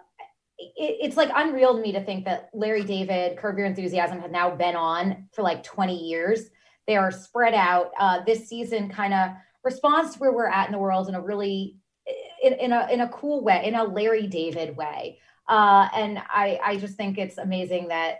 it's 0.76 1.16
like 1.16 1.30
unreal 1.34 1.74
to 1.74 1.80
me 1.80 1.92
to 1.92 2.02
think 2.02 2.24
that 2.24 2.50
Larry 2.52 2.84
David, 2.84 3.36
Curb 3.36 3.58
Your 3.58 3.66
Enthusiasm, 3.66 4.20
had 4.20 4.32
now 4.32 4.54
been 4.54 4.76
on 4.76 5.28
for 5.32 5.42
like 5.42 5.62
20 5.62 5.96
years. 5.96 6.50
They 6.86 6.96
are 6.96 7.10
spread 7.10 7.54
out. 7.54 7.92
Uh, 7.98 8.20
this 8.24 8.48
season 8.48 8.88
kind 8.88 9.14
of 9.14 9.30
responds 9.64 10.14
to 10.14 10.18
where 10.18 10.32
we're 10.32 10.48
at 10.48 10.66
in 10.66 10.72
the 10.72 10.78
world 10.78 11.08
in 11.08 11.14
a 11.14 11.20
really 11.20 11.76
in, 12.42 12.54
in 12.54 12.72
a 12.72 12.88
in 12.90 13.00
a 13.00 13.08
cool 13.08 13.44
way, 13.44 13.62
in 13.64 13.74
a 13.74 13.84
Larry 13.84 14.26
David 14.26 14.76
way. 14.76 15.18
Uh, 15.48 15.88
and 15.94 16.18
I 16.18 16.58
I 16.64 16.76
just 16.76 16.96
think 16.96 17.18
it's 17.18 17.38
amazing 17.38 17.88
that 17.88 18.18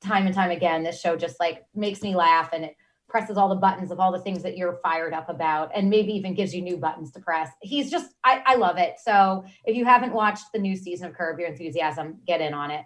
time 0.00 0.26
and 0.26 0.34
time 0.34 0.50
again 0.50 0.82
this 0.82 1.00
show 1.00 1.16
just 1.16 1.40
like 1.40 1.64
makes 1.74 2.02
me 2.02 2.14
laugh 2.14 2.50
and 2.52 2.66
it 2.66 2.76
presses 3.14 3.36
all 3.36 3.48
the 3.48 3.54
buttons 3.54 3.92
of 3.92 4.00
all 4.00 4.10
the 4.10 4.18
things 4.18 4.42
that 4.42 4.56
you're 4.56 4.80
fired 4.82 5.14
up 5.14 5.28
about 5.28 5.70
and 5.72 5.88
maybe 5.88 6.12
even 6.12 6.34
gives 6.34 6.52
you 6.52 6.60
new 6.60 6.76
buttons 6.76 7.12
to 7.12 7.20
press. 7.20 7.48
He's 7.62 7.88
just, 7.88 8.12
I, 8.24 8.42
I 8.44 8.56
love 8.56 8.76
it. 8.76 8.96
So 9.00 9.44
if 9.64 9.76
you 9.76 9.84
haven't 9.84 10.12
watched 10.12 10.46
the 10.52 10.58
new 10.58 10.74
season 10.74 11.06
of 11.06 11.14
Curb 11.14 11.38
Your 11.38 11.46
Enthusiasm, 11.46 12.16
get 12.26 12.40
in 12.40 12.52
on 12.52 12.72
it. 12.72 12.84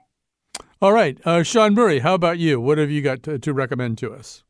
All 0.83 0.93
right. 0.93 1.19
Uh, 1.25 1.43
Sean 1.43 1.73
Murray, 1.73 2.01
how 2.01 2.13
about 2.13 2.39
you? 2.39 2.61
What 2.61 2.77
have 2.77 2.91
you 2.91 3.01
got 3.01 3.23
to, 3.23 3.39
to 3.39 3.55
recommend 3.55 3.97
to 3.99 4.13
us? 4.13 4.45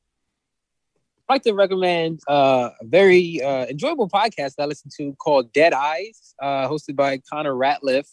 I'd 1.28 1.34
like 1.34 1.42
to 1.44 1.52
recommend 1.52 2.22
uh, 2.28 2.70
a 2.80 2.84
very 2.84 3.40
uh, 3.40 3.66
enjoyable 3.66 4.08
podcast 4.08 4.56
that 4.56 4.62
I 4.62 4.66
listen 4.66 4.90
to 4.96 5.14
called 5.14 5.52
Dead 5.52 5.72
Eyes, 5.72 6.34
uh, 6.42 6.68
hosted 6.68 6.96
by 6.96 7.18
Connor 7.30 7.54
Ratliff. 7.54 8.08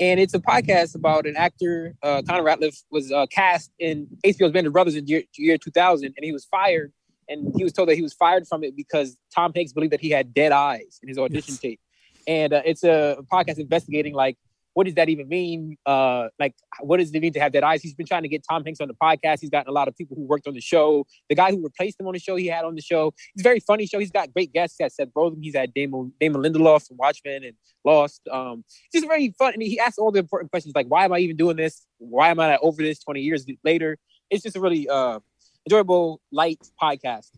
And 0.00 0.18
it's 0.18 0.32
a 0.32 0.40
podcast 0.40 0.94
about 0.94 1.26
an 1.26 1.36
actor. 1.36 1.94
Uh, 2.02 2.22
Connor 2.26 2.42
Ratliff 2.42 2.84
was 2.90 3.12
uh, 3.12 3.26
cast 3.26 3.70
in 3.78 4.06
HBO's 4.24 4.52
Band 4.52 4.66
of 4.66 4.72
Brothers 4.72 4.94
in 4.94 5.06
year, 5.06 5.24
year 5.36 5.58
2000, 5.58 6.06
and 6.06 6.24
he 6.24 6.32
was 6.32 6.46
fired 6.46 6.90
and 7.28 7.52
he 7.56 7.64
was 7.64 7.72
told 7.72 7.88
that 7.88 7.94
he 7.94 8.02
was 8.02 8.12
fired 8.12 8.46
from 8.46 8.64
it 8.64 8.76
because 8.76 9.16
Tom 9.34 9.52
Hanks 9.54 9.72
believed 9.72 9.92
that 9.92 10.00
he 10.00 10.10
had 10.10 10.34
dead 10.34 10.52
eyes 10.52 10.98
in 11.02 11.08
his 11.08 11.18
audition 11.18 11.54
yes. 11.54 11.60
tape. 11.60 11.80
And 12.26 12.52
uh, 12.52 12.62
it's 12.64 12.84
a 12.84 13.18
podcast 13.32 13.58
investigating 13.58 14.14
like 14.14 14.36
what 14.74 14.84
does 14.84 14.94
that 14.94 15.08
even 15.08 15.28
mean? 15.28 15.76
Uh, 15.84 16.28
like 16.38 16.54
what 16.80 16.98
does 16.98 17.12
it 17.12 17.20
mean 17.20 17.32
to 17.32 17.40
have 17.40 17.52
dead 17.52 17.62
eyes? 17.62 17.82
He's 17.82 17.94
been 17.94 18.06
trying 18.06 18.22
to 18.22 18.28
get 18.28 18.44
Tom 18.48 18.64
Hanks 18.64 18.80
on 18.80 18.88
the 18.88 18.94
podcast. 18.94 19.40
He's 19.40 19.50
gotten 19.50 19.68
a 19.68 19.72
lot 19.72 19.88
of 19.88 19.96
people 19.96 20.16
who 20.16 20.22
worked 20.22 20.46
on 20.46 20.54
the 20.54 20.60
show. 20.60 21.06
The 21.28 21.34
guy 21.34 21.50
who 21.50 21.62
replaced 21.62 22.00
him 22.00 22.06
on 22.06 22.14
the 22.14 22.18
show, 22.18 22.36
he 22.36 22.46
had 22.46 22.64
on 22.64 22.74
the 22.74 22.82
show. 22.82 23.12
It's 23.34 23.42
a 23.42 23.44
very 23.44 23.60
funny 23.60 23.86
show. 23.86 23.98
He's 23.98 24.10
got 24.10 24.32
great 24.32 24.52
guests. 24.52 24.76
He's 24.78 24.84
got 24.84 24.92
Seth 24.92 25.12
Rogen. 25.14 25.38
He's 25.42 25.54
had 25.54 25.74
Damon, 25.74 26.12
Damon 26.20 26.42
Lindelof 26.42 26.86
from 26.86 26.96
Watchmen 26.96 27.44
and 27.44 27.54
Lost. 27.84 28.22
Um, 28.30 28.64
it's 28.66 29.00
just 29.00 29.06
very 29.06 29.34
fun. 29.38 29.54
And 29.54 29.62
he 29.62 29.78
asks 29.78 29.98
all 29.98 30.10
the 30.10 30.20
important 30.20 30.50
questions 30.50 30.74
like, 30.74 30.86
why 30.86 31.04
am 31.04 31.12
I 31.12 31.18
even 31.18 31.36
doing 31.36 31.56
this? 31.56 31.86
Why 31.98 32.30
am 32.30 32.40
I 32.40 32.56
over 32.58 32.82
this 32.82 32.98
20 33.00 33.20
years 33.20 33.46
later? 33.64 33.98
It's 34.30 34.42
just 34.42 34.56
a 34.56 34.60
really 34.60 34.88
uh, 34.88 35.20
enjoyable, 35.66 36.20
light 36.30 36.58
podcast. 36.80 37.30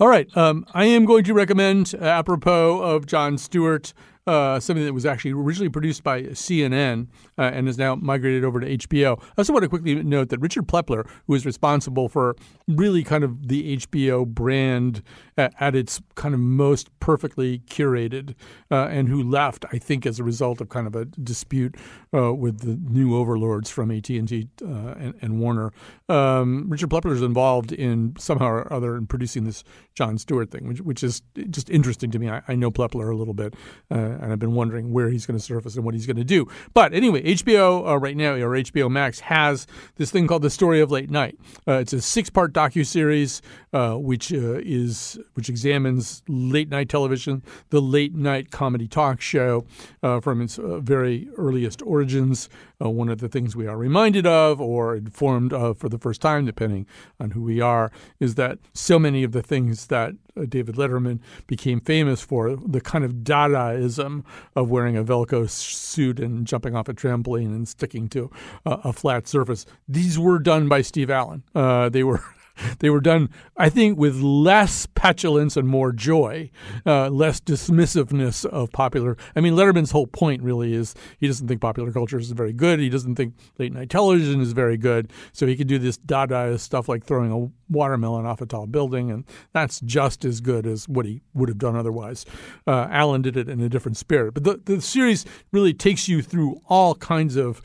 All 0.00 0.08
right. 0.08 0.28
Um, 0.36 0.64
I 0.72 0.84
am 0.84 1.04
going 1.04 1.24
to 1.24 1.34
recommend, 1.34 1.94
uh, 2.00 2.04
apropos 2.04 2.80
of 2.80 3.06
Jon 3.06 3.36
Stewart, 3.36 3.92
uh, 4.28 4.60
something 4.60 4.84
that 4.84 4.92
was 4.92 5.06
actually 5.06 5.32
originally 5.32 5.70
produced 5.70 6.04
by 6.04 6.22
CNN 6.24 7.06
uh, 7.38 7.42
and 7.54 7.66
is 7.66 7.78
now 7.78 7.94
migrated 7.94 8.44
over 8.44 8.60
to 8.60 8.76
HBO. 8.76 9.18
I 9.18 9.24
also 9.38 9.54
want 9.54 9.62
to 9.62 9.70
quickly 9.70 9.94
note 10.02 10.28
that 10.28 10.38
Richard 10.38 10.68
Plepler, 10.68 11.08
who 11.26 11.34
is 11.34 11.46
responsible 11.46 12.10
for 12.10 12.36
really 12.68 13.02
kind 13.02 13.24
of 13.24 13.48
the 13.48 13.78
HBO 13.78 14.26
brand 14.26 15.02
at, 15.38 15.54
at 15.58 15.74
its 15.74 16.02
kind 16.14 16.34
of 16.34 16.40
most 16.40 16.90
perfectly 17.00 17.60
curated, 17.60 18.34
uh, 18.70 18.88
and 18.90 19.08
who 19.08 19.22
left, 19.22 19.64
I 19.72 19.78
think, 19.78 20.04
as 20.04 20.20
a 20.20 20.24
result 20.24 20.60
of 20.60 20.68
kind 20.68 20.86
of 20.86 20.94
a 20.94 21.06
dispute 21.06 21.76
uh, 22.12 22.34
with 22.34 22.60
the 22.60 22.78
new 22.92 23.16
overlords 23.16 23.70
from 23.70 23.90
AT 23.90 24.10
and 24.10 24.28
T 24.28 24.48
uh, 24.62 25.12
and 25.22 25.40
Warner. 25.40 25.72
Um, 26.10 26.68
Richard 26.68 26.90
Plepler 26.90 27.12
is 27.12 27.22
involved 27.22 27.72
in 27.72 28.14
somehow 28.18 28.48
or 28.48 28.70
other 28.72 28.96
in 28.96 29.06
producing 29.06 29.44
this 29.44 29.64
Jon 29.94 30.18
Stewart 30.18 30.50
thing, 30.50 30.68
which, 30.68 30.82
which 30.82 31.02
is 31.02 31.22
just 31.48 31.70
interesting 31.70 32.10
to 32.10 32.18
me. 32.18 32.28
I, 32.28 32.42
I 32.46 32.54
know 32.54 32.70
Plepler 32.70 33.10
a 33.10 33.16
little 33.16 33.34
bit 33.34 33.54
uh, 33.90 34.17
and 34.20 34.32
I've 34.32 34.38
been 34.38 34.54
wondering 34.54 34.92
where 34.92 35.08
he's 35.08 35.26
going 35.26 35.38
to 35.38 35.44
surface 35.44 35.76
and 35.76 35.84
what 35.84 35.94
he's 35.94 36.06
going 36.06 36.16
to 36.16 36.24
do. 36.24 36.46
But 36.74 36.92
anyway, 36.92 37.22
HBO 37.22 37.88
uh, 37.88 37.98
right 37.98 38.16
now, 38.16 38.32
or 38.34 38.50
HBO 38.50 38.90
Max, 38.90 39.20
has 39.20 39.66
this 39.96 40.10
thing 40.10 40.26
called 40.26 40.42
The 40.42 40.50
Story 40.50 40.80
of 40.80 40.90
Late 40.90 41.10
Night. 41.10 41.38
Uh, 41.66 41.74
it's 41.74 41.92
a 41.92 42.00
six-part 42.00 42.52
docu 42.52 42.86
series 42.86 43.42
uh, 43.72 43.94
which 43.94 44.32
uh, 44.32 44.60
is 44.64 45.18
which 45.34 45.48
examines 45.48 46.22
late 46.28 46.68
night 46.68 46.88
television, 46.88 47.42
the 47.70 47.80
late 47.80 48.14
night 48.14 48.50
comedy 48.50 48.88
talk 48.88 49.20
show 49.20 49.66
uh, 50.02 50.20
from 50.20 50.40
its 50.40 50.58
very 50.62 51.28
earliest 51.36 51.82
origins. 51.82 52.48
One 52.78 53.08
of 53.08 53.18
the 53.18 53.28
things 53.28 53.56
we 53.56 53.66
are 53.66 53.76
reminded 53.76 54.26
of 54.26 54.60
or 54.60 54.94
informed 54.96 55.52
of 55.52 55.78
for 55.78 55.88
the 55.88 55.98
first 55.98 56.20
time, 56.20 56.46
depending 56.46 56.86
on 57.18 57.32
who 57.32 57.42
we 57.42 57.60
are, 57.60 57.90
is 58.20 58.36
that 58.36 58.58
so 58.72 58.98
many 58.98 59.24
of 59.24 59.32
the 59.32 59.42
things 59.42 59.86
that 59.86 60.14
David 60.48 60.76
Letterman 60.76 61.18
became 61.48 61.80
famous 61.80 62.20
for, 62.20 62.54
the 62.54 62.80
kind 62.80 63.04
of 63.04 63.24
Dadaism 63.24 64.24
of 64.54 64.70
wearing 64.70 64.96
a 64.96 65.02
Velcro 65.02 65.50
suit 65.50 66.20
and 66.20 66.46
jumping 66.46 66.76
off 66.76 66.88
a 66.88 66.94
trampoline 66.94 67.46
and 67.46 67.66
sticking 67.66 68.08
to 68.10 68.30
a 68.64 68.92
flat 68.92 69.26
surface. 69.26 69.66
These 69.88 70.18
were 70.18 70.38
done 70.38 70.68
by 70.68 70.82
Steve 70.82 71.10
Allen. 71.10 71.42
Uh, 71.54 71.88
they 71.88 72.04
were 72.04 72.22
they 72.78 72.90
were 72.90 73.00
done, 73.00 73.30
I 73.56 73.68
think, 73.68 73.98
with 73.98 74.20
less 74.20 74.86
petulance 74.86 75.56
and 75.56 75.68
more 75.68 75.92
joy, 75.92 76.50
uh, 76.86 77.08
less 77.08 77.40
dismissiveness 77.40 78.44
of 78.44 78.72
popular. 78.72 79.16
I 79.36 79.40
mean, 79.40 79.54
Letterman's 79.54 79.90
whole 79.90 80.06
point 80.06 80.42
really 80.42 80.74
is 80.74 80.94
he 81.18 81.26
doesn't 81.26 81.48
think 81.48 81.60
popular 81.60 81.92
culture 81.92 82.18
is 82.18 82.30
very 82.30 82.52
good. 82.52 82.80
He 82.80 82.88
doesn't 82.88 83.14
think 83.14 83.34
late 83.58 83.72
night 83.72 83.90
television 83.90 84.40
is 84.40 84.52
very 84.52 84.76
good. 84.76 85.12
So 85.32 85.46
he 85.46 85.56
could 85.56 85.68
do 85.68 85.78
this 85.78 85.96
Dada 85.96 86.58
stuff 86.58 86.88
like 86.88 87.04
throwing 87.04 87.32
a 87.32 87.50
watermelon 87.70 88.26
off 88.26 88.40
a 88.40 88.46
tall 88.46 88.66
building, 88.66 89.10
and 89.10 89.24
that's 89.52 89.80
just 89.80 90.24
as 90.24 90.40
good 90.40 90.66
as 90.66 90.88
what 90.88 91.06
he 91.06 91.20
would 91.34 91.48
have 91.48 91.58
done 91.58 91.76
otherwise. 91.76 92.24
Uh, 92.66 93.18
did 93.18 93.36
it 93.36 93.48
in 93.48 93.60
a 93.60 93.68
different 93.68 93.96
spirit. 93.96 94.34
But 94.34 94.44
the, 94.44 94.60
the 94.64 94.80
series 94.80 95.24
really 95.52 95.74
takes 95.74 96.08
you 96.08 96.22
through 96.22 96.60
all 96.68 96.94
kinds 96.94 97.36
of 97.36 97.60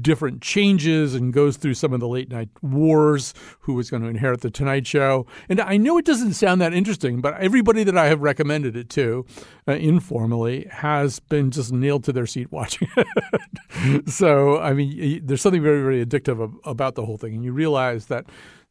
different 0.00 0.40
changes 0.42 1.14
and 1.14 1.32
goes 1.32 1.56
through 1.56 1.74
some 1.74 1.92
of 1.92 2.00
the 2.00 2.08
late 2.08 2.30
night 2.30 2.48
wars, 2.62 3.34
who 3.60 3.74
was 3.74 3.90
going 3.90 4.02
to 4.02 4.08
inherit 4.08 4.40
the 4.40 4.50
Tonight 4.50 4.86
Show. 4.86 5.26
And 5.48 5.60
I 5.60 5.76
know 5.76 5.98
it 5.98 6.04
doesn't 6.04 6.34
sound 6.34 6.60
that 6.60 6.72
interesting, 6.72 7.20
but 7.20 7.34
everybody 7.40 7.84
that 7.84 7.98
I 7.98 8.06
have 8.06 8.20
recommended 8.20 8.76
it 8.76 8.88
to 8.90 9.26
uh, 9.66 9.72
informally 9.72 10.66
has 10.70 11.18
been 11.18 11.50
just 11.50 11.72
nailed 11.72 12.04
to 12.04 12.12
their 12.12 12.26
seat 12.26 12.52
watching 12.52 12.88
it. 12.96 14.08
so, 14.08 14.58
I 14.60 14.72
mean, 14.72 15.20
there's 15.24 15.42
something 15.42 15.62
very, 15.62 15.82
very 15.82 16.04
addictive 16.04 16.54
about 16.64 16.94
the 16.94 17.04
whole 17.04 17.16
thing. 17.16 17.34
And 17.34 17.44
you 17.44 17.52
realize 17.52 18.06
that 18.06 18.26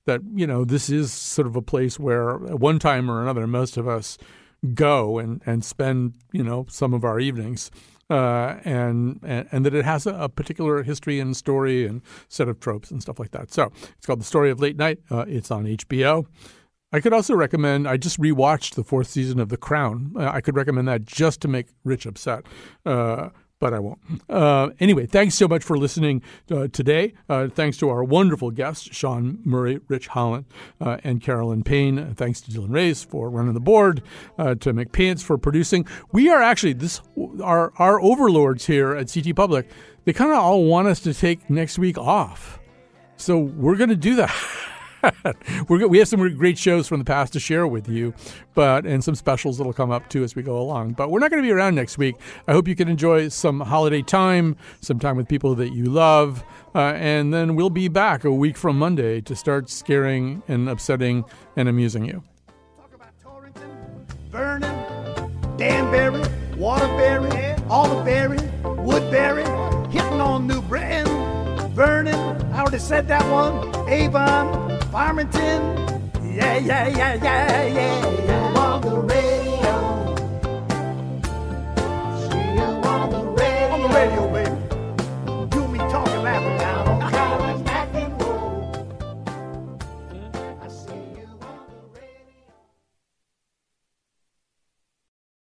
that 0.05 0.21
you 0.33 0.47
know 0.47 0.65
this 0.65 0.89
is 0.89 1.13
sort 1.13 1.47
of 1.47 1.55
a 1.55 1.61
place 1.61 1.99
where 1.99 2.43
at 2.47 2.59
one 2.59 2.79
time 2.79 3.09
or 3.09 3.21
another 3.21 3.45
most 3.45 3.77
of 3.77 3.87
us 3.87 4.17
go 4.73 5.19
and 5.19 5.41
and 5.45 5.63
spend 5.63 6.13
you 6.31 6.43
know 6.43 6.65
some 6.69 6.93
of 6.93 7.03
our 7.03 7.19
evenings 7.19 7.71
uh, 8.11 8.59
and, 8.65 9.21
and, 9.23 9.47
and 9.53 9.65
that 9.65 9.73
it 9.73 9.85
has 9.85 10.05
a, 10.05 10.13
a, 10.15 10.27
particular 10.27 10.83
history 10.83 11.17
and 11.17 11.35
story 11.35 11.87
and 11.87 12.01
set 12.27 12.49
of 12.49 12.59
tropes 12.59 12.91
and 12.91 13.01
stuff 13.01 13.19
like 13.19 13.31
that. 13.31 13.53
So 13.53 13.71
it's 13.97 14.05
called 14.05 14.19
The 14.19 14.25
Story 14.25 14.51
of 14.51 14.59
Late 14.59 14.75
Night. 14.75 14.99
Uh, 15.09 15.23
it's 15.29 15.49
on 15.49 15.63
HBO. 15.63 16.25
I 16.91 16.99
could 16.99 17.13
also 17.13 17.33
recommend. 17.35 17.87
I 17.87 17.95
just 17.95 18.19
rewatched 18.19 18.75
the 18.75 18.83
fourth 18.83 19.07
season 19.07 19.39
of 19.39 19.47
The 19.47 19.55
Crown. 19.55 20.11
Uh, 20.17 20.29
I 20.29 20.41
could 20.41 20.57
recommend 20.57 20.89
that 20.89 21.05
just 21.05 21.39
to 21.41 21.47
make 21.47 21.67
Rich 21.85 22.05
upset. 22.05 22.43
Uh, 22.85 23.29
but 23.61 23.73
I 23.75 23.79
won't. 23.79 23.99
Uh, 24.27 24.71
anyway, 24.79 25.05
thanks 25.05 25.35
so 25.35 25.47
much 25.47 25.63
for 25.63 25.77
listening 25.77 26.23
uh, 26.49 26.67
today. 26.67 27.13
Uh, 27.29 27.47
thanks 27.47 27.77
to 27.77 27.89
our 27.89 28.03
wonderful 28.03 28.49
guests, 28.49 28.93
Sean 28.93 29.39
Murray, 29.45 29.79
Rich 29.87 30.07
Holland, 30.07 30.45
uh, 30.81 30.97
and 31.03 31.21
Carolyn 31.21 31.63
Payne. 31.63 32.15
Thanks 32.15 32.41
to 32.41 32.51
Dylan 32.51 32.73
Reyes 32.73 33.03
for 33.03 33.29
running 33.29 33.53
the 33.53 33.61
board, 33.61 34.01
uh, 34.37 34.55
to 34.55 34.73
McPants 34.73 35.23
for 35.23 35.37
producing. 35.37 35.85
We 36.11 36.27
are 36.27 36.41
actually 36.41 36.73
this 36.73 37.01
our 37.41 37.71
our 37.77 38.01
overlords 38.01 38.65
here 38.65 38.95
at 38.95 39.13
CT 39.13 39.35
Public. 39.35 39.69
They 40.05 40.13
kind 40.13 40.31
of 40.31 40.39
all 40.39 40.65
want 40.65 40.87
us 40.87 40.99
to 41.01 41.13
take 41.13 41.47
next 41.47 41.77
week 41.77 41.99
off, 41.99 42.59
so 43.15 43.37
we're 43.37 43.75
going 43.75 43.91
to 43.91 43.95
do 43.95 44.15
that. 44.15 44.35
We 45.69 45.99
have 45.99 46.07
some 46.07 46.35
great 46.35 46.57
shows 46.57 46.87
from 46.87 46.99
the 46.99 47.05
past 47.05 47.33
to 47.33 47.39
share 47.39 47.67
with 47.67 47.87
you, 47.87 48.13
but 48.53 48.85
and 48.85 49.03
some 49.03 49.15
specials 49.15 49.57
that'll 49.57 49.73
come 49.73 49.91
up 49.91 50.09
too 50.09 50.23
as 50.23 50.35
we 50.35 50.43
go 50.43 50.59
along. 50.59 50.93
But 50.93 51.09
we're 51.09 51.19
not 51.19 51.31
going 51.31 51.41
to 51.41 51.47
be 51.47 51.51
around 51.51 51.75
next 51.75 51.97
week. 51.97 52.15
I 52.47 52.53
hope 52.53 52.67
you 52.67 52.75
can 52.75 52.87
enjoy 52.87 53.29
some 53.29 53.59
holiday 53.59 54.01
time, 54.01 54.55
some 54.81 54.99
time 54.99 55.17
with 55.17 55.27
people 55.27 55.55
that 55.55 55.73
you 55.73 55.85
love, 55.85 56.43
uh, 56.75 56.93
and 56.95 57.33
then 57.33 57.55
we'll 57.55 57.69
be 57.69 57.87
back 57.87 58.23
a 58.23 58.31
week 58.31 58.57
from 58.57 58.77
Monday 58.77 59.21
to 59.21 59.35
start 59.35 59.69
scaring 59.69 60.43
and 60.47 60.69
upsetting 60.69 61.25
and 61.55 61.67
amusing 61.69 62.05
you. 62.05 62.23
Talk 62.77 62.93
about 62.93 63.19
Torrington, 63.21 64.05
Vernon, 64.29 65.57
Danbury, 65.57 66.23
Waterbury, 66.57 67.55
Alderberry, 67.69 68.39
Woodbury, 68.63 69.43
hitting 69.91 70.21
on 70.21 70.47
New 70.47 70.61
Britain, 70.61 71.07
Vernon, 71.73 72.15
I 72.51 72.59
already 72.59 72.79
said 72.79 73.07
that 73.07 73.23
one, 73.31 73.89
Avon, 73.89 74.70
Farmington. 74.91 75.61
Yeah, 76.21 76.57
yeah, 76.57 76.87
yeah, 76.89 77.13
yeah, 77.13 77.65
yeah, 77.65 78.09
yeah. 78.25 78.51
Along 78.51 78.81
the 78.81 78.99
red. 78.99 79.30